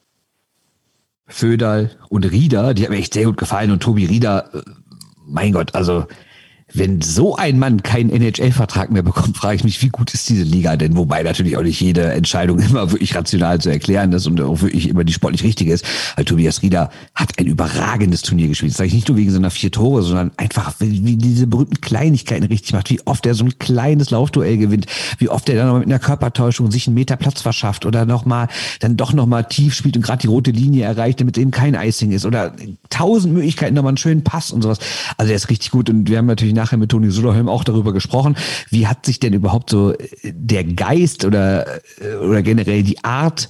Föderl 1.27 1.91
und 2.09 2.29
Rieder. 2.29 2.73
Die 2.73 2.83
hat 2.83 2.89
mir 2.89 2.97
echt 2.97 3.13
sehr 3.13 3.25
gut 3.25 3.37
gefallen. 3.37 3.71
Und 3.71 3.81
Tobi 3.81 4.05
Rieder, 4.05 4.53
äh, 4.53 4.61
mein 5.25 5.53
Gott, 5.53 5.75
also 5.75 6.05
wenn 6.73 7.01
so 7.01 7.36
ein 7.36 7.60
Mann 7.60 7.84
keinen 7.84 8.10
NHL-Vertrag 8.10 8.91
mehr 8.91 9.03
bekommt, 9.03 9.38
frage 9.38 9.55
ich 9.55 9.63
mich, 9.63 9.81
wie 9.81 9.89
gut 9.89 10.13
ist 10.13 10.29
diese 10.29 10.43
Liga 10.43 10.75
denn? 10.77 10.95
Wobei 10.95 11.23
natürlich 11.23 11.57
auch 11.57 11.63
nicht 11.63 11.81
jede 11.81 12.12
Entscheidung 12.13 12.60
immer 12.71 12.91
wirklich 12.91 13.15
rational 13.15 13.60
zu 13.60 13.69
erklären 13.69 14.12
ist 14.13 14.27
und 14.27 14.39
auch 14.41 14.62
wirklich 14.62 14.89
immer 14.89 15.03
die 15.03 15.13
sportlich 15.13 15.43
richtige 15.43 15.73
ist. 15.73 15.86
Weil 16.15 16.25
Tobias 16.25 16.62
Rieder 16.62 16.89
hat 17.15 17.38
ein 17.39 17.47
überragendes 17.47 18.21
Turnier 18.21 18.47
gespielt. 18.47 18.71
Das 18.71 18.77
sage 18.77 18.88
ich 18.88 18.93
nicht 18.93 19.07
nur 19.07 19.17
wegen 19.17 19.31
seiner 19.31 19.51
vier 19.51 19.71
Tore, 19.71 20.01
sondern 20.03 20.31
einfach, 20.38 20.73
wie 20.79 21.17
diese 21.17 21.47
berühmten 21.47 21.81
Kleinigkeiten 21.81 22.45
richtig 22.45 22.73
macht, 22.73 22.89
wie 22.89 23.01
oft 23.05 23.25
er 23.25 23.34
so 23.34 23.45
ein 23.45 23.60
kleines 23.60 24.10
Laufduell 24.10 24.57
gewinnt, 24.57 24.86
wie 25.17 25.29
oft 25.29 25.49
er 25.49 25.55
dann 25.55 25.67
noch 25.67 25.79
mit 25.79 25.88
einer 25.88 25.99
Körpertäuschung 25.99 26.71
sich 26.71 26.88
einen 26.88 26.95
Meter 26.95 27.17
Platz 27.17 27.41
verschafft 27.41 27.86
oder 27.86 28.05
nochmal, 28.05 28.47
dann 28.79 28.97
doch 28.97 29.13
nochmal 29.13 29.45
tief 29.45 29.73
spielt 29.73 29.95
und 29.97 30.03
gerade 30.03 30.21
die 30.21 30.27
rote 30.27 30.51
Linie 30.51 30.86
erreicht, 30.86 31.19
damit 31.19 31.38
eben 31.38 31.51
kein 31.51 31.75
Icing 31.75 32.12
ist 32.12 32.25
oder 32.25 32.53
tausend 32.89 33.34
Möglichkeiten, 33.34 33.75
nochmal 33.75 33.91
einen 33.91 33.97
schönen 33.97 34.23
Pass 34.23 34.51
und 34.51 34.62
sowas. 34.62 34.79
Also 35.17 35.27
der 35.27 35.36
ist 35.36 35.49
richtig 35.49 35.71
gut 35.71 35.89
und 35.89 36.10
wir 36.10 36.17
haben 36.17 36.27
natürlich 36.27 36.53
nachher 36.62 36.78
mit 36.78 36.91
Toni 36.91 37.10
Suderholm 37.10 37.50
auch 37.50 37.63
darüber 37.63 37.93
gesprochen. 37.93 38.36
Wie 38.69 38.88
hat 38.88 39.06
sich 39.06 39.19
denn 39.19 39.34
überhaupt 39.34 39.69
so 39.69 39.93
äh, 39.93 40.08
der 40.24 40.63
Geist 40.63 41.26
oder, 41.26 41.67
äh, 42.00 42.15
oder 42.21 42.41
generell 42.41 42.84
die 42.84 43.04
Art 43.04 43.50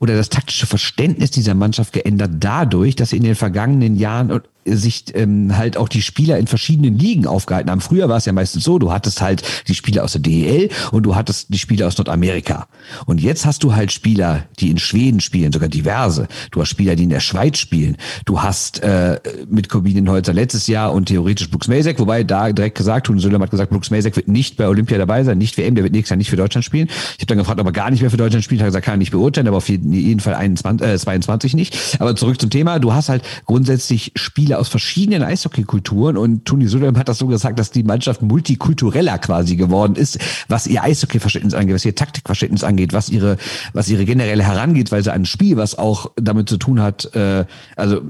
oder 0.00 0.16
das 0.16 0.28
taktische 0.28 0.66
Verständnis 0.66 1.30
dieser 1.30 1.54
Mannschaft 1.54 1.92
geändert 1.92 2.32
dadurch, 2.38 2.96
dass 2.96 3.10
sie 3.10 3.16
in 3.16 3.24
den 3.24 3.34
vergangenen 3.34 3.96
Jahren 3.96 4.30
sich 4.76 5.04
ähm, 5.14 5.56
halt 5.56 5.76
auch 5.76 5.88
die 5.88 6.02
Spieler 6.02 6.38
in 6.38 6.46
verschiedenen 6.46 6.98
Ligen 6.98 7.26
aufgehalten 7.26 7.70
haben. 7.70 7.80
Früher 7.80 8.08
war 8.08 8.16
es 8.16 8.24
ja 8.24 8.32
meistens 8.32 8.64
so, 8.64 8.78
du 8.78 8.92
hattest 8.92 9.20
halt 9.20 9.42
die 9.68 9.74
Spieler 9.74 10.04
aus 10.04 10.12
der 10.12 10.20
DEL 10.20 10.70
und 10.92 11.04
du 11.04 11.14
hattest 11.14 11.52
die 11.52 11.58
Spieler 11.58 11.86
aus 11.86 11.96
Nordamerika. 11.98 12.68
Und 13.06 13.20
jetzt 13.20 13.46
hast 13.46 13.62
du 13.62 13.74
halt 13.74 13.92
Spieler, 13.92 14.44
die 14.58 14.70
in 14.70 14.78
Schweden 14.78 15.20
spielen, 15.20 15.52
sogar 15.52 15.68
diverse. 15.68 16.28
Du 16.50 16.60
hast 16.60 16.68
Spieler, 16.68 16.96
die 16.96 17.04
in 17.04 17.10
der 17.10 17.20
Schweiz 17.20 17.58
spielen. 17.58 17.96
Du 18.24 18.42
hast 18.42 18.82
äh, 18.82 19.20
mit 19.48 19.68
Holzer 19.72 20.32
letztes 20.32 20.66
Jahr 20.66 20.92
und 20.92 21.06
theoretisch 21.06 21.50
Brooks 21.50 21.68
Mazek, 21.68 21.98
wobei 21.98 22.24
da 22.24 22.52
direkt 22.52 22.76
gesagt, 22.76 23.06
Tun 23.06 23.18
Söllem 23.18 23.42
hat 23.42 23.50
gesagt, 23.50 23.70
Brooks 23.70 23.90
Mazek 23.90 24.16
wird 24.16 24.28
nicht 24.28 24.56
bei 24.56 24.68
Olympia 24.68 24.98
dabei 24.98 25.24
sein, 25.24 25.38
nicht 25.38 25.56
WM, 25.58 25.74
der 25.74 25.84
wird 25.84 25.92
nächstes 25.92 26.10
Jahr 26.10 26.16
nicht 26.16 26.30
für 26.30 26.36
Deutschland 26.36 26.64
spielen. 26.64 26.88
Ich 26.88 27.22
habe 27.22 27.26
dann 27.26 27.38
gefragt, 27.38 27.60
ob 27.60 27.66
er 27.66 27.72
gar 27.72 27.90
nicht 27.90 28.00
mehr 28.00 28.10
für 28.10 28.16
Deutschland 28.16 28.44
spielt, 28.44 28.60
hat 28.60 28.68
gesagt, 28.68 28.84
kann 28.84 28.94
er 28.94 28.98
nicht 28.98 29.10
beurteilen, 29.10 29.48
aber 29.48 29.58
auf 29.58 29.68
jeden 29.68 30.20
Fall 30.20 30.34
21, 30.34 30.86
äh, 30.86 30.98
22 30.98 31.54
nicht. 31.54 31.96
Aber 31.98 32.16
zurück 32.16 32.40
zum 32.40 32.50
Thema, 32.50 32.78
du 32.78 32.92
hast 32.92 33.08
halt 33.08 33.22
grundsätzlich 33.46 34.12
Spieler 34.16 34.57
aus 34.58 34.68
verschiedenen 34.68 35.22
Eishockeykulturen 35.22 36.16
und 36.16 36.44
Toni 36.44 36.66
Söderholm 36.68 36.98
hat 36.98 37.08
das 37.08 37.18
so 37.18 37.26
gesagt, 37.26 37.58
dass 37.58 37.70
die 37.70 37.82
Mannschaft 37.82 38.22
multikultureller 38.22 39.18
quasi 39.18 39.56
geworden 39.56 39.96
ist, 39.96 40.18
was 40.48 40.66
ihr 40.66 40.82
Eishockeyverständnis 40.82 41.54
angeht, 41.54 41.74
was 41.74 41.84
ihr 41.84 41.94
Taktikverständnis 41.94 42.64
angeht, 42.64 42.92
was 42.92 43.08
ihre, 43.08 43.36
was 43.72 43.88
ihre 43.88 44.04
generelle 44.04 44.42
Herangehensweise 44.42 45.12
an 45.12 45.24
Spiel, 45.24 45.56
was 45.56 45.78
auch 45.78 46.10
damit 46.16 46.48
zu 46.48 46.56
tun 46.56 46.82
hat, 46.82 47.14
äh, 47.14 47.44
also 47.76 48.02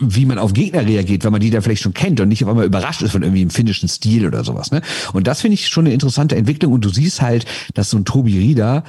wie 0.00 0.24
man 0.24 0.38
auf 0.38 0.54
Gegner 0.54 0.86
reagiert, 0.86 1.24
wenn 1.24 1.32
man 1.32 1.40
die 1.40 1.50
da 1.50 1.60
vielleicht 1.60 1.82
schon 1.82 1.94
kennt 1.94 2.20
und 2.20 2.28
nicht 2.28 2.42
auf 2.42 2.50
einmal 2.50 2.64
überrascht 2.64 3.02
ist 3.02 3.12
von 3.12 3.22
irgendwie 3.22 3.42
im 3.42 3.50
finnischen 3.50 3.88
Stil 3.88 4.26
oder 4.26 4.44
sowas. 4.44 4.72
Ne? 4.72 4.80
Und 5.12 5.26
das 5.26 5.42
finde 5.42 5.54
ich 5.54 5.68
schon 5.68 5.84
eine 5.84 5.94
interessante 5.94 6.36
Entwicklung. 6.36 6.72
Und 6.72 6.84
du 6.84 6.88
siehst 6.88 7.20
halt, 7.20 7.44
dass 7.74 7.90
so 7.90 7.98
ein 7.98 8.06
Tobi 8.06 8.38
Rieder 8.38 8.84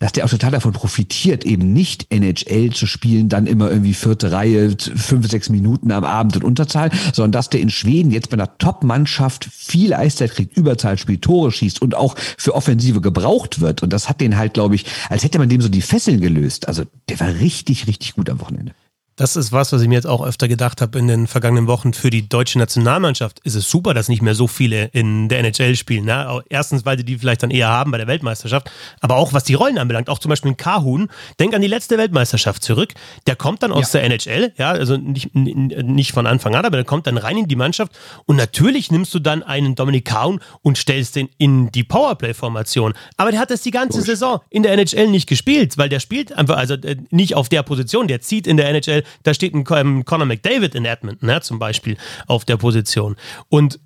dass 0.00 0.12
der 0.12 0.24
auch 0.24 0.30
total 0.30 0.50
davon 0.50 0.72
profitiert, 0.72 1.44
eben 1.44 1.72
nicht 1.72 2.06
NHL 2.10 2.70
zu 2.70 2.86
spielen, 2.86 3.28
dann 3.28 3.46
immer 3.46 3.70
irgendwie 3.70 3.94
vierte 3.94 4.32
Reihe, 4.32 4.74
fünf, 4.96 5.30
sechs 5.30 5.50
Minuten 5.50 5.92
am 5.92 6.04
Abend 6.04 6.36
in 6.36 6.42
Unterzahl, 6.42 6.90
sondern 7.12 7.32
dass 7.32 7.50
der 7.50 7.60
in 7.60 7.70
Schweden 7.70 8.10
jetzt 8.10 8.30
bei 8.30 8.34
einer 8.34 8.58
Top-Mannschaft 8.58 9.44
viel 9.44 9.94
Eiszeit 9.94 10.32
kriegt, 10.32 10.56
Überzahl 10.56 10.98
spielt, 10.98 11.22
Tore 11.22 11.52
schießt 11.52 11.80
und 11.82 11.94
auch 11.94 12.16
für 12.38 12.54
Offensive 12.54 13.00
gebraucht 13.00 13.60
wird. 13.60 13.82
Und 13.82 13.92
das 13.92 14.08
hat 14.08 14.20
den 14.20 14.36
halt, 14.36 14.54
glaube 14.54 14.74
ich, 14.74 14.86
als 15.10 15.22
hätte 15.22 15.38
man 15.38 15.48
dem 15.48 15.60
so 15.60 15.68
die 15.68 15.82
Fesseln 15.82 16.20
gelöst. 16.20 16.66
Also 16.66 16.84
der 17.08 17.20
war 17.20 17.28
richtig, 17.28 17.86
richtig 17.86 18.14
gut 18.14 18.30
am 18.30 18.40
Wochenende. 18.40 18.72
Das 19.20 19.36
ist 19.36 19.52
was, 19.52 19.70
was 19.70 19.82
ich 19.82 19.88
mir 19.88 19.96
jetzt 19.96 20.06
auch 20.06 20.24
öfter 20.24 20.48
gedacht 20.48 20.80
habe 20.80 20.98
in 20.98 21.06
den 21.06 21.26
vergangenen 21.26 21.66
Wochen. 21.66 21.92
Für 21.92 22.08
die 22.08 22.26
deutsche 22.26 22.58
Nationalmannschaft 22.58 23.38
ist 23.40 23.54
es 23.54 23.68
super, 23.68 23.92
dass 23.92 24.08
nicht 24.08 24.22
mehr 24.22 24.34
so 24.34 24.46
viele 24.46 24.86
in 24.94 25.28
der 25.28 25.40
NHL 25.40 25.76
spielen. 25.76 26.06
Ne? 26.06 26.42
Erstens, 26.48 26.86
weil 26.86 26.96
sie 26.96 27.04
die 27.04 27.18
vielleicht 27.18 27.42
dann 27.42 27.50
eher 27.50 27.68
haben 27.68 27.90
bei 27.90 27.98
der 27.98 28.06
Weltmeisterschaft, 28.06 28.70
aber 29.02 29.16
auch 29.16 29.34
was 29.34 29.44
die 29.44 29.52
Rollen 29.52 29.76
anbelangt. 29.76 30.08
Auch 30.08 30.20
zum 30.20 30.30
Beispiel 30.30 30.52
ein 30.52 30.56
Kahun. 30.56 31.10
Denk 31.38 31.52
an 31.52 31.60
die 31.60 31.68
letzte 31.68 31.98
Weltmeisterschaft 31.98 32.64
zurück. 32.64 32.94
Der 33.26 33.36
kommt 33.36 33.62
dann 33.62 33.72
aus 33.72 33.92
ja. 33.92 34.00
der 34.00 34.10
NHL, 34.10 34.54
ja, 34.56 34.70
also 34.70 34.96
nicht, 34.96 35.34
nicht 35.34 36.12
von 36.12 36.26
Anfang 36.26 36.54
an, 36.54 36.64
aber 36.64 36.78
der 36.78 36.86
kommt 36.86 37.06
dann 37.06 37.18
rein 37.18 37.36
in 37.36 37.46
die 37.46 37.56
Mannschaft. 37.56 37.92
Und 38.24 38.36
natürlich 38.36 38.90
nimmst 38.90 39.12
du 39.12 39.18
dann 39.18 39.42
einen 39.42 39.74
Dominik 39.74 40.06
Kahun 40.06 40.40
und 40.62 40.78
stellst 40.78 41.16
den 41.16 41.28
in 41.36 41.70
die 41.72 41.84
Powerplay-Formation. 41.84 42.94
Aber 43.18 43.32
der 43.32 43.40
hat 43.40 43.50
das 43.50 43.60
die 43.60 43.70
ganze 43.70 43.98
Durch. 43.98 44.06
Saison 44.06 44.40
in 44.48 44.62
der 44.62 44.72
NHL 44.72 45.08
nicht 45.08 45.28
gespielt, 45.28 45.76
weil 45.76 45.90
der 45.90 46.00
spielt 46.00 46.32
einfach, 46.32 46.56
also 46.56 46.72
äh, 46.72 46.96
nicht 47.10 47.34
auf 47.34 47.50
der 47.50 47.62
Position. 47.64 48.08
Der 48.08 48.22
zieht 48.22 48.46
in 48.46 48.56
der 48.56 48.66
NHL 48.70 49.04
da 49.22 49.34
steht 49.34 49.54
ein 49.54 49.64
ähm, 49.70 50.04
Conor 50.04 50.26
McDavid 50.26 50.74
in 50.74 50.84
Edmonton, 50.84 51.26
ne, 51.26 51.40
zum 51.40 51.58
Beispiel, 51.58 51.96
auf 52.26 52.44
der 52.44 52.56
Position. 52.56 53.16
Und 53.48 53.80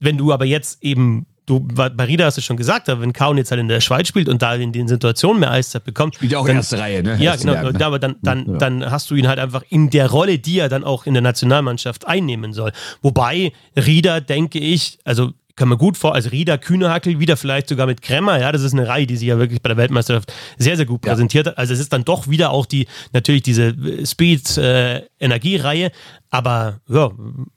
wenn 0.00 0.18
du 0.18 0.32
aber 0.32 0.44
jetzt 0.44 0.82
eben 0.82 1.26
du, 1.46 1.60
bei 1.60 2.04
Rieder 2.04 2.26
hast 2.26 2.38
du 2.38 2.42
schon 2.42 2.56
gesagt, 2.56 2.88
wenn 2.88 3.12
Kaun 3.12 3.36
jetzt 3.36 3.50
halt 3.50 3.60
in 3.60 3.68
der 3.68 3.80
Schweiz 3.80 4.08
spielt 4.08 4.28
und 4.28 4.42
da 4.42 4.54
in 4.54 4.72
den 4.72 4.88
Situationen 4.88 5.40
mehr 5.40 5.50
Eiszeit 5.50 5.84
bekommt. 5.84 6.14
Spielt 6.14 6.32
ja 6.32 6.38
auch 6.38 6.46
dann, 6.46 6.56
erste 6.56 6.78
Reihe, 6.78 7.02
ne? 7.02 7.16
Ja, 7.20 7.36
genau. 7.36 7.52
Lernen, 7.52 7.76
ne? 7.76 7.86
Aber 7.86 7.98
dann, 7.98 8.16
dann, 8.22 8.46
ja. 8.46 8.58
dann 8.58 8.90
hast 8.90 9.10
du 9.10 9.14
ihn 9.14 9.28
halt 9.28 9.38
einfach 9.38 9.62
in 9.68 9.90
der 9.90 10.10
Rolle, 10.10 10.38
die 10.38 10.58
er 10.58 10.68
dann 10.68 10.84
auch 10.84 11.06
in 11.06 11.14
der 11.14 11.22
Nationalmannschaft 11.22 12.06
einnehmen 12.06 12.52
soll. 12.52 12.72
Wobei 13.00 13.52
Rieder, 13.76 14.20
denke 14.20 14.58
ich, 14.58 14.98
also 15.04 15.32
kann 15.56 15.68
man 15.68 15.78
gut 15.78 15.96
vor, 15.96 16.14
als 16.14 16.32
Rieder, 16.32 16.58
Kühnehackel, 16.58 17.20
wieder 17.20 17.36
vielleicht 17.36 17.68
sogar 17.68 17.86
mit 17.86 18.02
Kremmer, 18.02 18.38
ja, 18.40 18.52
das 18.52 18.62
ist 18.62 18.72
eine 18.72 18.88
Reihe, 18.88 19.06
die 19.06 19.16
sich 19.16 19.28
ja 19.28 19.38
wirklich 19.38 19.62
bei 19.62 19.68
der 19.68 19.76
Weltmeisterschaft 19.76 20.32
sehr, 20.58 20.76
sehr 20.76 20.86
gut 20.86 21.04
ja. 21.04 21.12
präsentiert 21.12 21.46
hat. 21.46 21.58
Also 21.58 21.74
es 21.74 21.80
ist 21.80 21.92
dann 21.92 22.04
doch 22.04 22.28
wieder 22.28 22.50
auch 22.50 22.66
die, 22.66 22.86
natürlich 23.12 23.42
diese 23.42 23.74
Speed-Energie-Reihe, 24.04 25.86
äh, 25.86 25.90
aber 26.30 26.80
ja, 26.88 27.10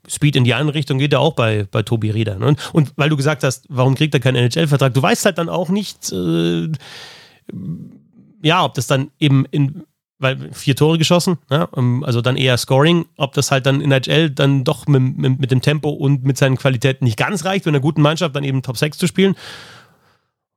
Speed 0.08 0.36
in 0.36 0.43
die 0.43 0.53
andere 0.53 0.75
Richtung 0.75 0.97
geht 0.97 1.13
ja 1.13 1.19
auch 1.19 1.34
bei, 1.34 1.67
bei 1.71 1.84
Tobi 1.84 2.12
Rieder. 2.12 2.38
Ne? 2.38 2.47
Und, 2.47 2.73
und 2.73 2.91
weil 2.95 3.10
du 3.10 3.17
gesagt 3.17 3.43
hast, 3.43 3.65
warum 3.69 3.95
kriegt 3.95 4.13
er 4.13 4.19
keinen 4.19 4.36
NHL-Vertrag, 4.36 4.93
du 4.93 5.01
weißt 5.01 5.25
halt 5.25 5.38
dann 5.38 5.49
auch 5.49 5.69
nicht, 5.69 6.12
äh, 6.12 6.69
ja, 8.41 8.63
ob 8.63 8.73
das 8.73 8.88
dann 8.88 9.12
eben 9.19 9.45
in 9.45 9.84
weil 10.17 10.54
vier 10.54 10.75
Tore 10.75 10.97
geschossen, 10.97 11.38
ja, 11.49 11.67
ähm, 11.75 12.04
also 12.04 12.21
dann 12.21 12.38
eher 12.38 12.58
Scoring, 12.58 13.06
ob 13.17 13.34
das 13.34 13.51
halt 13.51 13.65
dann 13.65 13.82
in 13.82 13.91
HL 13.91 14.30
dann 14.30 14.63
doch 14.63 14.88
mit, 14.88 15.17
mit, 15.17 15.39
mit, 15.39 15.51
dem 15.51 15.62
Tempo 15.62 15.89
und 15.89 16.23
mit 16.23 16.38
seinen 16.38 16.58
Qualitäten 16.58 17.06
nicht 17.06 17.17
ganz 17.17 17.45
reicht, 17.45 17.65
mit 17.65 17.73
einer 17.73 17.82
guten 17.82 18.01
Mannschaft 18.01 18.36
dann 18.36 18.43
eben 18.43 18.62
Top 18.62 18.78
6 18.78 18.97
zu 18.97 19.08
spielen. 19.08 19.36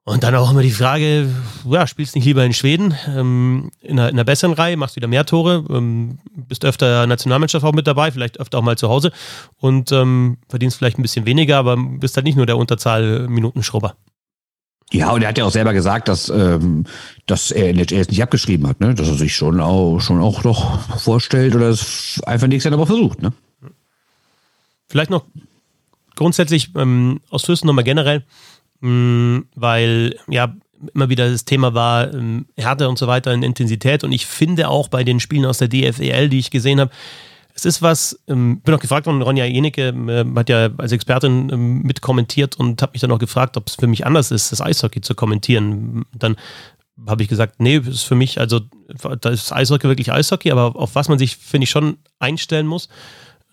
Und 0.05 0.23
dann 0.23 0.35
auch 0.37 0.51
immer 0.51 0.63
die 0.63 0.71
Frage, 0.71 1.29
ja, 1.67 1.87
spielst 1.87 2.15
nicht 2.15 2.25
lieber 2.25 2.43
in 2.43 2.55
Schweden, 2.55 2.95
ähm, 3.09 3.71
in, 3.83 3.99
einer, 3.99 4.09
in, 4.09 4.15
einer, 4.15 4.25
besseren 4.25 4.55
Reihe, 4.55 4.79
machst 4.79 4.97
wieder 4.97 5.07
mehr 5.07 5.27
Tore, 5.27 5.67
ähm, 5.69 6.19
bist 6.35 6.65
öfter 6.65 7.07
Nationalmannschaft 7.07 7.63
auch 7.63 7.75
mit 7.75 7.87
dabei, 7.87 8.11
vielleicht 8.11 8.41
öfter 8.41 8.59
auch 8.59 8.63
mal 8.63 8.79
zu 8.79 8.89
Hause 8.89 9.13
und 9.57 9.93
ähm, 9.93 10.39
verdienst 10.49 10.79
vielleicht 10.79 10.99
ein 10.99 11.03
bisschen 11.03 11.27
weniger, 11.27 11.59
aber 11.59 11.77
bist 11.77 12.17
halt 12.17 12.25
nicht 12.25 12.37
nur 12.37 12.47
der 12.47 12.57
Unterzahl-Minuten-Schrubber. 12.57 13.97
Ja, 14.93 15.11
und 15.11 15.23
er 15.23 15.29
hat 15.29 15.39
ja 15.39 15.45
auch 15.45 15.51
selber 15.51 15.75
gesagt, 15.75 16.09
dass, 16.09 16.31
ähm, 16.31 16.85
dass 17.27 17.51
er 17.51 17.69
NHL 17.71 18.07
nicht 18.09 18.23
abgeschrieben 18.23 18.67
hat, 18.67 18.81
ne? 18.81 18.95
dass 18.95 19.09
er 19.09 19.15
sich 19.15 19.37
schon 19.37 19.61
auch, 19.61 20.01
schon 20.01 20.23
auch 20.23 20.45
noch 20.45 20.99
vorstellt 20.99 21.55
oder 21.55 21.69
es 21.69 22.23
einfach 22.25 22.47
nächstes 22.47 22.71
Jahr 22.71 22.79
aber 22.79 22.87
versucht. 22.87 23.21
Ne? 23.21 23.33
Vielleicht 24.89 25.11
noch 25.11 25.25
grundsätzlich 26.17 26.71
ähm, 26.75 27.21
aus 27.29 27.45
Fürsten 27.45 27.67
nochmal 27.67 27.85
generell, 27.85 28.25
mh, 28.81 28.91
mm, 28.91 29.47
weil 29.55 30.17
ja 30.27 30.55
immer 30.95 31.09
wieder 31.09 31.31
das 31.31 31.45
Thema 31.45 31.75
war, 31.75 32.13
ähm, 32.15 32.47
Härte 32.57 32.89
und 32.89 32.99
so 32.99 33.07
weiter 33.07 33.33
in 33.33 33.43
Intensität. 33.43 34.05
Und 34.05 34.13
ich 34.13 34.27
finde 34.27 34.69
auch 34.69 34.89
bei 34.89 35.05
den 35.05 35.21
Spielen 35.21 35.45
aus 35.45 35.59
der 35.59 35.69
DFEL, 35.69 36.29
die 36.29 36.39
ich 36.39 36.51
gesehen 36.51 36.81
habe, 36.81 36.93
es 37.59 37.65
ist 37.65 37.83
was, 37.83 38.17
ähm, 38.29 38.61
bin 38.61 38.73
auch 38.73 38.79
gefragt 38.79 39.07
worden, 39.07 39.21
Ronja 39.21 39.45
Jenecke 39.45 39.89
äh, 39.89 40.25
hat 40.37 40.49
ja 40.49 40.71
als 40.79 40.93
Expertin 40.93 41.51
ähm, 41.53 41.83
mitkommentiert 41.83 42.55
und 42.55 42.81
hat 42.81 42.93
mich 42.93 43.01
dann 43.01 43.11
auch 43.11 43.19
gefragt, 43.19 43.57
ob 43.57 43.67
es 43.67 43.75
für 43.75 43.89
mich 43.89 44.07
anders 44.07 44.31
ist, 44.31 44.53
das 44.53 44.61
Eishockey 44.61 45.01
zu 45.01 45.17
kommentieren. 45.17 46.05
Dann 46.15 46.37
habe 47.05 47.25
ich 47.25 47.29
gesagt, 47.29 47.59
nee, 47.59 47.79
ist 47.79 48.05
für 48.05 48.15
mich, 48.15 48.39
also 48.39 48.61
da 49.21 49.31
ist 49.31 49.53
Eishockey 49.53 49.89
wirklich 49.89 50.13
Eishockey, 50.13 50.53
aber 50.53 50.77
auf 50.77 50.95
was 50.95 51.09
man 51.09 51.19
sich, 51.19 51.37
finde 51.37 51.65
ich, 51.65 51.71
schon 51.71 51.99
einstellen 52.21 52.69
muss, 52.69 52.89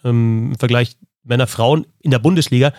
ähm, 0.03 0.51
im 0.51 0.59
Vergleich 0.59 0.97
Männer, 1.23 1.47
Frauen 1.47 1.87
in 2.01 2.11
der 2.11 2.19
Bundesliga, 2.19 2.73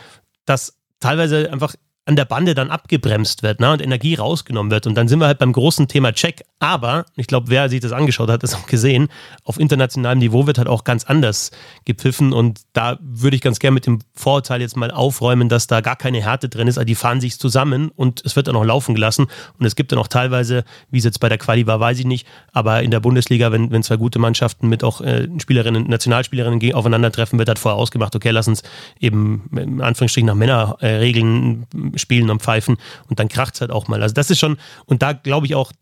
dass 0.44 0.78
teilweise 1.00 1.52
einfach 1.52 1.74
an 2.06 2.14
der 2.14 2.24
Bande 2.24 2.54
dann 2.54 2.70
abgebremst 2.70 3.42
wird 3.42 3.58
ne, 3.60 3.72
und 3.72 3.82
Energie 3.82 4.14
rausgenommen 4.14 4.70
wird. 4.70 4.86
Und 4.86 4.94
dann 4.94 5.08
sind 5.08 5.18
wir 5.18 5.26
halt 5.26 5.38
beim 5.38 5.52
großen 5.52 5.88
Thema 5.88 6.12
Check. 6.12 6.44
Aber 6.60 7.04
ich 7.16 7.26
glaube, 7.26 7.50
wer 7.50 7.68
sich 7.68 7.80
das 7.80 7.90
angeschaut 7.90 8.28
hat, 8.28 8.34
hat 8.34 8.44
es 8.44 8.54
auch 8.54 8.66
gesehen. 8.66 9.08
Auf 9.42 9.58
internationalem 9.58 10.20
Niveau 10.20 10.46
wird 10.46 10.58
halt 10.58 10.68
auch 10.68 10.84
ganz 10.84 11.04
anders 11.04 11.50
gepfiffen. 11.84 12.32
Und 12.32 12.60
da 12.72 12.96
würde 13.00 13.34
ich 13.34 13.42
ganz 13.42 13.58
gerne 13.58 13.74
mit 13.74 13.86
dem 13.86 13.98
Vorurteil 14.14 14.60
jetzt 14.60 14.76
mal 14.76 14.92
aufräumen, 14.92 15.48
dass 15.48 15.66
da 15.66 15.80
gar 15.80 15.96
keine 15.96 16.22
Härte 16.22 16.48
drin 16.48 16.68
ist. 16.68 16.78
Also 16.78 16.86
die 16.86 16.94
fahren 16.94 17.20
sich 17.20 17.40
zusammen 17.40 17.88
und 17.88 18.24
es 18.24 18.36
wird 18.36 18.46
dann 18.46 18.54
auch 18.54 18.64
laufen 18.64 18.94
gelassen. 18.94 19.26
Und 19.58 19.66
es 19.66 19.74
gibt 19.74 19.90
dann 19.90 19.98
auch 19.98 20.08
teilweise, 20.08 20.62
wie 20.90 20.98
es 20.98 21.04
jetzt 21.04 21.18
bei 21.18 21.28
der 21.28 21.38
Quali 21.38 21.66
war, 21.66 21.80
weiß 21.80 21.98
ich 21.98 22.06
nicht, 22.06 22.26
aber 22.52 22.84
in 22.84 22.92
der 22.92 23.00
Bundesliga, 23.00 23.50
wenn, 23.50 23.72
wenn 23.72 23.82
zwei 23.82 23.96
gute 23.96 24.20
Mannschaften 24.20 24.68
mit 24.68 24.84
auch 24.84 25.00
äh, 25.00 25.28
Spielerinnen, 25.40 25.88
Nationalspielerinnen 25.88 26.72
aufeinandertreffen, 26.72 27.38
wird 27.38 27.48
halt 27.48 27.58
vorher 27.58 27.78
ausgemacht, 27.78 28.14
okay, 28.14 28.30
lass 28.30 28.46
uns 28.46 28.62
eben 29.00 29.50
in 29.56 29.80
Anführungsstrichen 29.80 30.26
nach 30.26 30.34
Männerregeln 30.34 31.66
spielen 31.96 32.30
und 32.30 32.42
pfeifen 32.42 32.76
und 33.08 33.18
dann 33.18 33.28
kracht 33.28 33.54
es 33.54 33.60
halt 33.60 33.70
auch 33.70 33.88
mal. 33.88 34.02
Also 34.02 34.14
das 34.14 34.30
ist 34.30 34.38
schon, 34.38 34.58
und 34.84 35.02
da 35.02 35.12
glaube 35.12 35.46
ich 35.46 35.54
auch, 35.54 35.72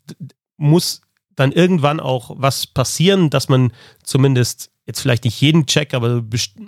muss 0.57 1.01
dann 1.35 1.51
irgendwann 1.51 1.99
auch 1.99 2.31
was 2.37 2.65
passieren, 2.65 3.29
dass 3.29 3.49
man 3.49 3.71
zumindest 4.03 4.71
jetzt 4.85 5.01
vielleicht 5.01 5.23
nicht 5.23 5.39
jeden 5.41 5.65
Check, 5.65 5.93
aber 5.93 6.23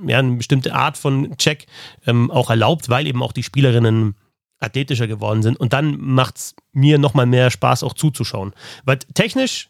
ja, 0.06 0.20
eine 0.20 0.38
bestimmte 0.38 0.74
Art 0.74 0.98
von 0.98 1.38
Check 1.38 1.68
ähm, 2.06 2.32
auch 2.32 2.50
erlaubt, 2.50 2.89
weil 2.89 3.08
eben 3.08 3.22
auch 3.24 3.32
die 3.32 3.43
Spielerinnen 3.43 4.16
athletischer 4.60 5.08
geworden 5.08 5.43
sind. 5.43 5.60
Und 5.60 5.74
dann 5.74 6.00
macht 6.00 6.38
es 6.38 6.56
mir 6.72 6.98
nochmal 6.98 7.28
mehr 7.28 7.52
Spaß, 7.52 7.84
auch 7.84 7.93
zuzuschauen. 7.93 8.54
Weil 8.86 8.98
technisch, 9.14 9.70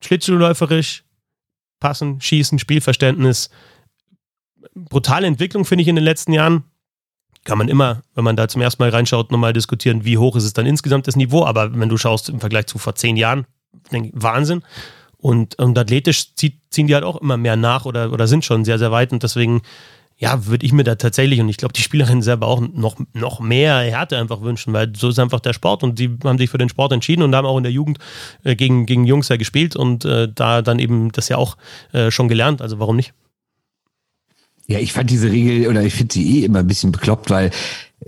schlittschuhläuferisch, 0.00 1.04
passen, 1.80 2.20
schießen, 2.20 2.58
Spielverständnis, 2.58 3.50
brutale 4.74 5.26
Entwicklung 5.26 5.64
finde 5.64 5.82
ich 5.82 5.88
in 5.88 5.96
den 5.96 6.04
letzten 6.04 6.32
Jahren 6.32 6.64
kann 7.46 7.58
man 7.58 7.68
immer, 7.68 8.02
wenn 8.14 8.24
man 8.24 8.36
da 8.36 8.48
zum 8.48 8.60
ersten 8.60 8.82
Mal 8.82 8.90
reinschaut, 8.90 9.30
nochmal 9.30 9.52
diskutieren, 9.52 10.04
wie 10.04 10.18
hoch 10.18 10.36
ist 10.36 10.44
es 10.44 10.52
dann 10.52 10.66
insgesamt 10.66 11.06
das 11.06 11.16
Niveau. 11.16 11.46
Aber 11.46 11.72
wenn 11.78 11.88
du 11.88 11.96
schaust 11.96 12.28
im 12.28 12.40
Vergleich 12.40 12.66
zu 12.66 12.76
vor 12.76 12.96
zehn 12.96 13.16
Jahren, 13.16 13.46
denke, 13.90 14.10
Wahnsinn. 14.12 14.62
Und, 15.16 15.58
und 15.58 15.78
athletisch 15.78 16.34
zieht, 16.34 16.60
ziehen 16.70 16.88
die 16.88 16.94
halt 16.94 17.04
auch 17.04 17.16
immer 17.16 17.36
mehr 17.36 17.56
nach 17.56 17.86
oder, 17.86 18.12
oder 18.12 18.26
sind 18.26 18.44
schon 18.44 18.64
sehr, 18.64 18.78
sehr 18.78 18.90
weit. 18.90 19.12
Und 19.12 19.22
deswegen, 19.22 19.62
ja, 20.18 20.46
würde 20.46 20.66
ich 20.66 20.72
mir 20.72 20.82
da 20.82 20.96
tatsächlich, 20.96 21.40
und 21.40 21.48
ich 21.48 21.56
glaube, 21.56 21.72
die 21.72 21.82
Spielerinnen 21.82 22.22
selber 22.22 22.48
auch 22.48 22.60
noch, 22.60 22.96
noch 23.12 23.38
mehr 23.38 23.78
Härte 23.78 24.18
einfach 24.18 24.42
wünschen, 24.42 24.72
weil 24.72 24.92
so 24.96 25.08
ist 25.08 25.18
einfach 25.18 25.40
der 25.40 25.52
Sport 25.52 25.82
und 25.82 25.98
die 25.98 26.18
haben 26.24 26.38
sich 26.38 26.50
für 26.50 26.58
den 26.58 26.68
Sport 26.68 26.92
entschieden 26.92 27.22
und 27.22 27.34
haben 27.34 27.46
auch 27.46 27.56
in 27.56 27.62
der 27.62 27.72
Jugend 27.72 27.98
äh, 28.42 28.56
gegen, 28.56 28.86
gegen 28.86 29.04
Jungs 29.04 29.28
ja 29.28 29.36
gespielt 29.36 29.76
und 29.76 30.04
äh, 30.04 30.28
da 30.32 30.62
dann 30.62 30.78
eben 30.78 31.12
das 31.12 31.28
ja 31.28 31.36
auch 31.36 31.56
äh, 31.92 32.10
schon 32.10 32.28
gelernt. 32.28 32.60
Also 32.60 32.78
warum 32.78 32.96
nicht? 32.96 33.14
Ja, 34.68 34.78
ich 34.80 34.92
fand 34.92 35.10
diese 35.10 35.30
Regel 35.30 35.68
oder 35.68 35.82
ich 35.82 35.94
finde 35.94 36.14
sie 36.14 36.40
eh 36.40 36.44
immer 36.44 36.60
ein 36.60 36.66
bisschen 36.66 36.92
bekloppt, 36.92 37.30
weil 37.30 37.50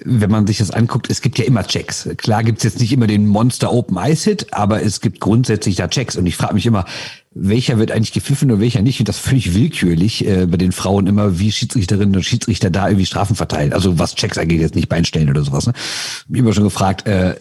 wenn 0.04 0.30
man 0.30 0.46
sich 0.46 0.58
das 0.58 0.70
anguckt, 0.70 1.10
es 1.10 1.22
gibt 1.22 1.38
ja 1.38 1.44
immer 1.44 1.64
Checks. 1.64 2.08
Klar 2.18 2.44
gibt's 2.44 2.62
jetzt 2.62 2.78
nicht 2.78 2.92
immer 2.92 3.06
den 3.06 3.26
Monster 3.26 3.72
Open 3.72 3.96
Ice 3.96 4.28
Hit, 4.28 4.52
aber 4.52 4.82
es 4.82 5.00
gibt 5.00 5.18
grundsätzlich 5.18 5.76
da 5.76 5.88
Checks. 5.88 6.16
Und 6.16 6.26
ich 6.26 6.36
frage 6.36 6.54
mich 6.54 6.66
immer, 6.66 6.84
welcher 7.32 7.78
wird 7.78 7.90
eigentlich 7.90 8.12
gepfiffen 8.12 8.50
und 8.50 8.60
welcher 8.60 8.82
nicht. 8.82 9.00
Und 9.00 9.08
das 9.08 9.18
völlig 9.18 9.54
willkürlich 9.54 10.26
äh, 10.26 10.46
bei 10.46 10.56
den 10.56 10.72
Frauen 10.72 11.06
immer, 11.06 11.38
wie 11.38 11.50
Schiedsrichterinnen 11.50 12.14
und 12.14 12.22
Schiedsrichter 12.22 12.70
da 12.70 12.88
irgendwie 12.88 13.06
Strafen 13.06 13.34
verteilen. 13.34 13.72
Also 13.72 13.98
was 13.98 14.14
Checks 14.14 14.38
angeht, 14.38 14.60
jetzt 14.60 14.74
nicht 14.74 14.88
beinstellen 14.88 15.30
oder 15.30 15.42
sowas. 15.42 15.66
Ne? 15.66 15.72
Ich 15.76 16.24
habe 16.28 16.38
immer 16.38 16.52
schon 16.52 16.64
gefragt, 16.64 17.06
äh, 17.06 17.36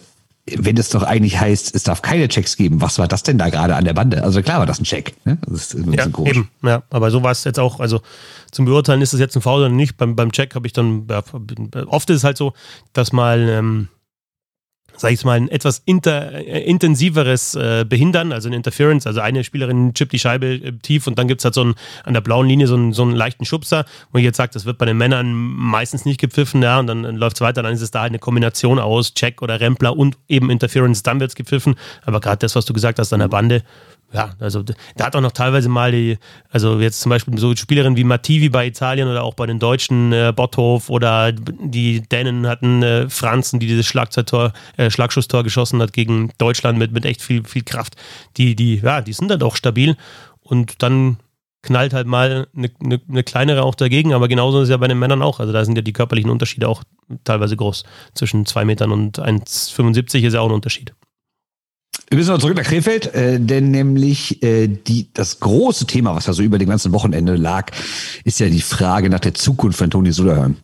wenn 0.55 0.77
es 0.77 0.89
doch 0.89 1.03
eigentlich 1.03 1.39
heißt, 1.39 1.75
es 1.75 1.83
darf 1.83 2.01
keine 2.01 2.27
Checks 2.29 2.55
geben, 2.55 2.81
was 2.81 2.99
war 2.99 3.07
das 3.07 3.23
denn 3.23 3.37
da 3.37 3.49
gerade 3.49 3.75
an 3.75 3.85
der 3.85 3.93
Bande? 3.93 4.23
Also 4.23 4.41
klar 4.41 4.59
war 4.59 4.65
das 4.65 4.79
ein 4.79 4.85
Check. 4.85 5.15
Ne? 5.25 5.37
Das 5.45 5.73
ist 5.73 5.85
ja, 5.91 6.07
eben, 6.25 6.49
ja, 6.63 6.83
aber 6.89 7.11
so 7.11 7.23
war 7.23 7.31
es 7.31 7.43
jetzt 7.43 7.59
auch, 7.59 7.79
also 7.79 8.01
zum 8.51 8.65
Beurteilen 8.65 9.01
ist 9.01 9.13
es 9.13 9.19
jetzt 9.19 9.35
ein 9.35 9.41
Foul 9.41 9.61
oder 9.61 9.69
nicht. 9.69 9.97
Beim, 9.97 10.15
beim 10.15 10.31
Check 10.31 10.55
habe 10.55 10.65
ich 10.65 10.73
dann, 10.73 11.07
ja, 11.09 11.21
oft 11.87 12.09
ist 12.09 12.17
es 12.17 12.23
halt 12.23 12.37
so, 12.37 12.53
dass 12.93 13.11
mal 13.11 13.49
ähm, 13.49 13.89
sag 14.97 15.11
ich 15.11 15.23
mal, 15.23 15.37
ein 15.37 15.49
etwas 15.49 15.81
inter, 15.85 16.33
äh, 16.33 16.63
intensiveres 16.63 17.55
äh, 17.55 17.85
Behindern, 17.87 18.31
also 18.31 18.49
ein 18.49 18.53
Interference. 18.53 19.07
Also 19.07 19.21
eine 19.21 19.43
Spielerin 19.43 19.93
chippt 19.93 20.11
die 20.11 20.19
Scheibe 20.19 20.47
äh, 20.47 20.71
tief 20.81 21.07
und 21.07 21.17
dann 21.17 21.27
gibt 21.27 21.41
es 21.41 21.45
halt 21.45 21.53
so 21.53 21.61
einen, 21.61 21.75
an 22.03 22.13
der 22.13 22.21
blauen 22.21 22.47
Linie 22.47 22.67
so 22.67 22.75
einen, 22.75 22.93
so 22.93 23.03
einen 23.03 23.15
leichten 23.15 23.45
Schubser, 23.45 23.85
wo 24.11 24.17
ich 24.17 24.23
jetzt 24.23 24.37
sage, 24.37 24.51
das 24.53 24.65
wird 24.65 24.77
bei 24.77 24.85
den 24.85 24.97
Männern 24.97 25.33
meistens 25.33 26.05
nicht 26.05 26.19
gepfiffen, 26.19 26.61
ja, 26.61 26.79
und 26.79 26.87
dann, 26.87 27.03
dann 27.03 27.15
läuft 27.15 27.37
es 27.37 27.41
weiter, 27.41 27.63
dann 27.63 27.73
ist 27.73 27.81
es 27.81 27.91
da 27.91 28.01
halt 28.01 28.11
eine 28.11 28.19
Kombination 28.19 28.79
aus 28.79 29.13
Check 29.13 29.41
oder 29.41 29.59
Rempler 29.59 29.95
und 29.95 30.17
eben 30.27 30.49
Interference, 30.49 31.03
dann 31.03 31.19
wird 31.19 31.31
es 31.31 31.35
gepfiffen. 31.35 31.75
Aber 32.05 32.19
gerade 32.19 32.39
das, 32.39 32.55
was 32.55 32.65
du 32.65 32.73
gesagt 32.73 32.99
hast 32.99 33.13
an 33.13 33.19
der 33.19 33.27
Bande, 33.27 33.63
ja, 34.13 34.35
also 34.39 34.63
da 34.63 35.05
hat 35.05 35.15
auch 35.15 35.21
noch 35.21 35.33
teilweise 35.33 35.67
mal 35.67 35.91
die, 35.91 36.17
also 36.49 36.79
jetzt 36.79 37.01
zum 37.01 37.09
Beispiel 37.09 37.37
so 37.37 37.53
Spielerinnen 37.55 37.97
wie 37.97 38.05
Mativi 38.05 38.47
bei 38.47 38.65
Italien 38.65 39.09
oder 39.09 39.23
auch 39.23 39.33
bei 39.33 39.45
den 39.45 39.59
Deutschen 39.59 40.13
äh, 40.13 40.31
Botthof 40.33 40.89
oder 40.89 41.33
die 41.33 42.01
Dänen 42.01 42.47
hatten 42.47 42.83
äh, 42.83 43.09
Franzen, 43.09 43.59
die 43.59 43.67
dieses 43.67 43.85
Schlagzeugtor, 43.85 44.53
äh, 44.77 44.89
Schlagschusstor 44.89 45.43
geschossen 45.43 45.81
hat 45.81 45.91
gegen 45.91 46.31
Deutschland 46.37 46.79
mit, 46.79 46.93
mit 46.93 47.05
echt 47.05 47.21
viel, 47.21 47.43
viel 47.43 47.63
Kraft. 47.63 47.97
Die, 48.37 48.55
die, 48.55 48.77
ja, 48.77 49.01
die 49.01 49.13
sind 49.13 49.27
dann 49.27 49.39
doch 49.39 49.57
stabil 49.57 49.97
und 50.39 50.81
dann 50.81 51.17
knallt 51.61 51.93
halt 51.93 52.07
mal 52.07 52.47
eine, 52.55 52.71
eine, 52.81 53.01
eine 53.09 53.23
kleinere 53.23 53.63
auch 53.63 53.75
dagegen, 53.75 54.13
aber 54.13 54.29
genauso 54.29 54.59
ist 54.59 54.65
es 54.65 54.69
ja 54.69 54.77
bei 54.77 54.87
den 54.87 54.99
Männern 54.99 55.21
auch. 55.21 55.41
Also 55.41 55.51
da 55.51 55.65
sind 55.65 55.75
ja 55.75 55.81
die 55.81 55.93
körperlichen 55.93 56.31
Unterschiede 56.31 56.69
auch 56.69 56.83
teilweise 57.25 57.57
groß. 57.57 57.83
Zwischen 58.13 58.45
zwei 58.45 58.63
Metern 58.63 58.91
und 58.91 59.19
1,75 59.19 60.25
ist 60.25 60.33
ja 60.33 60.39
auch 60.39 60.47
ein 60.47 60.53
Unterschied. 60.55 60.93
Wir 62.09 62.17
müssen 62.17 62.31
noch 62.31 62.39
zurück 62.39 62.55
nach 62.55 62.63
Krefeld, 62.63 63.13
äh, 63.13 63.37
denn 63.37 63.69
nämlich 63.69 64.41
äh, 64.41 64.67
die, 64.67 65.09
das 65.13 65.41
große 65.41 65.87
Thema, 65.87 66.15
was 66.15 66.25
da 66.25 66.33
so 66.33 66.41
über 66.41 66.57
dem 66.57 66.69
ganzen 66.69 66.93
Wochenende 66.93 67.35
lag, 67.35 67.71
ist 68.23 68.39
ja 68.39 68.47
die 68.47 68.61
Frage 68.61 69.09
nach 69.09 69.19
der 69.19 69.33
Zukunft 69.33 69.77
von 69.77 69.89
Toni 69.89 70.13
Suderhörn. 70.13 70.55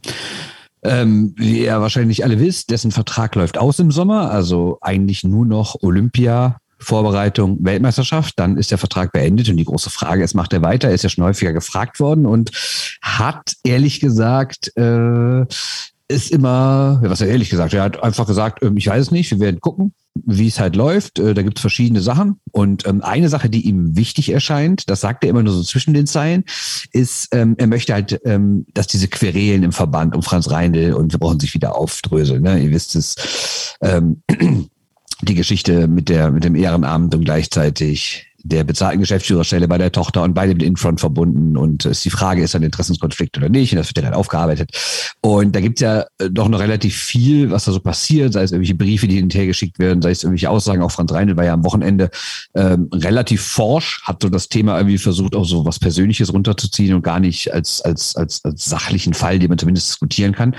Ähm, 0.83 1.33
wie 1.37 1.63
ihr 1.63 1.81
wahrscheinlich 1.81 2.23
alle 2.23 2.39
wisst, 2.39 2.69
dessen 2.69 2.91
Vertrag 2.91 3.35
läuft 3.35 3.57
aus 3.57 3.79
im 3.79 3.91
Sommer, 3.91 4.31
also 4.31 4.77
eigentlich 4.81 5.23
nur 5.25 5.45
noch 5.45 5.75
Olympia, 5.81 6.57
Vorbereitung, 6.79 7.57
Weltmeisterschaft, 7.61 8.37
dann 8.37 8.57
ist 8.57 8.71
der 8.71 8.77
Vertrag 8.77 9.11
beendet 9.11 9.49
und 9.49 9.57
die 9.57 9.65
große 9.65 9.89
Frage 9.89 10.23
ist, 10.23 10.33
macht 10.33 10.53
er 10.53 10.61
weiter? 10.61 10.89
Er 10.89 10.93
ist 10.93 11.03
ja 11.03 11.09
schon 11.09 11.23
häufiger 11.23 11.53
gefragt 11.53 11.99
worden 11.99 12.25
und 12.25 12.51
hat 13.01 13.53
ehrlich 13.63 13.99
gesagt 13.99 14.75
äh, 14.77 15.45
ist 16.13 16.31
immer, 16.31 16.99
was 17.03 17.21
er 17.21 17.27
ehrlich 17.27 17.49
gesagt, 17.49 17.73
er 17.73 17.83
hat 17.83 18.01
einfach 18.01 18.27
gesagt, 18.27 18.63
ähm, 18.63 18.77
ich 18.77 18.87
weiß 18.87 19.01
es 19.01 19.11
nicht, 19.11 19.31
wir 19.31 19.39
werden 19.39 19.59
gucken, 19.59 19.93
wie 20.25 20.47
es 20.47 20.59
halt 20.59 20.75
läuft. 20.75 21.19
Äh, 21.19 21.33
da 21.33 21.41
gibt 21.41 21.57
es 21.57 21.61
verschiedene 21.61 22.01
Sachen. 22.01 22.39
Und 22.51 22.87
ähm, 22.87 23.01
eine 23.01 23.29
Sache, 23.29 23.49
die 23.49 23.67
ihm 23.67 23.95
wichtig 23.95 24.29
erscheint, 24.29 24.89
das 24.89 25.01
sagt 25.01 25.23
er 25.23 25.29
immer 25.29 25.43
nur 25.43 25.53
so 25.53 25.63
zwischen 25.63 25.93
den 25.93 26.07
Zeilen, 26.07 26.45
ist, 26.91 27.29
ähm, 27.33 27.55
er 27.57 27.67
möchte 27.67 27.93
halt, 27.93 28.19
dass 28.73 28.87
diese 28.87 29.07
Querelen 29.07 29.63
im 29.63 29.71
Verband 29.71 30.15
um 30.15 30.21
Franz 30.21 30.49
Reindl 30.49 30.93
und 30.93 31.11
wir 31.11 31.19
brauchen 31.19 31.39
sich 31.39 31.53
wieder 31.53 31.75
aufdröseln. 31.75 32.43
Ne? 32.43 32.59
Ihr 32.59 32.71
wisst 32.71 32.95
es, 32.95 33.15
die 35.21 35.35
Geschichte 35.35 35.87
mit 35.87 36.09
der 36.09 36.31
mit 36.31 36.43
dem 36.43 36.55
Ehrenamt 36.55 37.15
und 37.15 37.23
gleichzeitig 37.23 38.32
der 38.43 38.65
bezahlten 38.65 38.99
Geschäftsführerstelle 38.99 39.67
bei 39.67 39.77
der 39.77 39.91
Tochter 39.91 40.21
und 40.21 40.33
bei 40.33 40.47
dem 40.47 40.59
Infront 40.59 40.99
verbunden. 40.99 41.55
Und 41.57 41.85
ist 41.85 42.03
die 42.03 42.09
Frage, 42.09 42.43
ist 42.43 42.55
ein 42.55 42.63
Interessenskonflikt 42.63 43.37
oder 43.37 43.49
nicht? 43.49 43.71
Und 43.71 43.77
das 43.77 43.87
wird 43.87 44.05
dann 44.05 44.13
aufgearbeitet. 44.13 44.71
Und 45.21 45.55
da 45.55 45.61
gibt's 45.61 45.81
ja 45.81 46.01
äh, 46.19 46.29
doch 46.29 46.49
noch 46.49 46.59
relativ 46.59 46.95
viel, 46.95 47.51
was 47.51 47.65
da 47.65 47.71
so 47.71 47.79
passiert, 47.79 48.33
sei 48.33 48.43
es 48.43 48.51
irgendwelche 48.51 48.75
Briefe, 48.75 49.07
die 49.07 49.15
hin 49.15 49.25
und 49.25 49.33
her 49.33 49.45
geschickt 49.45 49.79
werden, 49.79 50.01
sei 50.01 50.11
es 50.11 50.23
irgendwelche 50.23 50.49
Aussagen. 50.49 50.81
Auch 50.81 50.91
Franz 50.91 51.13
Reindl 51.13 51.37
war 51.37 51.45
ja 51.45 51.53
am 51.53 51.63
Wochenende 51.63 52.09
ähm, 52.53 52.89
relativ 52.93 53.41
forsch, 53.41 54.01
hat 54.03 54.21
so 54.21 54.29
das 54.29 54.49
Thema 54.49 54.77
irgendwie 54.77 54.97
versucht, 54.97 55.35
auch 55.35 55.45
so 55.45 55.65
was 55.65 55.79
Persönliches 55.79 56.33
runterzuziehen 56.33 56.93
und 56.93 57.01
gar 57.01 57.21
nicht 57.21 57.53
als, 57.53 57.81
als, 57.81 58.15
als, 58.17 58.43
als 58.43 58.65
sachlichen 58.65 59.13
Fall, 59.13 59.39
den 59.39 59.49
man 59.49 59.57
zumindest 59.57 59.87
diskutieren 59.87 60.33
kann. 60.33 60.55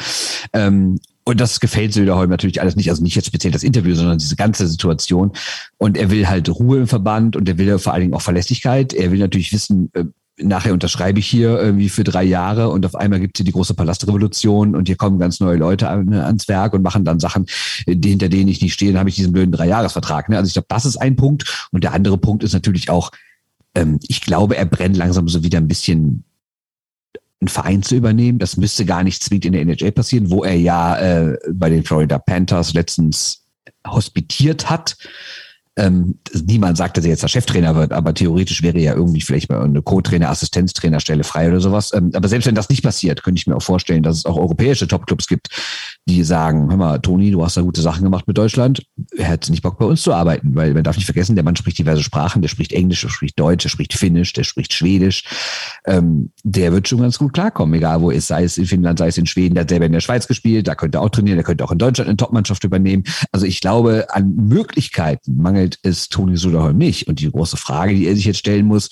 Ähm, 0.55 0.99
und 1.25 1.41
das 1.41 1.59
gefällt 1.59 1.95
Söderholm 1.95 2.31
natürlich 2.31 2.61
alles 2.61 2.77
nicht, 2.77 2.91
also 2.91 3.03
nicht 3.03 3.17
jetzt 3.17 3.27
speziell 3.27 3.53
das 3.53 3.63
Interview, 3.63 3.95
sondern 3.95 4.19
diese 4.19 4.37
ganze 4.37 4.67
Situation. 4.69 5.33
Und 5.79 5.97
er 5.97 6.11
will 6.11 6.29
halt 6.29 6.49
Ruhe 6.51 6.79
im 6.79 6.87
Verband 6.87 7.35
und 7.35 7.49
er 7.49 7.57
will 7.57 7.79
vor 7.79 7.95
allen 7.95 8.03
Dingen 8.03 8.15
auch 8.15 8.23
Verlässlichkeit. 8.23 8.93
Er 8.93 9.11
will 9.11 9.19
natürlich 9.19 9.53
wissen, 9.53 9.91
äh, 9.95 10.05
nachher 10.37 10.73
unterschreibe 10.73 11.21
ich 11.21 11.27
hier 11.27 11.59
irgendwie 11.59 11.89
für 11.89 12.05
drei 12.05 12.25
Jahre 12.25 12.69
und 12.69 12.85
auf 12.85 12.95
einmal 12.95 13.21
gibt 13.21 13.37
es 13.37 13.39
hier 13.39 13.47
die 13.47 13.53
große 13.53 13.75
Palastrevolution 13.75 14.75
und 14.75 14.89
hier 14.89 14.97
kommen 14.97 15.19
ganz 15.19 15.41
neue 15.41 15.57
Leute 15.57 15.89
an, 15.89 16.13
ans 16.13 16.49
Werk 16.49 16.75
und 16.75 16.83
machen 16.83 17.05
dann 17.05 17.21
Sachen, 17.21 17.47
die, 17.87 18.11
hinter 18.11 18.29
denen 18.29 18.49
ich 18.49 18.61
nicht 18.61 18.75
stehe, 18.75 18.93
dann 18.93 18.99
habe 18.99 19.09
ich 19.09 19.17
diesen 19.17 19.33
blöden 19.33 19.53
Dreijahresvertrag. 19.53 20.29
Ne? 20.29 20.37
Also 20.37 20.49
ich 20.49 20.55
glaube, 20.55 20.67
das 20.69 20.85
ist 20.85 20.97
ein 20.97 21.17
Punkt. 21.17 21.69
Und 21.71 21.85
der 21.85 21.93
andere 21.93 22.19
Punkt 22.19 22.43
ist 22.43 22.53
natürlich 22.53 22.91
auch, 22.91 23.13
ähm, 23.75 23.99
ich 24.03 24.21
glaube, 24.21 24.57
er 24.57 24.67
brennt 24.67 24.97
langsam 24.97 25.29
so 25.29 25.43
wieder 25.45 25.59
ein 25.59 25.69
bisschen 25.69 26.25
einen 27.45 27.49
Verein 27.49 27.83
zu 27.83 27.95
übernehmen. 27.95 28.39
Das 28.39 28.57
müsste 28.57 28.85
gar 28.85 29.03
nicht 29.03 29.23
zwingend 29.23 29.47
in 29.47 29.53
der 29.53 29.63
NHL 29.63 29.93
passieren, 29.93 30.31
wo 30.31 30.45
er 30.45 30.57
ja 30.57 30.97
äh, 30.99 31.39
bei 31.53 31.69
den 31.69 31.85
Florida 31.85 32.19
Panthers 32.19 32.75
letztens 32.75 33.45
hospitiert 33.87 34.71
hat 34.71 34.97
ähm, 35.77 36.21
niemand 36.33 36.77
sagt, 36.77 36.97
dass 36.97 37.05
er 37.05 37.11
jetzt 37.11 37.25
der 37.25 37.29
Cheftrainer 37.29 37.75
wird, 37.75 37.93
aber 37.93 38.15
theoretisch 38.15 38.63
wäre 38.63 38.79
ja 38.79 38.95
irgendwie 38.95 39.21
vielleicht 39.21 39.51
mal 39.51 39.63
eine 39.63 39.83
Co-Trainer, 39.83 40.31
Assistenztrainerstelle 40.31 41.25
frei 41.25 41.49
oder 41.49 41.61
sowas. 41.61 41.93
Ähm, 41.93 42.13
aber 42.15 42.29
selbst 42.29 42.47
wenn 42.47 42.55
das 42.55 42.69
nicht 42.69 42.85
passiert, 42.85 43.25
könnte 43.25 43.41
ich 43.41 43.47
mir 43.49 43.57
auch 43.57 43.63
vorstellen, 43.63 44.05
dass 44.05 44.19
es 44.19 44.25
auch 44.25 44.37
europäische 44.37 44.87
Topclubs 44.87 45.27
gibt, 45.27 45.49
die 46.07 46.23
sagen, 46.23 46.71
hör 46.71 46.77
mal, 46.77 46.99
Toni, 46.99 47.31
du 47.31 47.43
hast 47.45 47.57
da 47.57 47.63
gute 47.63 47.81
Sachen 47.81 48.05
gemacht 48.05 48.27
mit 48.27 48.39
Deutschland, 48.39 48.85
er 49.17 49.29
hat 49.29 49.49
nicht 49.51 49.63
Bock 49.63 49.79
bei 49.79 49.87
uns 49.87 50.03
zu 50.03 50.13
arbeiten, 50.13 50.55
weil 50.55 50.75
man 50.75 50.85
darf 50.85 50.97
nicht 50.97 51.07
vergessen, 51.07 51.35
der 51.35 51.45
Mann 51.45 51.57
spricht 51.57 51.79
diverse 51.79 52.03
Sprachen, 52.03 52.43
der 52.43 52.49
spricht 52.49 52.73
Englisch, 52.73 53.01
der 53.01 53.09
spricht 53.09 53.41
Deutsch, 53.41 53.65
der 53.65 53.71
spricht 53.71 53.95
Finnisch, 53.95 54.33
der 54.33 54.45
spricht 54.45 54.73
Schwedisch. 54.73 55.25
Ähm, 55.87 56.31
der 56.43 56.73
wird 56.73 56.89
schon 56.89 57.01
ganz 57.01 57.19
gut 57.19 57.33
klarkommen, 57.33 57.75
egal 57.75 58.01
wo 58.01 58.11
es 58.11 58.27
sei 58.27 58.45
es 58.45 58.59
in 58.59 58.67
Finnland, 58.67 58.99
sei 58.99 59.09
es 59.09 59.19
in 59.19 59.27
Schweden, 59.27 59.55
der 59.55 59.63
hat 59.63 59.71
selber 59.71 59.87
in 59.87 59.93
der 59.93 60.01
Schweiz 60.01 60.29
gespielt, 60.29 60.69
da 60.69 60.75
könnte 60.75 60.99
er 60.99 61.03
auch 61.03 61.11
trainieren, 61.11 61.37
der 61.37 61.45
könnte 61.45 61.65
auch 61.65 61.73
in 61.73 61.79
Deutschland 61.79 62.09
eine 62.09 62.17
Topmannschaft 62.17 62.65
übernehmen. 62.65 63.05
Also 63.33 63.47
ich 63.47 63.61
glaube, 63.61 64.07
an 64.11 64.35
Möglichkeiten 64.35 65.37
mangelt 65.37 65.65
mangelt 65.65 65.79
es 65.83 66.09
Toni 66.09 66.37
Söderholm 66.37 66.77
nicht. 66.77 67.09
Und 67.09 67.21
die 67.21 67.31
große 67.31 67.57
Frage, 67.57 67.95
die 67.95 68.07
er 68.07 68.15
sich 68.15 68.25
jetzt 68.25 68.39
stellen 68.39 68.67
muss, 68.67 68.91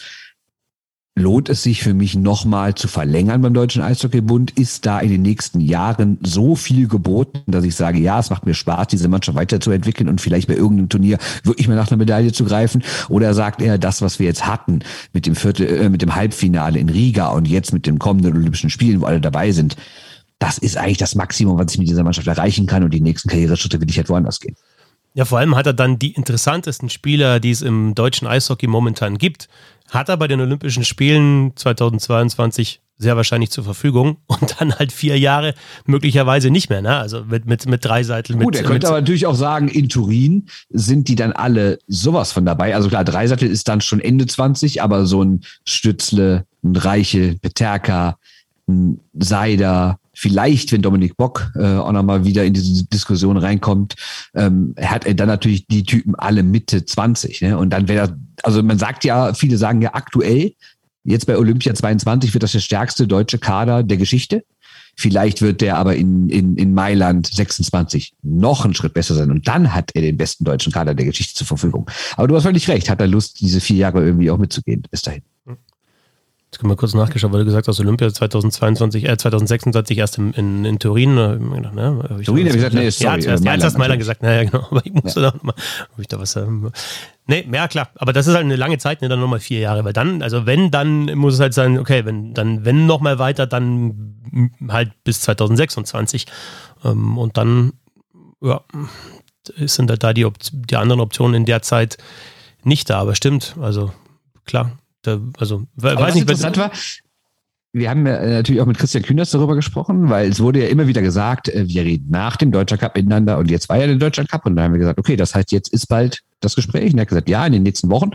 lohnt 1.14 1.50
es 1.50 1.62
sich 1.62 1.82
für 1.82 1.92
mich 1.92 2.14
nochmal 2.16 2.74
zu 2.74 2.88
verlängern 2.88 3.42
beim 3.42 3.52
Deutschen 3.52 3.82
Eishockeybund? 3.82 4.52
Ist 4.52 4.86
da 4.86 4.98
in 5.00 5.10
den 5.10 5.22
nächsten 5.22 5.60
Jahren 5.60 6.18
so 6.22 6.56
viel 6.56 6.88
geboten, 6.88 7.42
dass 7.46 7.64
ich 7.64 7.74
sage, 7.74 7.98
ja, 7.98 8.18
es 8.18 8.30
macht 8.30 8.46
mir 8.46 8.54
Spaß, 8.54 8.88
diese 8.88 9.08
Mannschaft 9.08 9.36
weiterzuentwickeln 9.36 10.08
und 10.08 10.20
vielleicht 10.20 10.48
bei 10.48 10.54
irgendeinem 10.54 10.88
Turnier 10.88 11.18
wirklich 11.44 11.68
mal 11.68 11.76
nach 11.76 11.90
einer 11.90 11.98
Medaille 11.98 12.32
zu 12.32 12.44
greifen? 12.44 12.82
Oder 13.08 13.34
sagt 13.34 13.60
er, 13.60 13.76
das, 13.76 14.00
was 14.00 14.18
wir 14.18 14.26
jetzt 14.26 14.46
hatten 14.46 14.80
mit 15.12 15.26
dem 15.26 15.36
Viertel, 15.36 15.66
äh, 15.66 15.88
mit 15.90 16.00
dem 16.00 16.14
Halbfinale 16.14 16.78
in 16.78 16.88
Riga 16.88 17.28
und 17.28 17.46
jetzt 17.46 17.72
mit 17.72 17.86
den 17.86 17.98
kommenden 17.98 18.34
Olympischen 18.34 18.70
Spielen, 18.70 19.02
wo 19.02 19.04
alle 19.04 19.20
dabei 19.20 19.52
sind, 19.52 19.76
das 20.38 20.58
ist 20.58 20.76
eigentlich 20.76 20.98
das 20.98 21.14
Maximum, 21.14 21.58
was 21.58 21.72
ich 21.72 21.78
mit 21.78 21.88
dieser 21.88 22.02
Mannschaft 22.02 22.26
erreichen 22.26 22.66
kann 22.66 22.82
und 22.82 22.92
die 22.92 23.00
nächsten 23.00 23.28
Karriereschritte 23.28 23.80
will 23.80 23.88
ich 23.88 23.98
halt 23.98 24.08
woanders 24.08 24.40
gehen. 24.40 24.56
Ja, 25.14 25.24
vor 25.24 25.38
allem 25.38 25.56
hat 25.56 25.66
er 25.66 25.74
dann 25.74 25.98
die 25.98 26.12
interessantesten 26.12 26.88
Spieler, 26.88 27.38
die 27.38 27.50
es 27.50 27.62
im 27.62 27.94
deutschen 27.94 28.26
Eishockey 28.26 28.66
momentan 28.66 29.18
gibt, 29.18 29.48
hat 29.90 30.08
er 30.08 30.16
bei 30.16 30.26
den 30.26 30.40
Olympischen 30.40 30.84
Spielen 30.84 31.52
2022 31.54 32.80
sehr 32.96 33.16
wahrscheinlich 33.16 33.50
zur 33.50 33.64
Verfügung 33.64 34.18
und 34.26 34.56
dann 34.58 34.74
halt 34.74 34.92
vier 34.92 35.18
Jahre 35.18 35.54
möglicherweise 35.84 36.50
nicht 36.50 36.70
mehr, 36.70 36.80
ne? 36.80 36.96
Also 36.96 37.24
mit, 37.24 37.46
mit, 37.46 37.66
mit 37.66 37.84
drei 37.84 38.02
Seiten. 38.04 38.38
Gut, 38.38 38.56
er 38.56 38.62
könnte 38.62 38.88
aber 38.88 39.00
natürlich 39.00 39.26
auch 39.26 39.34
sagen, 39.34 39.68
in 39.68 39.88
Turin 39.88 40.46
sind 40.70 41.08
die 41.08 41.16
dann 41.16 41.32
alle 41.32 41.78
sowas 41.88 42.32
von 42.32 42.46
dabei. 42.46 42.74
Also 42.74 42.88
klar, 42.88 43.04
Dreiseitel 43.04 43.50
ist 43.50 43.68
dann 43.68 43.80
schon 43.80 44.00
Ende 44.00 44.26
20, 44.26 44.82
aber 44.82 45.04
so 45.04 45.22
ein 45.22 45.42
Stützle, 45.64 46.46
ein 46.62 46.76
Reiche, 46.76 47.36
Peterka, 47.40 48.18
ein 48.68 49.00
Seider, 49.18 49.98
vielleicht, 50.22 50.70
wenn 50.70 50.82
Dominik 50.82 51.16
Bock 51.16 51.50
äh, 51.56 51.64
auch 51.64 51.90
nochmal 51.90 52.24
wieder 52.24 52.44
in 52.44 52.54
diese 52.54 52.84
Diskussion 52.86 53.36
reinkommt, 53.36 53.96
ähm, 54.34 54.72
hat 54.80 55.04
er 55.04 55.14
dann 55.14 55.26
natürlich 55.26 55.66
die 55.66 55.82
Typen 55.82 56.14
alle 56.14 56.44
Mitte 56.44 56.84
20. 56.84 57.42
Ne? 57.42 57.58
Und 57.58 57.70
dann 57.70 57.88
wäre 57.88 58.06
das, 58.06 58.16
also 58.44 58.62
man 58.62 58.78
sagt 58.78 59.04
ja, 59.04 59.34
viele 59.34 59.58
sagen 59.58 59.82
ja 59.82 59.94
aktuell, 59.94 60.52
jetzt 61.02 61.26
bei 61.26 61.36
Olympia 61.36 61.74
22 61.74 62.32
wird 62.32 62.44
das 62.44 62.52
der 62.52 62.60
stärkste 62.60 63.08
deutsche 63.08 63.38
Kader 63.38 63.82
der 63.82 63.96
Geschichte. 63.96 64.44
Vielleicht 64.94 65.42
wird 65.42 65.60
der 65.60 65.76
aber 65.76 65.96
in, 65.96 66.28
in, 66.28 66.56
in 66.56 66.72
Mailand 66.72 67.26
26 67.26 68.14
noch 68.22 68.64
einen 68.64 68.74
Schritt 68.74 68.94
besser 68.94 69.14
sein. 69.14 69.32
Und 69.32 69.48
dann 69.48 69.74
hat 69.74 69.90
er 69.94 70.02
den 70.02 70.18
besten 70.18 70.44
deutschen 70.44 70.72
Kader 70.72 70.94
der 70.94 71.06
Geschichte 71.06 71.34
zur 71.34 71.48
Verfügung. 71.48 71.90
Aber 72.16 72.28
du 72.28 72.36
hast 72.36 72.44
völlig 72.44 72.68
recht, 72.68 72.88
hat 72.88 73.00
er 73.00 73.08
Lust, 73.08 73.40
diese 73.40 73.60
vier 73.60 73.78
Jahre 73.78 74.04
irgendwie 74.04 74.30
auch 74.30 74.38
mitzugehen 74.38 74.82
bis 74.88 75.02
dahin. 75.02 75.22
Jetzt 76.52 76.60
können 76.60 76.70
wir 76.70 76.76
kurz 76.76 76.92
nachgeschaut, 76.92 77.32
weil 77.32 77.38
du 77.38 77.44
gesagt 77.46 77.66
hast, 77.66 77.80
Olympia 77.80 78.12
2022, 78.12 79.08
äh, 79.08 79.16
2026 79.16 79.96
erst 79.96 80.18
in, 80.18 80.34
in, 80.34 80.66
in 80.66 80.78
Turin. 80.78 81.14
Ne? 81.14 82.04
Hab 82.10 82.22
Turin 82.22 82.46
habe 82.46 82.48
ich 82.48 82.52
gesagt, 82.52 82.74
nee, 82.74 82.90
sorry. 82.90 83.22
Ja, 83.22 83.38
zuerst, 83.38 83.64
hast 83.64 83.78
Mailand 83.78 83.98
gesagt, 83.98 84.22
naja, 84.22 84.44
genau. 84.44 84.66
Aber 84.70 84.84
ich 84.84 84.92
musste 84.92 85.20
ja. 85.20 85.30
da 85.30 85.36
nochmal, 85.38 85.54
ob 85.94 85.98
ich 85.98 86.08
da 86.08 86.20
was, 86.20 86.36
ähm, 86.36 86.70
nee, 87.26 87.48
ja 87.50 87.68
klar. 87.68 87.88
Aber 87.94 88.12
das 88.12 88.26
ist 88.26 88.34
halt 88.34 88.44
eine 88.44 88.56
lange 88.56 88.76
Zeit, 88.76 89.00
ne, 89.00 89.08
dann 89.08 89.18
nochmal 89.18 89.40
vier 89.40 89.60
Jahre, 89.60 89.82
weil 89.86 89.94
dann, 89.94 90.20
also 90.20 90.44
wenn, 90.44 90.70
dann 90.70 91.06
muss 91.14 91.32
es 91.32 91.40
halt 91.40 91.54
sein, 91.54 91.78
okay, 91.78 92.04
wenn, 92.04 92.34
dann, 92.34 92.66
wenn 92.66 92.84
nochmal 92.84 93.18
weiter, 93.18 93.46
dann 93.46 94.50
halt 94.68 94.92
bis 95.04 95.22
2026. 95.22 96.26
Ähm, 96.84 97.16
und 97.16 97.38
dann, 97.38 97.72
ja, 98.42 98.60
sind 99.56 99.88
halt 99.88 100.02
da 100.02 100.12
die, 100.12 100.28
die 100.52 100.76
anderen 100.76 101.00
Optionen 101.00 101.32
in 101.32 101.46
der 101.46 101.62
Zeit 101.62 101.96
nicht 102.62 102.90
da, 102.90 103.00
aber 103.00 103.14
stimmt, 103.14 103.56
also 103.58 103.90
klar, 104.44 104.72
da, 105.02 105.20
also, 105.38 105.64
Aber 105.78 105.98
weiß 105.98 106.14
nicht, 106.14 106.22
interessant 106.22 106.56
war, 106.56 106.70
wir 107.72 107.88
haben 107.88 108.06
ja 108.06 108.20
natürlich 108.20 108.60
auch 108.60 108.66
mit 108.66 108.78
Christian 108.78 109.02
Kühners 109.02 109.30
darüber 109.30 109.54
gesprochen, 109.54 110.10
weil 110.10 110.28
es 110.28 110.40
wurde 110.40 110.62
ja 110.62 110.68
immer 110.68 110.86
wieder 110.86 111.00
gesagt, 111.00 111.48
äh, 111.48 111.66
wir 111.68 111.82
reden 111.82 112.10
nach 112.10 112.36
dem 112.36 112.52
Deutscher 112.52 112.76
Cup 112.76 112.94
miteinander 112.96 113.38
und 113.38 113.50
jetzt 113.50 113.68
war 113.68 113.78
ja 113.78 113.86
der 113.86 113.96
Deutscher 113.96 114.26
Cup 114.26 114.44
und 114.46 114.56
da 114.56 114.64
haben 114.64 114.72
wir 114.72 114.78
gesagt, 114.78 114.98
okay, 114.98 115.16
das 115.16 115.34
heißt, 115.34 115.52
jetzt 115.52 115.72
ist 115.72 115.86
bald 115.86 116.22
das 116.40 116.54
Gespräch. 116.54 116.92
Und 116.92 116.98
er 116.98 117.02
hat 117.02 117.08
gesagt, 117.08 117.28
ja, 117.28 117.46
in 117.46 117.52
den 117.52 117.62
nächsten 117.62 117.90
Wochen. 117.90 118.10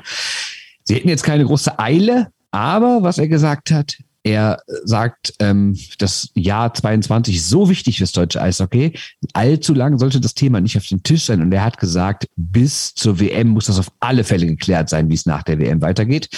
Sie 0.83 0.95
hätten 0.95 1.09
jetzt 1.09 1.23
keine 1.23 1.43
große 1.45 1.79
Eile, 1.79 2.27
aber 2.51 3.01
was 3.01 3.17
er 3.17 3.27
gesagt 3.27 3.71
hat, 3.71 3.97
er 4.27 4.61
sagt, 4.83 5.33
ähm, 5.39 5.77
das 5.99 6.29
Jahr 6.35 6.73
22 6.73 7.37
ist 7.37 7.49
so 7.49 7.69
wichtig 7.69 7.97
fürs 7.97 8.11
deutsche 8.11 8.41
Eishockey. 8.41 8.93
Allzu 9.31 9.73
lang 9.73 9.97
sollte 9.97 10.19
das 10.19 10.33
Thema 10.33 10.59
nicht 10.59 10.77
auf 10.77 10.85
den 10.85 11.01
Tisch 11.01 11.23
sein. 11.23 11.41
Und 11.41 11.53
er 11.53 11.63
hat 11.63 11.77
gesagt, 11.77 12.27
bis 12.35 12.93
zur 12.93 13.21
WM 13.21 13.47
muss 13.47 13.67
das 13.67 13.79
auf 13.79 13.89
alle 14.01 14.25
Fälle 14.25 14.45
geklärt 14.45 14.89
sein, 14.89 15.09
wie 15.09 15.13
es 15.13 15.25
nach 15.25 15.43
der 15.43 15.59
WM 15.59 15.81
weitergeht. 15.81 16.29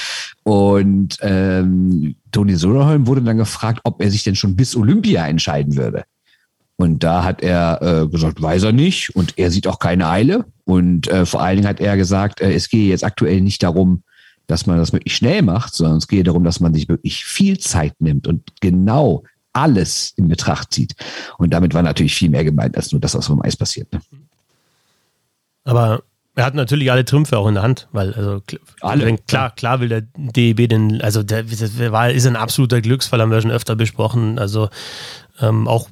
Und 0.44 1.18
ähm, 1.22 2.16
Toni 2.32 2.56
Soderholm 2.56 3.08
wurde 3.08 3.24
dann 3.24 3.38
gefragt, 3.38 3.82
ob 3.84 4.02
er 4.02 4.12
sich 4.12 4.24
denn 4.24 4.36
schon 4.36 4.56
bis 4.56 4.76
Olympia 4.76 5.26
entscheiden 5.28 5.76
würde. 5.76 6.04
Und 6.76 7.04
da 7.04 7.24
hat 7.24 7.42
er 7.42 7.82
äh, 7.82 8.08
gesagt, 8.08 8.42
weiß 8.42 8.64
er 8.64 8.72
nicht. 8.72 9.16
Und 9.16 9.38
er 9.38 9.50
sieht 9.50 9.68
auch 9.68 9.80
keine 9.80 10.08
Eile. 10.10 10.46
Und 10.64 11.08
äh, 11.08 11.26
vor 11.26 11.42
allen 11.42 11.58
Dingen 11.58 11.68
hat 11.68 11.82
er 11.82 11.98
gesagt, 11.98 12.40
äh, 12.40 12.54
es 12.54 12.70
gehe 12.70 12.90
jetzt 12.90 13.04
aktuell 13.04 13.42
nicht 13.42 13.64
darum, 13.64 14.04
dass 14.50 14.66
man 14.66 14.78
das 14.78 14.92
wirklich 14.92 15.16
schnell 15.16 15.44
macht, 15.44 15.76
sondern 15.76 15.98
es 15.98 16.08
geht 16.08 16.28
darum, 16.28 16.44
dass 16.44 16.60
man 16.60 16.74
sich 16.74 16.90
wirklich 16.90 17.24
viel 17.24 17.60
Zeit 17.60 17.94
nimmt 18.00 18.28
und 18.28 18.50
genau 18.62 19.24
alles 19.54 20.14
in 20.16 20.28
Betracht 20.28 20.74
zieht. 20.74 20.96
Und 21.38 21.54
damit 21.54 21.74
war 21.74 21.84
natürlich 21.84 22.16
viel 22.16 22.30
mehr 22.30 22.44
gemeint 22.44 22.76
als 22.76 22.92
nur 22.92 23.00
das, 23.00 23.16
was 23.16 23.28
vom 23.28 23.42
Eis 23.42 23.56
passiert. 23.56 23.92
Ne? 23.94 24.02
Aber 25.66 26.04
er 26.36 26.46
hat 26.46 26.56
natürlich 26.56 26.92
alle 26.92 27.06
Trümpfe 27.06 27.38
auch 27.38 27.48
in 27.48 27.56
der 27.56 27.64
Hand, 27.64 27.88
weil 27.92 28.14
also 28.14 28.42
alle, 28.82 29.18
klar, 29.18 29.52
klar 29.52 29.82
will 29.82 29.90
der 29.90 30.02
DEB 30.02 30.68
den, 30.70 31.02
also 31.02 31.22
der, 31.22 31.44
der 31.44 31.92
war, 31.92 32.10
ist 32.10 32.26
ein 32.26 32.36
absoluter 32.36 32.82
Glücksfall, 32.82 33.22
haben 33.22 33.32
wir 33.32 33.42
schon 33.42 33.52
öfter 33.52 33.76
besprochen. 33.76 34.40
Also 34.40 34.70
ähm, 35.42 35.68
auch 35.68 35.90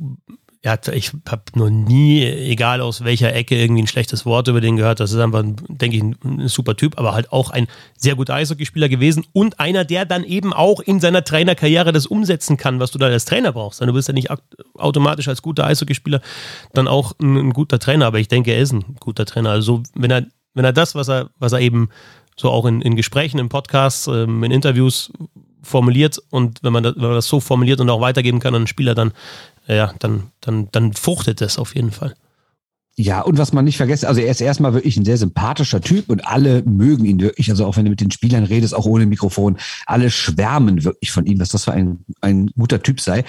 ja, 0.67 0.77
ich 0.91 1.13
habe 1.29 1.43
noch 1.55 1.69
nie, 1.69 2.25
egal 2.25 2.81
aus 2.81 3.05
welcher 3.05 3.33
Ecke, 3.33 3.55
irgendwie 3.55 3.83
ein 3.83 3.87
schlechtes 3.87 4.25
Wort 4.25 4.49
über 4.49 4.59
den 4.59 4.75
gehört. 4.75 4.99
Das 4.99 5.13
ist 5.13 5.19
einfach, 5.19 5.41
denke 5.69 5.95
ich, 5.95 6.03
ein, 6.03 6.17
ein, 6.25 6.47
super 6.49 6.75
Typ, 6.75 6.99
aber 6.99 7.13
halt 7.13 7.31
auch 7.31 7.51
ein 7.51 7.67
sehr 7.95 8.15
guter 8.17 8.33
Eishockeyspieler 8.33 8.89
gewesen 8.89 9.25
und 9.31 9.61
einer, 9.61 9.85
der 9.85 10.03
dann 10.03 10.25
eben 10.25 10.51
auch 10.51 10.81
in 10.81 10.99
seiner 10.99 11.23
Trainerkarriere 11.23 11.93
das 11.93 12.05
umsetzen 12.05 12.57
kann, 12.57 12.81
was 12.81 12.91
du 12.91 12.99
da 12.99 13.05
als 13.05 13.23
Trainer 13.23 13.53
brauchst. 13.53 13.79
Du 13.79 13.93
bist 13.93 14.09
ja 14.09 14.13
nicht 14.13 14.27
automatisch 14.73 15.29
als 15.29 15.41
guter 15.41 15.65
Eishockeyspieler 15.65 16.19
dann 16.73 16.89
auch 16.89 17.13
ein, 17.21 17.37
ein 17.37 17.53
guter 17.53 17.79
Trainer, 17.79 18.07
aber 18.07 18.19
ich 18.19 18.27
denke, 18.27 18.51
er 18.51 18.59
ist 18.59 18.73
ein 18.73 18.97
guter 18.99 19.25
Trainer. 19.25 19.51
Also 19.51 19.83
wenn 19.95 20.11
er, 20.11 20.25
wenn 20.53 20.65
er 20.65 20.73
das, 20.73 20.95
was 20.95 21.07
er, 21.07 21.29
was 21.39 21.53
er 21.53 21.61
eben 21.61 21.87
so 22.35 22.51
auch 22.51 22.65
in, 22.65 22.81
in 22.81 22.97
Gesprächen, 22.97 23.39
in 23.39 23.47
Podcasts, 23.47 24.07
ähm, 24.07 24.43
in 24.43 24.51
Interviews 24.51 25.13
formuliert 25.63 26.21
und 26.29 26.61
wenn 26.61 26.73
man, 26.73 26.83
das, 26.83 26.95
wenn 26.95 27.03
man 27.03 27.13
das 27.13 27.27
so 27.27 27.39
formuliert 27.39 27.79
und 27.79 27.89
auch 27.89 28.01
weitergeben 28.01 28.39
kann 28.41 28.53
an 28.53 28.61
einen 28.61 28.67
Spieler, 28.67 28.95
dann 28.95 29.13
ja, 29.67 29.93
dann, 29.99 30.31
dann, 30.41 30.69
dann 30.71 30.93
fruchtet 30.93 31.41
es 31.41 31.57
auf 31.57 31.75
jeden 31.75 31.91
Fall. 31.91 32.13
Ja, 32.99 33.21
und 33.21 33.37
was 33.37 33.53
man 33.53 33.65
nicht 33.65 33.77
vergessen, 33.77 34.07
also 34.07 34.21
er 34.21 34.31
ist 34.31 34.41
erstmal 34.41 34.73
wirklich 34.73 34.97
ein 34.97 35.05
sehr 35.05 35.17
sympathischer 35.17 35.81
Typ 35.81 36.09
und 36.09 36.25
alle 36.25 36.63
mögen 36.63 37.05
ihn 37.05 37.19
wirklich, 37.19 37.51
also 37.51 37.67
auch 37.67 37.77
wenn 37.77 37.85
du 37.85 37.91
mit 37.91 38.01
den 38.01 38.09
Spielern 38.09 38.43
redest, 38.43 38.73
auch 38.73 38.87
ohne 38.87 39.05
Mikrofon, 39.05 39.57
alle 39.85 40.09
schwärmen 40.09 40.83
wirklich 40.83 41.11
von 41.11 41.27
ihm, 41.27 41.37
dass 41.37 41.49
das 41.49 41.65
für 41.65 41.73
ein, 41.73 42.03
ein 42.21 42.47
guter 42.57 42.81
Typ 42.81 42.99
sei. 42.99 43.23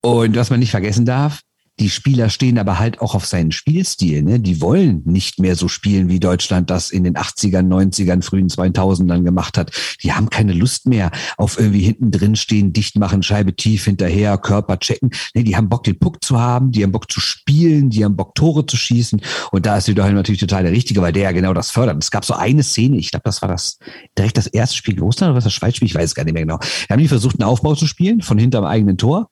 Und 0.00 0.34
was 0.34 0.48
man 0.48 0.60
nicht 0.60 0.70
vergessen 0.70 1.04
darf, 1.04 1.42
die 1.80 1.88
Spieler 1.88 2.28
stehen 2.28 2.58
aber 2.58 2.78
halt 2.78 3.00
auch 3.00 3.14
auf 3.14 3.24
seinen 3.24 3.52
Spielstil. 3.52 4.22
Ne? 4.22 4.38
Die 4.38 4.60
wollen 4.60 5.02
nicht 5.06 5.38
mehr 5.38 5.56
so 5.56 5.66
spielen, 5.66 6.10
wie 6.10 6.20
Deutschland 6.20 6.68
das 6.68 6.90
in 6.90 7.04
den 7.04 7.16
80ern, 7.16 7.66
90ern, 7.66 8.22
frühen 8.22 8.48
2000ern 8.48 9.22
gemacht 9.22 9.56
hat. 9.56 9.72
Die 10.02 10.12
haben 10.12 10.28
keine 10.28 10.52
Lust 10.52 10.86
mehr 10.86 11.10
auf 11.38 11.58
irgendwie 11.58 11.80
hinten 11.80 12.10
drin 12.10 12.36
stehen, 12.36 12.74
dicht 12.74 12.96
machen, 12.96 13.22
Scheibe 13.22 13.56
tief 13.56 13.86
hinterher, 13.86 14.36
Körper 14.36 14.78
checken. 14.78 15.10
Nee, 15.34 15.42
die 15.42 15.56
haben 15.56 15.70
Bock, 15.70 15.84
den 15.84 15.98
Puck 15.98 16.22
zu 16.22 16.38
haben, 16.38 16.70
die 16.70 16.82
haben 16.82 16.92
Bock 16.92 17.10
zu 17.10 17.18
spielen, 17.20 17.88
die 17.88 18.04
haben 18.04 18.14
Bock, 18.14 18.34
Tore 18.34 18.66
zu 18.66 18.76
schießen. 18.76 19.22
Und 19.50 19.64
da 19.64 19.78
ist 19.78 19.88
Wiederholm 19.88 20.14
natürlich 20.14 20.40
total 20.40 20.64
der 20.64 20.72
Richtige, 20.72 21.00
weil 21.00 21.12
der 21.12 21.22
ja 21.22 21.32
genau 21.32 21.54
das 21.54 21.70
fördert. 21.70 21.96
Es 22.02 22.10
gab 22.10 22.26
so 22.26 22.34
eine 22.34 22.62
Szene, 22.62 22.98
ich 22.98 23.10
glaube, 23.10 23.24
das 23.24 23.40
war 23.40 23.48
das 23.48 23.78
direkt 24.18 24.36
das 24.36 24.46
erste 24.46 24.76
Spiel 24.76 25.00
Russland 25.00 25.30
oder 25.30 25.38
was 25.38 25.44
das 25.44 25.54
Schweizspiel, 25.54 25.86
ich 25.86 25.94
weiß 25.94 26.10
es 26.10 26.14
gar 26.14 26.24
nicht 26.24 26.34
mehr 26.34 26.42
genau. 26.42 26.58
Da 26.58 26.92
haben 26.92 27.00
die 27.00 27.08
versucht, 27.08 27.40
einen 27.40 27.48
Aufbau 27.48 27.74
zu 27.74 27.86
spielen 27.86 28.20
von 28.20 28.36
hinterm 28.36 28.66
eigenen 28.66 28.98
Tor. 28.98 29.30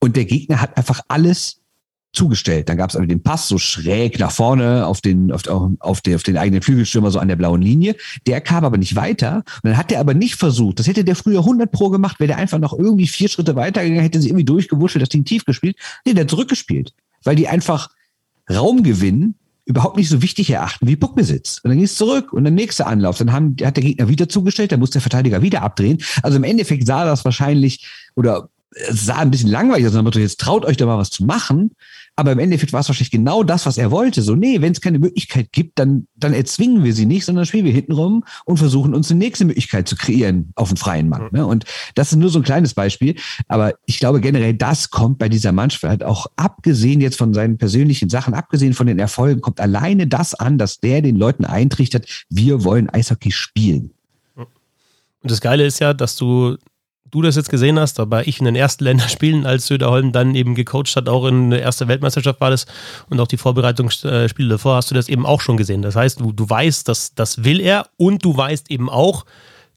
Und 0.00 0.16
der 0.16 0.26
Gegner 0.26 0.60
hat 0.60 0.76
einfach 0.76 1.00
alles 1.08 1.60
zugestellt. 2.12 2.68
Dann 2.68 2.76
gab 2.76 2.90
es 2.90 2.96
aber 2.96 3.06
den 3.06 3.22
Pass 3.22 3.48
so 3.48 3.58
schräg 3.58 4.18
nach 4.18 4.30
vorne 4.30 4.86
auf 4.86 5.00
den, 5.00 5.30
auf, 5.30 5.42
auf, 5.46 6.00
den, 6.00 6.14
auf 6.14 6.22
den 6.22 6.36
eigenen 6.36 6.62
Flügelstürmer 6.62 7.10
so 7.10 7.18
an 7.18 7.28
der 7.28 7.36
blauen 7.36 7.62
Linie. 7.62 7.96
Der 8.26 8.40
kam 8.40 8.64
aber 8.64 8.78
nicht 8.78 8.96
weiter. 8.96 9.44
Und 9.62 9.70
dann 9.70 9.76
hat 9.76 9.90
der 9.90 10.00
aber 10.00 10.14
nicht 10.14 10.36
versucht. 10.36 10.78
Das 10.78 10.86
hätte 10.86 11.04
der 11.04 11.16
früher 11.16 11.40
100 11.40 11.70
Pro 11.70 11.90
gemacht, 11.90 12.18
wäre 12.20 12.28
der 12.28 12.38
einfach 12.38 12.58
noch 12.58 12.72
irgendwie 12.72 13.06
vier 13.06 13.28
Schritte 13.28 13.56
weitergegangen, 13.56 14.02
hätte 14.02 14.20
sich 14.20 14.30
irgendwie 14.30 14.44
durchgewuschelt, 14.44 15.02
das 15.02 15.10
Ding 15.10 15.24
tief 15.24 15.44
gespielt. 15.44 15.76
Nee, 16.04 16.14
der 16.14 16.24
hat 16.24 16.30
zurückgespielt. 16.30 16.94
Weil 17.24 17.36
die 17.36 17.48
einfach 17.48 17.90
Raum 18.50 18.82
gewinnen 18.82 19.34
überhaupt 19.68 19.98
nicht 19.98 20.08
so 20.08 20.22
wichtig 20.22 20.48
erachten 20.48 20.88
wie 20.88 20.96
Puckbesitz. 20.96 21.60
Und 21.62 21.68
dann 21.68 21.76
ging 21.76 21.84
es 21.84 21.94
zurück 21.94 22.32
und 22.32 22.44
der 22.44 22.50
nächste 22.50 22.86
Anlauf. 22.86 23.18
Dann 23.18 23.32
haben, 23.32 23.54
hat 23.62 23.76
der 23.76 23.84
Gegner 23.84 24.08
wieder 24.08 24.26
zugestellt, 24.26 24.72
dann 24.72 24.80
muss 24.80 24.90
der 24.90 25.02
Verteidiger 25.02 25.42
wieder 25.42 25.60
abdrehen. 25.60 25.98
Also 26.22 26.38
im 26.38 26.44
Endeffekt 26.44 26.86
sah 26.86 27.04
das 27.04 27.26
wahrscheinlich 27.26 27.86
oder 28.16 28.48
es 28.70 29.06
sah 29.06 29.16
ein 29.16 29.30
bisschen 29.30 29.50
langweilig 29.50 29.86
aus, 29.86 29.94
aber 29.94 30.18
jetzt 30.18 30.40
traut 30.40 30.64
euch 30.64 30.76
da 30.76 30.86
mal 30.86 30.98
was 30.98 31.10
zu 31.10 31.24
machen. 31.24 31.72
Aber 32.16 32.32
im 32.32 32.40
Endeffekt 32.40 32.72
war 32.72 32.80
es 32.80 32.88
wahrscheinlich 32.88 33.12
genau 33.12 33.44
das, 33.44 33.64
was 33.64 33.78
er 33.78 33.92
wollte. 33.92 34.22
So, 34.22 34.34
nee, 34.34 34.60
wenn 34.60 34.72
es 34.72 34.80
keine 34.80 34.98
Möglichkeit 34.98 35.52
gibt, 35.52 35.78
dann, 35.78 36.08
dann 36.16 36.34
erzwingen 36.34 36.82
wir 36.82 36.92
sie 36.92 37.06
nicht, 37.06 37.24
sondern 37.24 37.46
spielen 37.46 37.64
wir 37.64 37.72
hinten 37.72 37.92
rum 37.92 38.24
und 38.44 38.56
versuchen 38.56 38.92
uns 38.92 39.08
eine 39.08 39.20
nächste 39.20 39.44
Möglichkeit 39.44 39.88
zu 39.88 39.94
kreieren 39.94 40.50
auf 40.56 40.68
dem 40.68 40.76
freien 40.76 41.08
Markt. 41.08 41.32
Ne? 41.32 41.46
Und 41.46 41.64
das 41.94 42.10
ist 42.10 42.18
nur 42.18 42.28
so 42.28 42.40
ein 42.40 42.44
kleines 42.44 42.74
Beispiel. 42.74 43.14
Aber 43.46 43.74
ich 43.86 44.00
glaube 44.00 44.20
generell, 44.20 44.54
das 44.54 44.90
kommt 44.90 45.18
bei 45.18 45.28
dieser 45.28 45.52
Mannschaft 45.52 45.84
halt 45.84 46.02
auch 46.02 46.26
abgesehen 46.34 47.00
jetzt 47.00 47.16
von 47.16 47.34
seinen 47.34 47.56
persönlichen 47.56 48.08
Sachen, 48.08 48.34
abgesehen 48.34 48.74
von 48.74 48.88
den 48.88 48.98
Erfolgen, 48.98 49.40
kommt 49.40 49.60
alleine 49.60 50.08
das 50.08 50.34
an, 50.34 50.58
dass 50.58 50.80
der 50.80 51.02
den 51.02 51.14
Leuten 51.14 51.44
eintrichtert, 51.44 52.26
wir 52.28 52.64
wollen 52.64 52.90
Eishockey 52.90 53.30
spielen. 53.30 53.92
Und 55.22 55.30
das 55.30 55.40
Geile 55.40 55.66
ist 55.66 55.78
ja, 55.78 55.94
dass 55.94 56.16
du 56.16 56.56
du 57.10 57.22
das 57.22 57.36
jetzt 57.36 57.50
gesehen 57.50 57.78
hast, 57.78 58.00
aber 58.00 58.26
ich 58.26 58.38
in 58.38 58.44
den 58.44 58.56
ersten 58.56 58.84
Länderspielen, 58.88 59.46
als 59.46 59.66
Söderholm 59.66 60.12
dann 60.12 60.34
eben 60.34 60.54
gecoacht 60.54 60.96
hat, 60.96 61.08
auch 61.08 61.26
in 61.26 61.50
der 61.50 61.62
ersten 61.62 61.88
Weltmeisterschaft 61.88 62.40
war 62.40 62.50
das 62.50 62.66
und 63.08 63.20
auch 63.20 63.28
die 63.28 63.36
Vorbereitungsspiele 63.36 64.48
davor, 64.48 64.76
hast 64.76 64.90
du 64.90 64.94
das 64.94 65.08
eben 65.08 65.26
auch 65.26 65.40
schon 65.40 65.56
gesehen. 65.56 65.82
Das 65.82 65.96
heißt, 65.96 66.20
du, 66.20 66.32
du 66.32 66.48
weißt, 66.48 66.88
dass 66.88 67.14
das 67.14 67.44
will 67.44 67.60
er 67.60 67.86
und 67.96 68.24
du 68.24 68.36
weißt 68.36 68.70
eben 68.70 68.88
auch, 68.88 69.24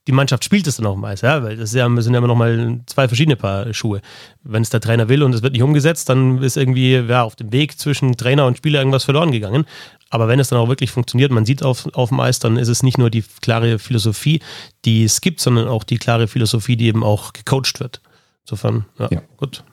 die 0.07 0.11
Mannschaft 0.11 0.43
spielt 0.43 0.65
es 0.65 0.77
dann 0.77 0.87
auch 0.87 0.95
meist, 0.95 1.21
ja, 1.21 1.43
weil 1.43 1.57
das 1.57 1.73
ja, 1.73 1.87
sind 2.01 2.13
ja 2.13 2.17
immer 2.17 2.27
noch 2.27 2.35
mal 2.35 2.79
zwei 2.87 3.07
verschiedene 3.07 3.35
Paar 3.35 3.71
Schuhe. 3.73 4.01
Wenn 4.43 4.63
es 4.63 4.71
der 4.71 4.81
Trainer 4.81 5.09
will 5.09 5.21
und 5.21 5.35
es 5.35 5.43
wird 5.43 5.53
nicht 5.53 5.61
umgesetzt, 5.61 6.09
dann 6.09 6.41
ist 6.41 6.57
irgendwie 6.57 6.95
ja, 6.95 7.23
auf 7.23 7.35
dem 7.35 7.51
Weg 7.51 7.77
zwischen 7.77 8.17
Trainer 8.17 8.47
und 8.47 8.57
Spieler 8.57 8.79
irgendwas 8.79 9.03
verloren 9.03 9.31
gegangen. 9.31 9.65
Aber 10.09 10.27
wenn 10.27 10.39
es 10.39 10.49
dann 10.49 10.59
auch 10.59 10.67
wirklich 10.67 10.91
funktioniert, 10.91 11.31
man 11.31 11.45
sieht 11.45 11.63
auf, 11.63 11.87
auf 11.93 12.09
dem 12.09 12.19
Eis, 12.19 12.39
dann 12.39 12.57
ist 12.57 12.67
es 12.67 12.83
nicht 12.83 12.97
nur 12.97 13.09
die 13.09 13.23
klare 13.41 13.77
Philosophie, 13.77 14.41
die 14.85 15.03
es 15.03 15.21
gibt, 15.21 15.39
sondern 15.39 15.67
auch 15.67 15.83
die 15.83 15.97
klare 15.97 16.27
Philosophie, 16.27 16.75
die 16.75 16.87
eben 16.87 17.03
auch 17.03 17.31
gecoacht 17.33 17.79
wird. 17.79 18.01
Insofern, 18.43 18.85
ja, 18.97 19.07
ja. 19.11 19.21
gut. 19.37 19.63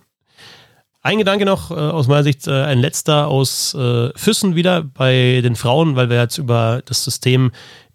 Ein 1.00 1.18
Gedanke 1.18 1.46
noch 1.46 1.70
äh, 1.70 1.74
aus 1.74 2.06
meiner 2.06 2.22
Sicht, 2.22 2.46
äh, 2.46 2.64
ein 2.64 2.80
letzter 2.80 3.28
aus 3.28 3.72
äh, 3.74 4.10
Füssen 4.14 4.56
wieder 4.56 4.82
bei 4.82 5.40
den 5.42 5.56
Frauen, 5.56 5.96
weil 5.96 6.10
wir 6.10 6.18
jetzt 6.18 6.38
über 6.38 6.82
das 6.84 7.02
System 7.02 7.50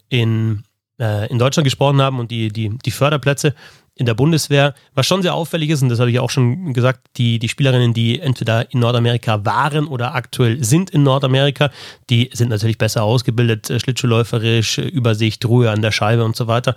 in 0.08 0.64
äh, 0.98 1.28
in 1.30 1.38
Deutschland 1.38 1.64
gesprochen 1.64 2.00
haben 2.00 2.18
und 2.18 2.30
die, 2.30 2.48
die, 2.48 2.70
die 2.84 2.90
Förderplätze 2.90 3.54
in 3.96 4.06
der 4.06 4.14
Bundeswehr, 4.14 4.74
was 4.94 5.06
schon 5.06 5.22
sehr 5.22 5.34
auffällig 5.34 5.70
ist, 5.70 5.82
und 5.82 5.88
das 5.88 6.00
habe 6.00 6.10
ich 6.10 6.18
auch 6.18 6.30
schon 6.30 6.72
gesagt, 6.72 7.06
die, 7.16 7.38
die 7.38 7.48
Spielerinnen, 7.48 7.94
die 7.94 8.18
entweder 8.18 8.72
in 8.72 8.80
Nordamerika 8.80 9.44
waren 9.44 9.86
oder 9.86 10.16
aktuell 10.16 10.64
sind 10.64 10.90
in 10.90 11.04
Nordamerika, 11.04 11.70
die 12.10 12.28
sind 12.32 12.48
natürlich 12.48 12.76
besser 12.76 13.04
ausgebildet, 13.04 13.70
äh, 13.70 13.78
schlittschuhläuferisch, 13.78 14.78
Übersicht, 14.78 15.44
Ruhe 15.44 15.70
an 15.70 15.80
der 15.80 15.92
Scheibe 15.92 16.24
und 16.24 16.34
so 16.34 16.48
weiter. 16.48 16.74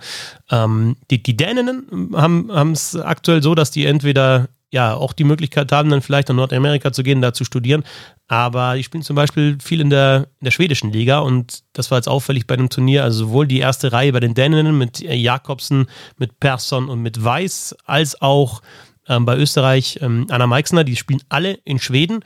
Ähm, 0.50 0.96
die, 1.10 1.20
die 1.20 1.36
Däninnen 1.36 2.12
haben 2.14 2.72
es 2.72 2.94
aktuell 2.94 3.42
so, 3.42 3.56
dass 3.56 3.72
die 3.72 3.86
entweder 3.86 4.48
ja 4.70 4.94
auch 4.94 5.12
die 5.12 5.24
Möglichkeit 5.24 5.72
haben, 5.72 5.88
dann 5.88 6.02
vielleicht 6.02 6.28
nach 6.28 6.36
Nordamerika 6.36 6.92
zu 6.92 7.02
gehen, 7.02 7.22
da 7.22 7.32
zu 7.32 7.44
studieren. 7.44 7.84
Aber 8.26 8.74
die 8.74 8.84
spielen 8.84 9.02
zum 9.02 9.16
Beispiel 9.16 9.56
viel 9.62 9.80
in 9.80 9.88
der, 9.88 10.28
in 10.40 10.44
der 10.44 10.50
schwedischen 10.50 10.92
Liga 10.92 11.20
und 11.20 11.62
das 11.72 11.90
war 11.90 11.98
jetzt 11.98 12.08
auffällig 12.08 12.46
bei 12.46 12.56
dem 12.56 12.68
Turnier. 12.68 13.04
Also 13.04 13.26
sowohl 13.26 13.46
die 13.46 13.60
erste 13.60 13.92
Reihe 13.92 14.12
bei 14.12 14.20
den 14.20 14.34
Däninnen 14.34 14.76
mit 14.76 15.00
Jakobsen, 15.00 15.86
mit 16.18 16.38
Persson 16.38 16.88
und 16.90 17.00
mit 17.00 17.22
Weiß, 17.22 17.74
als 17.86 18.20
auch 18.20 18.60
ähm, 19.08 19.24
bei 19.24 19.36
Österreich 19.36 19.98
ähm, 20.02 20.26
Anna 20.28 20.46
Meixner, 20.46 20.84
die 20.84 20.96
spielen 20.96 21.22
alle 21.30 21.54
in 21.64 21.78
Schweden. 21.78 22.22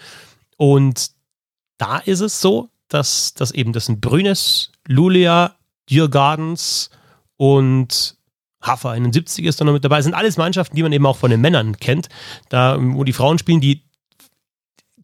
Und 0.57 1.11
da 1.79 1.99
ist 1.99 2.21
es 2.21 2.41
so, 2.41 2.71
dass, 2.89 3.35
dass 3.35 3.53
eben 3.53 3.73
das 3.73 3.87
sind 3.87 4.01
Brünes, 4.01 4.73
Lulia, 4.87 5.55
Dürgardens 5.91 6.91
und 7.37 8.17
Hafer 8.63 8.91
71 8.91 9.45
ist 9.45 9.61
da 9.61 9.65
noch 9.65 9.73
mit 9.73 9.85
dabei. 9.85 9.97
Das 9.97 10.05
sind 10.05 10.15
alles 10.15 10.37
Mannschaften, 10.37 10.77
die 10.77 10.83
man 10.83 10.93
eben 10.93 11.07
auch 11.07 11.17
von 11.17 11.31
den 11.31 11.41
Männern 11.41 11.77
kennt. 11.79 12.09
Da, 12.49 12.79
wo 12.81 13.05
die 13.05 13.13
Frauen 13.13 13.39
spielen, 13.39 13.61
die 13.61 13.83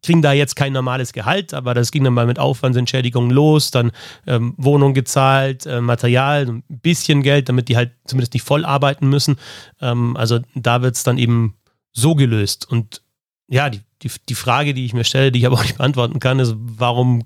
kriegen 0.01 0.21
da 0.21 0.31
jetzt 0.31 0.55
kein 0.55 0.73
normales 0.73 1.13
Gehalt, 1.13 1.53
aber 1.53 1.73
das 1.73 1.91
ging 1.91 2.03
dann 2.03 2.13
mal 2.13 2.25
mit 2.25 2.39
Aufwandsentschädigungen 2.39 3.31
los, 3.31 3.71
dann 3.71 3.91
ähm, 4.27 4.53
Wohnung 4.57 4.93
gezahlt, 4.93 5.65
äh, 5.65 5.81
Material, 5.81 6.47
ein 6.47 6.63
bisschen 6.67 7.21
Geld, 7.21 7.49
damit 7.49 7.67
die 7.69 7.75
halt 7.75 7.91
zumindest 8.05 8.33
nicht 8.33 8.43
voll 8.43 8.65
arbeiten 8.65 9.09
müssen. 9.09 9.37
Ähm, 9.81 10.15
also 10.15 10.39
da 10.55 10.81
wird 10.81 10.95
es 10.95 11.03
dann 11.03 11.17
eben 11.17 11.55
so 11.91 12.15
gelöst. 12.15 12.69
Und 12.69 13.01
ja, 13.47 13.69
die, 13.69 13.81
die, 14.01 14.11
die 14.29 14.35
Frage, 14.35 14.73
die 14.73 14.85
ich 14.85 14.93
mir 14.93 15.03
stelle, 15.03 15.31
die 15.31 15.39
ich 15.39 15.45
aber 15.45 15.57
auch 15.57 15.63
nicht 15.63 15.77
beantworten 15.77 16.19
kann, 16.19 16.39
ist, 16.39 16.55
warum 16.57 17.23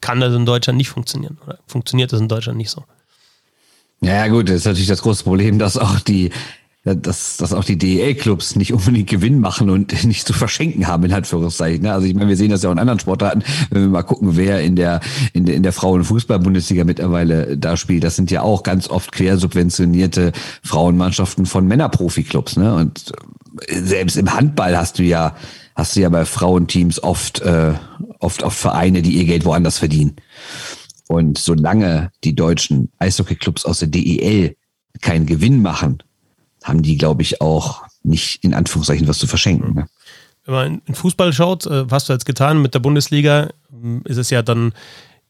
kann 0.00 0.20
das 0.20 0.34
in 0.34 0.46
Deutschland 0.46 0.76
nicht 0.76 0.90
funktionieren? 0.90 1.38
Oder 1.46 1.58
funktioniert 1.66 2.12
das 2.12 2.20
in 2.20 2.28
Deutschland 2.28 2.58
nicht 2.58 2.70
so? 2.70 2.84
Ja, 4.00 4.28
gut, 4.28 4.48
das 4.48 4.56
ist 4.56 4.66
natürlich 4.66 4.88
das 4.88 5.02
große 5.02 5.24
Problem, 5.24 5.58
dass 5.58 5.76
auch 5.76 5.98
die, 6.00 6.30
dass, 6.84 7.36
dass 7.36 7.52
auch 7.52 7.64
die 7.64 7.76
DEL-Clubs 7.76 8.56
nicht 8.56 8.72
unbedingt 8.72 9.10
Gewinn 9.10 9.40
machen 9.40 9.70
und 9.70 10.04
nicht 10.04 10.26
zu 10.26 10.32
verschenken 10.32 10.86
haben, 10.86 11.04
in 11.04 11.12
Anführungszeichen. 11.12 11.82
Ne? 11.82 11.92
Also 11.92 12.06
ich 12.06 12.14
meine, 12.14 12.28
wir 12.28 12.36
sehen 12.36 12.50
das 12.50 12.62
ja 12.62 12.68
auch 12.68 12.72
in 12.72 12.78
anderen 12.78 13.00
Sportarten, 13.00 13.42
wenn 13.70 13.82
wir 13.82 13.88
mal 13.88 14.02
gucken, 14.02 14.36
wer 14.36 14.60
in 14.60 14.76
der, 14.76 15.00
in 15.32 15.46
der, 15.46 15.56
in 15.56 15.62
der 15.62 15.72
Frauenfußball-Bundesliga 15.72 16.84
mittlerweile 16.84 17.58
da 17.58 17.76
spielt. 17.76 18.04
Das 18.04 18.16
sind 18.16 18.30
ja 18.30 18.42
auch 18.42 18.62
ganz 18.62 18.88
oft 18.88 19.12
quersubventionierte 19.12 20.32
Frauenmannschaften 20.62 21.46
von 21.46 21.66
Männerprofi-Clubs. 21.66 22.56
Ne? 22.56 22.74
Und 22.74 23.12
selbst 23.68 24.16
im 24.16 24.32
Handball 24.32 24.76
hast 24.76 24.98
du 25.00 25.02
ja, 25.02 25.34
hast 25.74 25.96
du 25.96 26.00
ja 26.00 26.08
bei 26.08 26.24
Frauenteams 26.24 27.02
oft, 27.02 27.40
äh, 27.40 27.72
oft, 28.20 28.44
oft 28.44 28.58
Vereine, 28.58 29.02
die 29.02 29.12
ihr 29.12 29.24
Geld 29.24 29.44
woanders 29.44 29.78
verdienen. 29.78 30.16
Und 31.08 31.38
solange 31.38 32.12
die 32.22 32.34
deutschen 32.34 32.92
Eishockeyclubs 32.98 33.64
aus 33.64 33.80
der 33.80 33.88
DEL 33.88 34.56
keinen 35.00 35.26
Gewinn 35.26 35.62
machen, 35.62 36.02
haben 36.62 36.82
die, 36.82 36.96
glaube 36.96 37.22
ich, 37.22 37.40
auch 37.40 37.82
nicht 38.02 38.44
in 38.44 38.54
Anführungszeichen 38.54 39.08
was 39.08 39.18
zu 39.18 39.26
verschenken. 39.26 39.74
Ne? 39.74 39.86
Wenn 40.44 40.54
man 40.54 40.82
in 40.86 40.94
Fußball 40.94 41.32
schaut, 41.32 41.66
äh, 41.66 41.90
was 41.90 42.06
du 42.06 42.12
jetzt 42.12 42.26
getan 42.26 42.62
mit 42.62 42.74
der 42.74 42.80
Bundesliga, 42.80 43.48
ist 44.04 44.16
es 44.16 44.30
ja 44.30 44.42
dann 44.42 44.72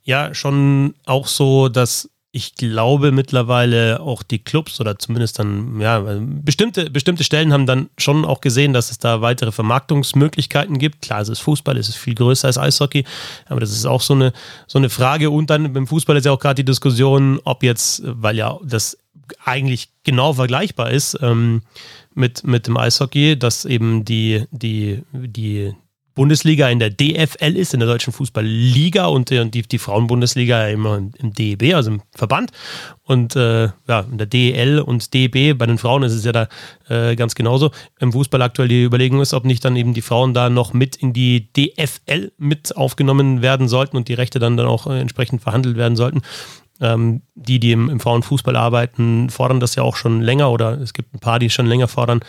ja 0.02 0.34
schon 0.34 0.94
auch 1.04 1.26
so, 1.26 1.68
dass 1.68 2.10
ich 2.30 2.56
glaube 2.56 3.10
mittlerweile 3.10 4.00
auch 4.00 4.22
die 4.22 4.38
Clubs 4.38 4.80
oder 4.80 4.98
zumindest 4.98 5.38
dann, 5.38 5.80
ja, 5.80 6.04
bestimmte, 6.20 6.90
bestimmte 6.90 7.24
Stellen 7.24 7.52
haben 7.52 7.64
dann 7.64 7.88
schon 7.96 8.26
auch 8.26 8.42
gesehen, 8.42 8.74
dass 8.74 8.90
es 8.90 8.98
da 8.98 9.22
weitere 9.22 9.50
Vermarktungsmöglichkeiten 9.50 10.78
gibt. 10.78 11.00
Klar, 11.00 11.22
es 11.22 11.30
ist 11.30 11.40
Fußball, 11.40 11.78
es 11.78 11.88
ist 11.88 11.96
viel 11.96 12.14
größer 12.14 12.48
als 12.48 12.58
Eishockey, 12.58 13.04
aber 13.46 13.60
das 13.60 13.70
ist 13.70 13.86
auch 13.86 14.02
so 14.02 14.12
eine, 14.12 14.32
so 14.66 14.78
eine 14.78 14.90
Frage. 14.90 15.30
Und 15.30 15.48
dann 15.48 15.72
beim 15.72 15.86
Fußball 15.86 16.16
ist 16.18 16.26
ja 16.26 16.32
auch 16.32 16.38
gerade 16.38 16.56
die 16.56 16.66
Diskussion, 16.66 17.40
ob 17.44 17.62
jetzt, 17.62 18.02
weil 18.04 18.36
ja 18.36 18.58
das 18.62 18.98
eigentlich 19.44 19.90
genau 20.04 20.34
vergleichbar 20.34 20.90
ist 20.90 21.18
ähm, 21.22 21.62
mit, 22.14 22.44
mit 22.44 22.66
dem 22.66 22.76
Eishockey, 22.76 23.38
dass 23.38 23.64
eben 23.64 24.04
die, 24.04 24.44
die, 24.50 25.02
die 25.12 25.74
Bundesliga 26.18 26.68
in 26.68 26.80
der 26.80 26.90
DFL 26.90 27.56
ist, 27.56 27.74
in 27.74 27.78
der 27.78 27.88
Deutschen 27.88 28.12
Fußballliga 28.12 29.06
und 29.06 29.30
die, 29.30 29.62
die 29.62 29.78
Frauenbundesliga 29.78 30.66
immer 30.66 30.96
im 30.96 31.32
DEB, 31.32 31.76
also 31.76 31.92
im 31.92 32.02
Verband. 32.12 32.50
Und 33.04 33.36
äh, 33.36 33.68
ja, 33.86 34.00
in 34.00 34.18
der 34.18 34.26
DEL 34.26 34.80
und 34.80 35.14
DEB, 35.14 35.56
bei 35.56 35.66
den 35.66 35.78
Frauen 35.78 36.02
ist 36.02 36.14
es 36.14 36.24
ja 36.24 36.32
da 36.32 36.48
äh, 36.88 37.14
ganz 37.14 37.36
genauso. 37.36 37.70
Im 38.00 38.12
Fußball 38.12 38.42
aktuell 38.42 38.66
die 38.66 38.82
Überlegung 38.82 39.20
ist, 39.20 39.32
ob 39.32 39.44
nicht 39.44 39.64
dann 39.64 39.76
eben 39.76 39.94
die 39.94 40.02
Frauen 40.02 40.34
da 40.34 40.50
noch 40.50 40.72
mit 40.72 40.96
in 40.96 41.12
die 41.12 41.52
DFL 41.52 42.32
mit 42.36 42.76
aufgenommen 42.76 43.40
werden 43.40 43.68
sollten 43.68 43.96
und 43.96 44.08
die 44.08 44.14
Rechte 44.14 44.40
dann, 44.40 44.56
dann 44.56 44.66
auch 44.66 44.88
äh, 44.88 44.98
entsprechend 44.98 45.40
verhandelt 45.40 45.76
werden 45.76 45.94
sollten. 45.94 46.22
Ähm, 46.80 47.22
die, 47.36 47.60
die 47.60 47.70
im, 47.70 47.88
im 47.90 48.00
Frauenfußball 48.00 48.56
arbeiten, 48.56 49.30
fordern 49.30 49.60
das 49.60 49.76
ja 49.76 49.84
auch 49.84 49.94
schon 49.94 50.20
länger 50.20 50.50
oder 50.50 50.80
es 50.80 50.94
gibt 50.94 51.14
ein 51.14 51.20
paar, 51.20 51.38
die 51.38 51.50
schon 51.50 51.66
länger 51.66 51.86
fordern, 51.86 52.20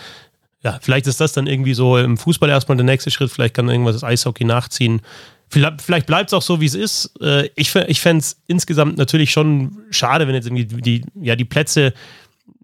ja, 0.63 0.77
vielleicht 0.81 1.07
ist 1.07 1.21
das 1.21 1.33
dann 1.33 1.47
irgendwie 1.47 1.73
so 1.73 1.97
im 1.97 2.17
Fußball 2.17 2.49
erstmal 2.49 2.77
der 2.77 2.85
nächste 2.85 3.11
Schritt, 3.11 3.31
vielleicht 3.31 3.55
kann 3.55 3.69
irgendwas 3.69 3.95
das 3.95 4.03
Eishockey 4.03 4.43
nachziehen. 4.43 5.01
Vielleicht, 5.47 5.81
vielleicht 5.81 6.05
bleibt 6.05 6.29
es 6.29 6.33
auch 6.33 6.41
so, 6.41 6.61
wie 6.61 6.65
es 6.65 6.75
ist. 6.75 7.11
Äh, 7.21 7.49
ich 7.55 7.73
ich 7.75 8.01
fände 8.01 8.19
es 8.19 8.37
insgesamt 8.47 8.97
natürlich 8.97 9.31
schon 9.31 9.77
schade, 9.89 10.27
wenn 10.27 10.35
jetzt 10.35 10.45
irgendwie 10.45 10.65
die, 10.65 11.05
ja, 11.15 11.35
die 11.35 11.45
Plätze 11.45 11.93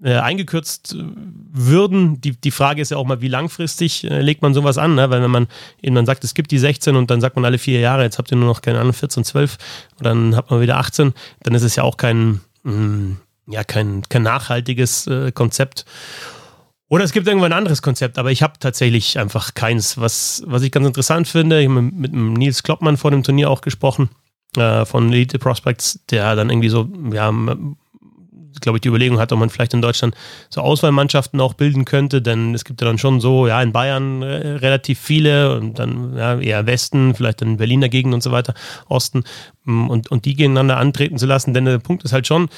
äh, 0.03 0.17
eingekürzt 0.17 0.95
würden. 1.51 2.21
Die, 2.21 2.31
die 2.31 2.51
Frage 2.51 2.81
ist 2.81 2.91
ja 2.91 2.97
auch 2.97 3.05
mal, 3.05 3.21
wie 3.21 3.27
langfristig 3.27 4.03
äh, 4.03 4.21
legt 4.21 4.41
man 4.41 4.53
sowas 4.53 4.77
an? 4.77 4.95
Ne? 4.95 5.09
Weil 5.09 5.21
wenn 5.21 5.31
man 5.31 5.47
eben 5.81 5.95
dann 5.95 6.05
sagt, 6.05 6.23
es 6.23 6.33
gibt 6.33 6.51
die 6.51 6.59
16 6.59 6.95
und 6.95 7.09
dann 7.09 7.21
sagt 7.21 7.35
man 7.35 7.45
alle 7.45 7.57
vier 7.57 7.79
Jahre, 7.79 8.03
jetzt 8.03 8.17
habt 8.17 8.31
ihr 8.31 8.37
nur 8.37 8.47
noch, 8.47 8.61
keine 8.61 8.79
Ahnung, 8.79 8.93
14, 8.93 9.23
12 9.23 9.57
und 9.97 10.05
dann 10.05 10.35
hat 10.35 10.51
man 10.51 10.61
wieder 10.61 10.77
18, 10.77 11.13
dann 11.43 11.55
ist 11.55 11.63
es 11.63 11.75
ja 11.75 11.83
auch 11.83 11.97
kein, 11.97 12.41
mh, 12.63 12.73
mm, 12.73 13.17
ja, 13.47 13.63
kein, 13.63 14.03
kein 14.09 14.23
nachhaltiges 14.23 15.07
äh, 15.07 15.31
Konzept. 15.31 15.85
Oder 16.87 17.03
es 17.03 17.13
gibt 17.13 17.27
irgendwann 17.27 17.51
ein 17.51 17.57
anderes 17.57 17.81
Konzept, 17.81 18.19
aber 18.19 18.31
ich 18.31 18.43
habe 18.43 18.53
tatsächlich 18.59 19.17
einfach 19.17 19.55
keins. 19.55 19.97
Was, 19.97 20.43
was 20.45 20.61
ich 20.61 20.71
ganz 20.71 20.85
interessant 20.85 21.27
finde, 21.27 21.59
ich 21.59 21.67
habe 21.67 21.81
mit, 21.81 22.13
mit 22.13 22.13
Nils 22.13 22.61
Kloppmann 22.61 22.97
vor 22.97 23.11
dem 23.11 23.23
Turnier 23.23 23.49
auch 23.49 23.61
gesprochen, 23.61 24.09
äh, 24.55 24.85
von 24.85 25.11
Elite 25.11 25.39
Prospects, 25.39 25.99
der 26.09 26.35
dann 26.35 26.49
irgendwie 26.49 26.69
so, 26.69 26.87
ja, 27.11 27.31
glaube 28.61 28.77
ich, 28.77 28.81
die 28.81 28.87
Überlegung 28.87 29.19
hat, 29.19 29.31
ob 29.31 29.39
man 29.39 29.49
vielleicht 29.49 29.73
in 29.73 29.81
Deutschland 29.81 30.15
so 30.49 30.61
Auswahlmannschaften 30.61 31.41
auch 31.41 31.55
bilden 31.55 31.85
könnte, 31.85 32.21
denn 32.21 32.53
es 32.53 32.63
gibt 32.63 32.81
ja 32.81 32.87
dann 32.87 32.97
schon 32.97 33.19
so, 33.19 33.47
ja, 33.47 33.61
in 33.61 33.71
Bayern 33.71 34.21
äh, 34.21 34.47
relativ 34.57 34.99
viele 34.99 35.57
und 35.57 35.79
dann 35.79 36.15
ja, 36.15 36.39
eher 36.39 36.65
Westen, 36.65 37.15
vielleicht 37.15 37.41
in 37.41 37.57
Berliner 37.57 37.89
Gegend 37.89 38.13
und 38.13 38.23
so 38.23 38.31
weiter, 38.31 38.53
Osten 38.87 39.23
und, 39.65 40.09
und 40.09 40.25
die 40.25 40.35
gegeneinander 40.35 40.77
antreten 40.77 41.17
zu 41.17 41.25
lassen, 41.25 41.53
denn 41.53 41.65
der 41.65 41.79
Punkt 41.79 42.03
ist 42.03 42.13
halt 42.13 42.27
schon, 42.27 42.49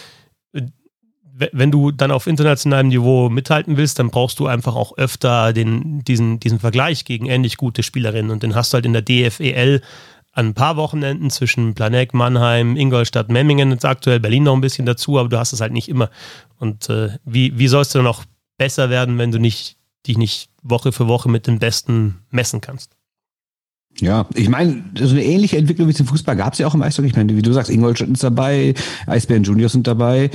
wenn 1.52 1.72
du 1.72 1.92
dann 1.92 2.12
auf 2.12 2.28
internationalem 2.28 2.88
Niveau 2.88 3.30
mithalten 3.30 3.78
willst, 3.78 4.00
dann 4.00 4.10
brauchst 4.10 4.40
du 4.40 4.48
einfach 4.48 4.76
auch 4.76 4.98
öfter 4.98 5.54
den, 5.54 6.04
diesen, 6.04 6.40
diesen 6.40 6.60
Vergleich 6.60 7.06
gegen 7.06 7.28
ähnlich 7.28 7.58
gute 7.58 7.84
Spielerinnen 7.84 8.32
und 8.32 8.44
den 8.44 8.56
hast 8.56 8.74
du 8.74 8.76
halt 8.76 8.86
in 8.86 8.94
der 8.94 9.02
DFEL 9.04 9.82
an 10.34 10.48
ein 10.48 10.54
paar 10.54 10.78
Wochenenden 10.78 11.30
zwischen 11.30 11.74
Planek, 11.74 12.14
Mannheim, 12.14 12.76
Ingolstadt, 12.76 13.30
Memmingen, 13.30 13.72
jetzt 13.72 13.86
aktuell 13.86 14.20
Berlin 14.20 14.44
noch 14.44 14.54
ein 14.54 14.62
bisschen 14.62 14.86
dazu, 14.86 15.18
aber 15.18 15.30
du 15.30 15.40
hast 15.40 15.54
es 15.54 15.62
halt 15.62 15.74
nicht 15.74 15.90
immer. 15.90 16.10
Und 16.60 16.90
äh, 16.90 17.18
wie, 17.26 17.58
wie 17.58 17.68
sollst 17.68 17.94
du 17.94 18.00
dann 18.00 18.08
auch 18.08 18.24
besser 18.58 18.90
werden, 18.90 19.18
wenn 19.18 19.32
du 19.32 19.40
nicht, 19.40 19.78
dich 20.06 20.18
nicht 20.18 20.50
Woche 20.62 20.92
für 20.92 21.08
Woche 21.08 21.30
mit 21.30 21.48
den 21.48 21.60
Besten 21.60 22.24
messen 22.30 22.62
kannst? 22.62 22.97
Ja, 24.00 24.28
ich 24.36 24.48
meine, 24.48 24.84
so 24.96 25.10
eine 25.10 25.24
ähnliche 25.24 25.58
Entwicklung 25.58 25.88
wie 25.88 25.94
im 25.98 26.06
Fußball 26.06 26.36
gab 26.36 26.54
es 26.54 26.60
ja 26.60 26.68
auch 26.68 26.76
im 26.76 26.84
Eishockey. 26.84 27.08
Ich 27.08 27.16
meine, 27.16 27.36
wie 27.36 27.42
du 27.42 27.52
sagst, 27.52 27.72
Ingolstadt 27.72 28.10
ist 28.10 28.24
dabei, 28.24 28.76
Eisbären 29.08 29.44
Juniors 29.44 29.72
sind 29.72 29.88
dabei, 29.88 30.30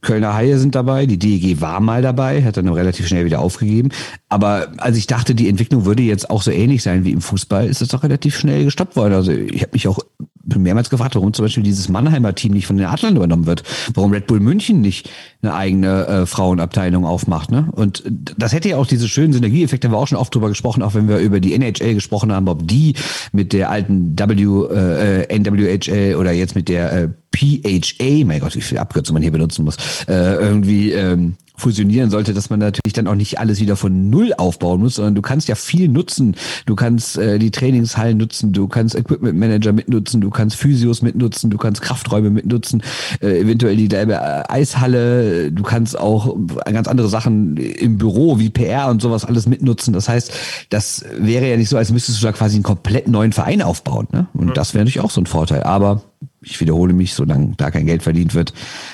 Kölner 0.00 0.34
Haie 0.34 0.58
sind 0.58 0.76
dabei, 0.76 1.06
die 1.06 1.18
DEG 1.18 1.60
war 1.60 1.80
mal 1.80 2.02
dabei, 2.02 2.44
hat 2.44 2.56
dann 2.56 2.68
relativ 2.68 3.08
schnell 3.08 3.24
wieder 3.24 3.40
aufgegeben. 3.40 3.88
Aber 4.28 4.68
als 4.76 4.96
ich 4.96 5.08
dachte, 5.08 5.34
die 5.34 5.48
Entwicklung 5.48 5.84
würde 5.86 6.04
jetzt 6.04 6.30
auch 6.30 6.42
so 6.42 6.52
ähnlich 6.52 6.84
sein 6.84 7.04
wie 7.04 7.10
im 7.10 7.20
Fußball, 7.20 7.66
ist 7.66 7.82
es 7.82 7.88
doch 7.88 8.04
relativ 8.04 8.36
schnell 8.36 8.64
gestoppt 8.64 8.94
worden. 8.94 9.14
Also 9.14 9.32
ich 9.32 9.62
habe 9.62 9.72
mich 9.72 9.88
auch 9.88 9.98
mehrmals 10.44 10.90
gefragt, 10.90 11.14
warum 11.14 11.32
zum 11.32 11.44
Beispiel 11.44 11.62
dieses 11.62 11.88
Mannheimer 11.88 12.34
Team 12.34 12.52
nicht 12.52 12.66
von 12.66 12.76
den 12.76 12.86
Adlern 12.86 13.16
übernommen 13.16 13.46
wird, 13.46 13.62
warum 13.94 14.12
Red 14.12 14.26
Bull 14.26 14.40
München 14.40 14.80
nicht 14.80 15.10
eine 15.42 15.54
eigene 15.54 16.06
äh, 16.06 16.26
Frauenabteilung 16.26 17.04
aufmacht. 17.04 17.50
Ne? 17.50 17.68
Und 17.72 18.04
das 18.36 18.52
hätte 18.52 18.70
ja 18.70 18.76
auch 18.76 18.86
diese 18.86 19.08
schönen 19.08 19.32
Synergieeffekte, 19.32 19.88
haben 19.88 19.94
wir 19.94 19.98
auch 19.98 20.08
schon 20.08 20.18
oft 20.18 20.34
drüber 20.34 20.48
gesprochen, 20.48 20.82
auch 20.82 20.94
wenn 20.94 21.08
wir 21.08 21.18
über 21.18 21.40
die 21.40 21.54
NHL 21.54 21.94
gesprochen 21.94 22.32
haben, 22.32 22.48
ob 22.48 22.66
die 22.66 22.94
mit 23.32 23.52
der 23.52 23.70
alten 23.70 24.18
W, 24.18 25.24
äh, 25.24 25.38
NWHL 25.38 26.16
oder 26.16 26.32
jetzt 26.32 26.54
mit 26.54 26.68
der 26.68 26.92
äh, 26.92 27.08
PHA, 27.32 28.24
mein 28.24 28.40
Gott, 28.40 28.56
wie 28.56 28.60
viel 28.60 28.78
Abkürzung 28.78 29.14
man 29.14 29.22
hier 29.22 29.32
benutzen 29.32 29.64
muss, 29.64 29.76
äh, 30.08 30.34
irgendwie 30.34 30.92
ähm, 30.92 31.36
fusionieren 31.60 32.10
sollte, 32.10 32.34
dass 32.34 32.50
man 32.50 32.58
natürlich 32.58 32.94
dann 32.94 33.06
auch 33.06 33.14
nicht 33.14 33.38
alles 33.38 33.60
wieder 33.60 33.76
von 33.76 34.10
Null 34.10 34.32
aufbauen 34.36 34.80
muss, 34.80 34.96
sondern 34.96 35.14
du 35.14 35.22
kannst 35.22 35.46
ja 35.48 35.54
viel 35.54 35.88
nutzen. 35.88 36.34
Du 36.66 36.74
kannst 36.74 37.18
äh, 37.18 37.38
die 37.38 37.50
Trainingshallen 37.50 38.16
nutzen, 38.16 38.52
du 38.52 38.66
kannst 38.66 38.96
Equipment 38.96 39.38
Manager 39.38 39.72
mitnutzen, 39.72 40.20
du 40.20 40.30
kannst 40.30 40.56
Physios 40.56 41.02
mitnutzen, 41.02 41.50
du 41.50 41.58
kannst 41.58 41.82
Krafträume 41.82 42.30
mitnutzen, 42.30 42.82
äh, 43.20 43.40
eventuell 43.40 43.76
die 43.76 43.88
selbe 43.88 44.14
äh, 44.14 44.42
Eishalle, 44.48 45.52
du 45.52 45.62
kannst 45.62 45.98
auch 45.98 46.34
ganz 46.64 46.88
andere 46.88 47.08
Sachen 47.08 47.56
im 47.56 47.98
Büro 47.98 48.38
wie 48.38 48.50
PR 48.50 48.88
und 48.88 49.02
sowas 49.02 49.24
alles 49.24 49.46
mitnutzen. 49.46 49.92
Das 49.92 50.08
heißt, 50.08 50.32
das 50.70 51.04
wäre 51.18 51.48
ja 51.48 51.56
nicht 51.56 51.68
so, 51.68 51.76
als 51.76 51.92
müsstest 51.92 52.20
du 52.22 52.26
da 52.26 52.32
quasi 52.32 52.56
einen 52.56 52.64
komplett 52.64 53.06
neuen 53.06 53.32
Verein 53.32 53.62
aufbauen. 53.62 54.08
Ne? 54.12 54.26
Und 54.32 54.46
mhm. 54.46 54.54
das 54.54 54.74
wäre 54.74 54.84
natürlich 54.84 55.04
auch 55.04 55.10
so 55.10 55.20
ein 55.20 55.26
Vorteil. 55.26 55.62
Aber 55.62 56.02
ich 56.42 56.60
wiederhole 56.60 56.92
mich, 56.92 57.14
solange 57.14 57.54
da 57.56 57.70
kein 57.70 57.86
Geld 57.86 58.02
verdient 58.02 58.34
wird, 58.34 58.52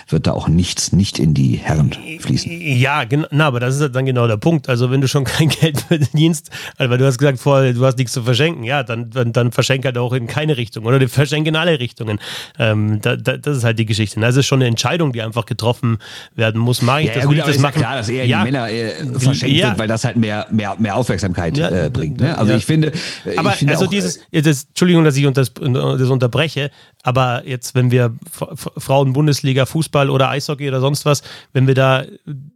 wird 0.09 0.27
da 0.27 0.33
auch 0.33 0.49
nichts 0.49 0.93
nicht 0.93 1.19
in 1.19 1.35
die 1.35 1.57
Herren 1.57 1.93
fließen. 2.21 2.51
Ja, 2.61 3.05
genau, 3.05 3.27
na, 3.31 3.47
aber 3.47 3.59
das 3.59 3.79
ist 3.79 3.95
dann 3.95 4.07
genau 4.07 4.27
der 4.27 4.37
Punkt. 4.37 4.69
Also 4.69 4.91
wenn 4.91 5.01
du 5.01 5.09
schon 5.09 5.25
kein 5.25 5.49
Geld 5.49 5.81
verdienst, 5.81 6.51
also 6.77 6.91
weil 6.91 6.99
du 6.99 7.07
hast 7.07 7.19
gesagt 7.19 7.39
vorher, 7.39 7.73
du 7.73 7.85
hast 7.85 7.99
nichts 7.99 8.13
zu 8.13 8.23
verschenken, 8.23 8.63
ja, 8.65 8.83
dann, 8.83 9.11
dann, 9.11 9.33
dann 9.33 9.53
verschenk 9.53 9.85
halt 9.85 9.99
auch 9.99 10.13
in 10.13 10.27
keine 10.27 10.57
Richtung 10.57 10.85
oder 10.85 11.07
verschenk 11.09 11.47
in 11.47 11.57
alle 11.57 11.81
Richtungen. 11.81 12.21
Ähm, 12.59 13.01
da, 13.01 13.17
da, 13.17 13.37
das 13.37 13.59
ist 13.59 13.65
halt 13.65 13.79
die 13.79 13.87
Geschichte. 13.87 14.21
Das 14.21 14.37
ist 14.37 14.47
schon 14.47 14.61
eine 14.61 14.69
Entscheidung, 14.69 15.13
die 15.13 15.23
einfach 15.23 15.45
getroffen 15.45 15.99
werden 16.35 16.61
muss. 16.61 16.83
Mag 16.83 17.01
ich 17.01 17.09
ja, 17.09 17.15
das, 17.15 17.23
ja, 17.25 17.29
gut, 17.29 17.39
das 17.39 17.59
machen? 17.59 17.81
Ja 17.81 17.87
klar, 17.87 17.97
dass 17.97 18.09
eher 18.09 18.27
ja, 18.27 18.39
die 18.39 18.45
Männer 18.45 18.71
äh, 18.71 18.91
verschenkt 19.19 19.57
ja. 19.57 19.69
wird, 19.69 19.79
weil 19.81 19.89
das 19.89 20.05
halt 20.05 20.17
mehr, 20.17 20.47
mehr, 20.51 20.77
mehr 20.79 20.97
Aufmerksamkeit 20.97 21.59
äh, 21.59 21.91
bringt. 21.93 22.21
Ne? 22.21 22.37
Also 22.39 22.55
ich 22.55 22.65
finde, 22.65 22.93
aber 23.37 23.51
ich 23.51 23.57
finde 23.57 23.75
also 23.75 23.87
auch, 23.87 23.91
dieses, 23.91 24.21
das, 24.31 24.65
Entschuldigung, 24.65 25.05
dass 25.05 25.17
ich 25.17 25.27
das, 25.33 25.53
das 25.53 26.11
unterbreche, 26.11 26.71
aber 27.03 27.43
jetzt, 27.47 27.75
wenn 27.75 27.91
wir 27.91 28.15
Frauen-Bundesliga, 28.31 29.67
Fußball 29.67 29.96
oder 30.05 30.31
Eishockey 30.31 30.69
oder 30.69 30.81
sonst 30.81 31.05
was, 31.05 31.23
wenn 31.53 31.67
wir 31.67 31.75
da 31.75 32.05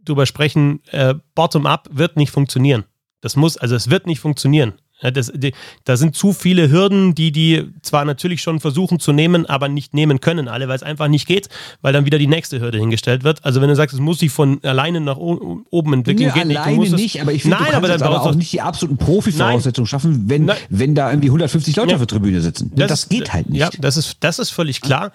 drüber 0.05 0.25
sprechen, 0.25 0.81
äh, 0.91 1.15
bottom-up 1.35 1.89
wird 1.91 2.17
nicht 2.17 2.31
funktionieren. 2.31 2.85
Das 3.21 3.35
muss, 3.35 3.57
also 3.57 3.75
es 3.75 3.89
wird 3.89 4.07
nicht 4.07 4.19
funktionieren. 4.19 4.73
Ja, 5.01 5.09
das, 5.09 5.31
die, 5.33 5.53
da 5.83 5.97
sind 5.97 6.15
zu 6.15 6.31
viele 6.31 6.69
Hürden, 6.69 7.15
die 7.15 7.31
die 7.31 7.65
zwar 7.81 8.05
natürlich 8.05 8.41
schon 8.41 8.59
versuchen 8.59 8.99
zu 8.99 9.11
nehmen, 9.13 9.47
aber 9.47 9.67
nicht 9.67 9.95
nehmen 9.95 10.21
können 10.21 10.47
alle, 10.47 10.67
weil 10.67 10.75
es 10.75 10.83
einfach 10.83 11.07
nicht 11.07 11.27
geht, 11.27 11.49
weil 11.81 11.91
dann 11.91 12.05
wieder 12.05 12.19
die 12.19 12.27
nächste 12.27 12.59
Hürde 12.59 12.77
hingestellt 12.77 13.23
wird. 13.23 13.43
Also 13.43 13.61
wenn 13.61 13.69
du 13.69 13.75
sagst, 13.75 13.95
es 13.95 13.99
muss 13.99 14.19
sich 14.19 14.31
von 14.31 14.63
alleine 14.63 15.01
nach 15.01 15.17
oben 15.17 15.93
entwickeln, 15.93 16.31
nee, 16.35 16.43
geht 16.43 16.57
alleine 16.57 16.77
nicht. 16.77 16.91
nicht 16.91 17.21
aber 17.21 17.33
ich 17.33 17.41
finde, 17.41 17.57
du 17.57 17.63
kannst 17.63 17.77
aber, 17.77 17.87
dann 17.87 18.01
aber 18.03 18.21
auch 18.21 18.35
nicht 18.35 18.53
die 18.53 18.61
absoluten 18.61 18.97
Profi-Voraussetzungen 18.97 19.87
schaffen, 19.87 20.29
wenn, 20.29 20.51
wenn 20.69 20.93
da 20.93 21.09
irgendwie 21.09 21.29
150 21.29 21.75
Leute 21.75 21.89
ja. 21.89 21.95
auf 21.95 22.01
der 22.01 22.07
Tribüne 22.07 22.41
sitzen. 22.41 22.71
Das, 22.75 22.87
das 22.87 23.09
geht 23.09 23.33
halt 23.33 23.49
nicht. 23.49 23.59
Ja, 23.59 23.69
das 23.79 23.97
ist, 23.97 24.17
das 24.19 24.37
ist 24.37 24.51
völlig 24.51 24.81
klar. 24.81 25.11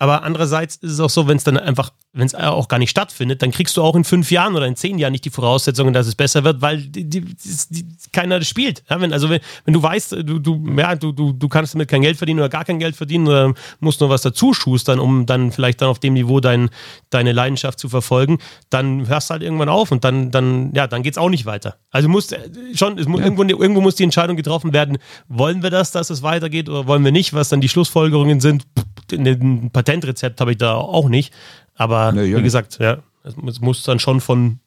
Aber 0.00 0.22
andererseits 0.22 0.76
ist 0.76 0.92
es 0.92 1.00
auch 1.00 1.10
so, 1.10 1.28
wenn 1.28 1.36
es 1.36 1.44
dann 1.44 1.58
einfach, 1.58 1.92
wenn 2.12 2.26
es 2.26 2.34
auch 2.34 2.68
gar 2.68 2.78
nicht 2.78 2.90
stattfindet, 2.90 3.40
dann 3.40 3.52
kriegst 3.52 3.76
du 3.76 3.82
auch 3.82 3.94
in 3.94 4.04
fünf 4.04 4.30
Jahren 4.30 4.56
oder 4.56 4.66
in 4.66 4.74
zehn 4.74 4.98
Jahren 4.98 5.12
nicht 5.12 5.24
die 5.24 5.30
Voraussetzungen, 5.30 5.92
dass 5.92 6.06
es 6.06 6.16
besser 6.16 6.42
wird, 6.42 6.60
weil 6.60 6.78
die, 6.82 7.08
die, 7.08 7.20
die, 7.20 7.86
keiner 8.12 8.38
das 8.38 8.48
spielt. 8.48 8.82
Ja, 8.90 9.00
wenn, 9.00 9.12
also 9.12 9.30
wenn, 9.30 9.40
wenn 9.64 9.74
du 9.74 9.82
weißt, 9.82 10.12
du, 10.12 10.38
du, 10.40 10.74
ja, 10.76 10.96
du, 10.96 11.12
du, 11.12 11.32
du 11.32 11.48
kannst 11.48 11.74
damit 11.74 11.88
kein 11.88 12.02
Geld 12.02 12.16
verdienen 12.16 12.40
oder 12.40 12.48
gar 12.48 12.64
kein 12.64 12.80
Geld 12.80 12.96
verdienen 12.96 13.28
oder 13.28 13.54
musst 13.78 14.00
nur 14.00 14.10
was 14.10 14.22
dazu 14.22 14.52
schustern, 14.52 14.98
um 14.98 15.26
dann 15.26 15.52
vielleicht 15.52 15.82
dann 15.82 15.88
auf 15.88 16.00
dem 16.00 16.14
Niveau 16.14 16.40
dein, 16.40 16.70
deine 17.10 17.30
Leidenschaft 17.30 17.78
zu 17.78 17.88
verfolgen, 17.88 18.38
dann 18.70 19.06
hörst 19.06 19.30
du 19.30 19.32
halt 19.32 19.42
irgendwann 19.42 19.68
auf 19.68 19.92
und 19.92 20.02
dann, 20.02 20.32
dann, 20.32 20.72
ja, 20.74 20.88
dann 20.88 21.04
geht 21.04 21.14
es 21.14 21.18
auch 21.18 21.30
nicht 21.30 21.46
weiter. 21.46 21.76
Also 21.90 22.08
muss 22.08 22.32
äh, 22.32 22.40
schon, 22.74 22.98
es 22.98 23.06
muss, 23.06 23.20
ja. 23.20 23.26
irgendwo, 23.26 23.44
irgendwo 23.44 23.80
muss 23.80 23.94
die 23.94 24.04
Entscheidung 24.04 24.36
getroffen 24.36 24.72
werden, 24.72 24.98
wollen 25.28 25.62
wir 25.62 25.70
das, 25.70 25.92
dass 25.92 26.10
es 26.10 26.22
weitergeht 26.22 26.68
oder 26.68 26.88
wollen 26.88 27.04
wir 27.04 27.12
nicht, 27.12 27.34
was 27.34 27.50
dann 27.50 27.60
die 27.60 27.68
Schlussfolgerungen 27.68 28.40
sind, 28.40 28.64
in 29.12 29.24
den 29.24 29.70
Patent 29.70 30.00
Patentrezept 30.00 30.40
habe 30.40 30.52
ich 30.52 30.58
da 30.58 30.74
auch 30.74 31.08
nicht. 31.08 31.32
Aber 31.80 32.12
nee, 32.12 32.36
wie 32.36 32.42
gesagt, 32.42 32.78
ja, 32.78 32.98
es 33.24 33.60
muss 33.62 33.84
dann 33.84 33.98
schon 33.98 34.20
von, 34.20 34.60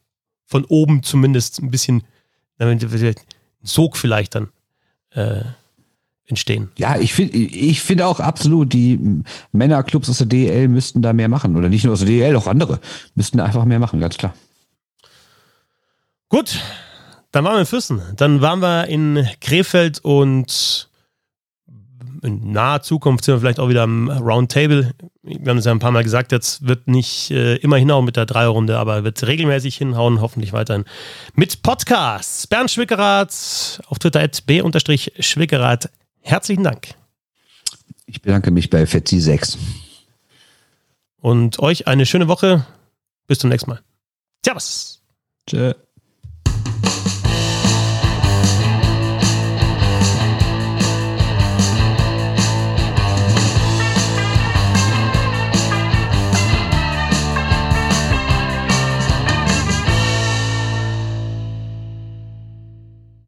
von 0.46 0.64
oben 0.64 1.04
zumindest 1.04 1.62
ein 1.62 1.70
bisschen 1.70 2.02
Sog 3.62 3.96
vielleicht 3.96 4.34
dann 4.34 4.48
äh, 5.12 5.44
entstehen. 6.26 6.72
Ja, 6.76 6.98
ich 6.98 7.14
finde 7.14 7.36
ich 7.36 7.82
finde 7.82 8.08
auch 8.08 8.18
absolut, 8.18 8.72
die 8.72 9.22
Männerclubs 9.52 10.10
aus 10.10 10.18
der 10.18 10.26
DL 10.26 10.66
müssten 10.66 11.02
da 11.02 11.12
mehr 11.12 11.28
machen. 11.28 11.54
Oder 11.54 11.68
nicht 11.68 11.84
nur 11.84 11.92
aus 11.92 12.00
der 12.00 12.08
DL, 12.08 12.34
auch 12.34 12.48
andere 12.48 12.80
müssten 13.14 13.38
einfach 13.38 13.64
mehr 13.64 13.78
machen, 13.78 14.00
ganz 14.00 14.16
klar. 14.16 14.34
Gut, 16.28 16.58
dann 17.30 17.44
waren 17.44 17.54
wir 17.54 17.60
in 17.60 17.66
Füssen. 17.66 18.02
Dann 18.16 18.40
waren 18.40 18.58
wir 18.58 18.88
in 18.88 19.24
Krefeld 19.40 20.00
und 20.00 20.88
in 22.24 22.52
naher 22.52 22.82
Zukunft 22.82 23.24
sind 23.24 23.34
wir 23.34 23.40
vielleicht 23.40 23.60
auch 23.60 23.68
wieder 23.68 23.82
am 23.82 24.08
Roundtable. 24.08 24.94
Wir 25.22 25.50
haben 25.50 25.58
es 25.58 25.66
ja 25.66 25.72
ein 25.72 25.78
paar 25.78 25.90
Mal 25.90 26.02
gesagt, 26.02 26.32
jetzt 26.32 26.66
wird 26.66 26.88
nicht 26.88 27.30
äh, 27.30 27.56
immer 27.56 27.76
hinhauen 27.76 28.04
mit 28.04 28.16
der 28.16 28.26
Dreierrunde, 28.26 28.78
aber 28.78 29.04
wird 29.04 29.26
regelmäßig 29.26 29.76
hinhauen, 29.76 30.20
hoffentlich 30.20 30.52
weiterhin 30.52 30.84
mit 31.34 31.62
Podcasts. 31.62 32.46
Bernd 32.46 32.70
Schwickerath 32.70 33.82
auf 33.86 33.98
Twitter 33.98 34.20
at 34.20 34.46
b-schwickerath. 34.46 35.90
Herzlichen 36.20 36.64
Dank. 36.64 36.94
Ich 38.06 38.22
bedanke 38.22 38.50
mich 38.50 38.70
bei 38.70 38.84
Fetzi6. 38.84 39.58
Und 41.20 41.58
euch 41.58 41.86
eine 41.86 42.06
schöne 42.06 42.28
Woche. 42.28 42.66
Bis 43.26 43.38
zum 43.38 43.50
nächsten 43.50 43.70
Mal. 43.70 43.80
Servus. 44.44 45.02
Tschö. 45.48 45.74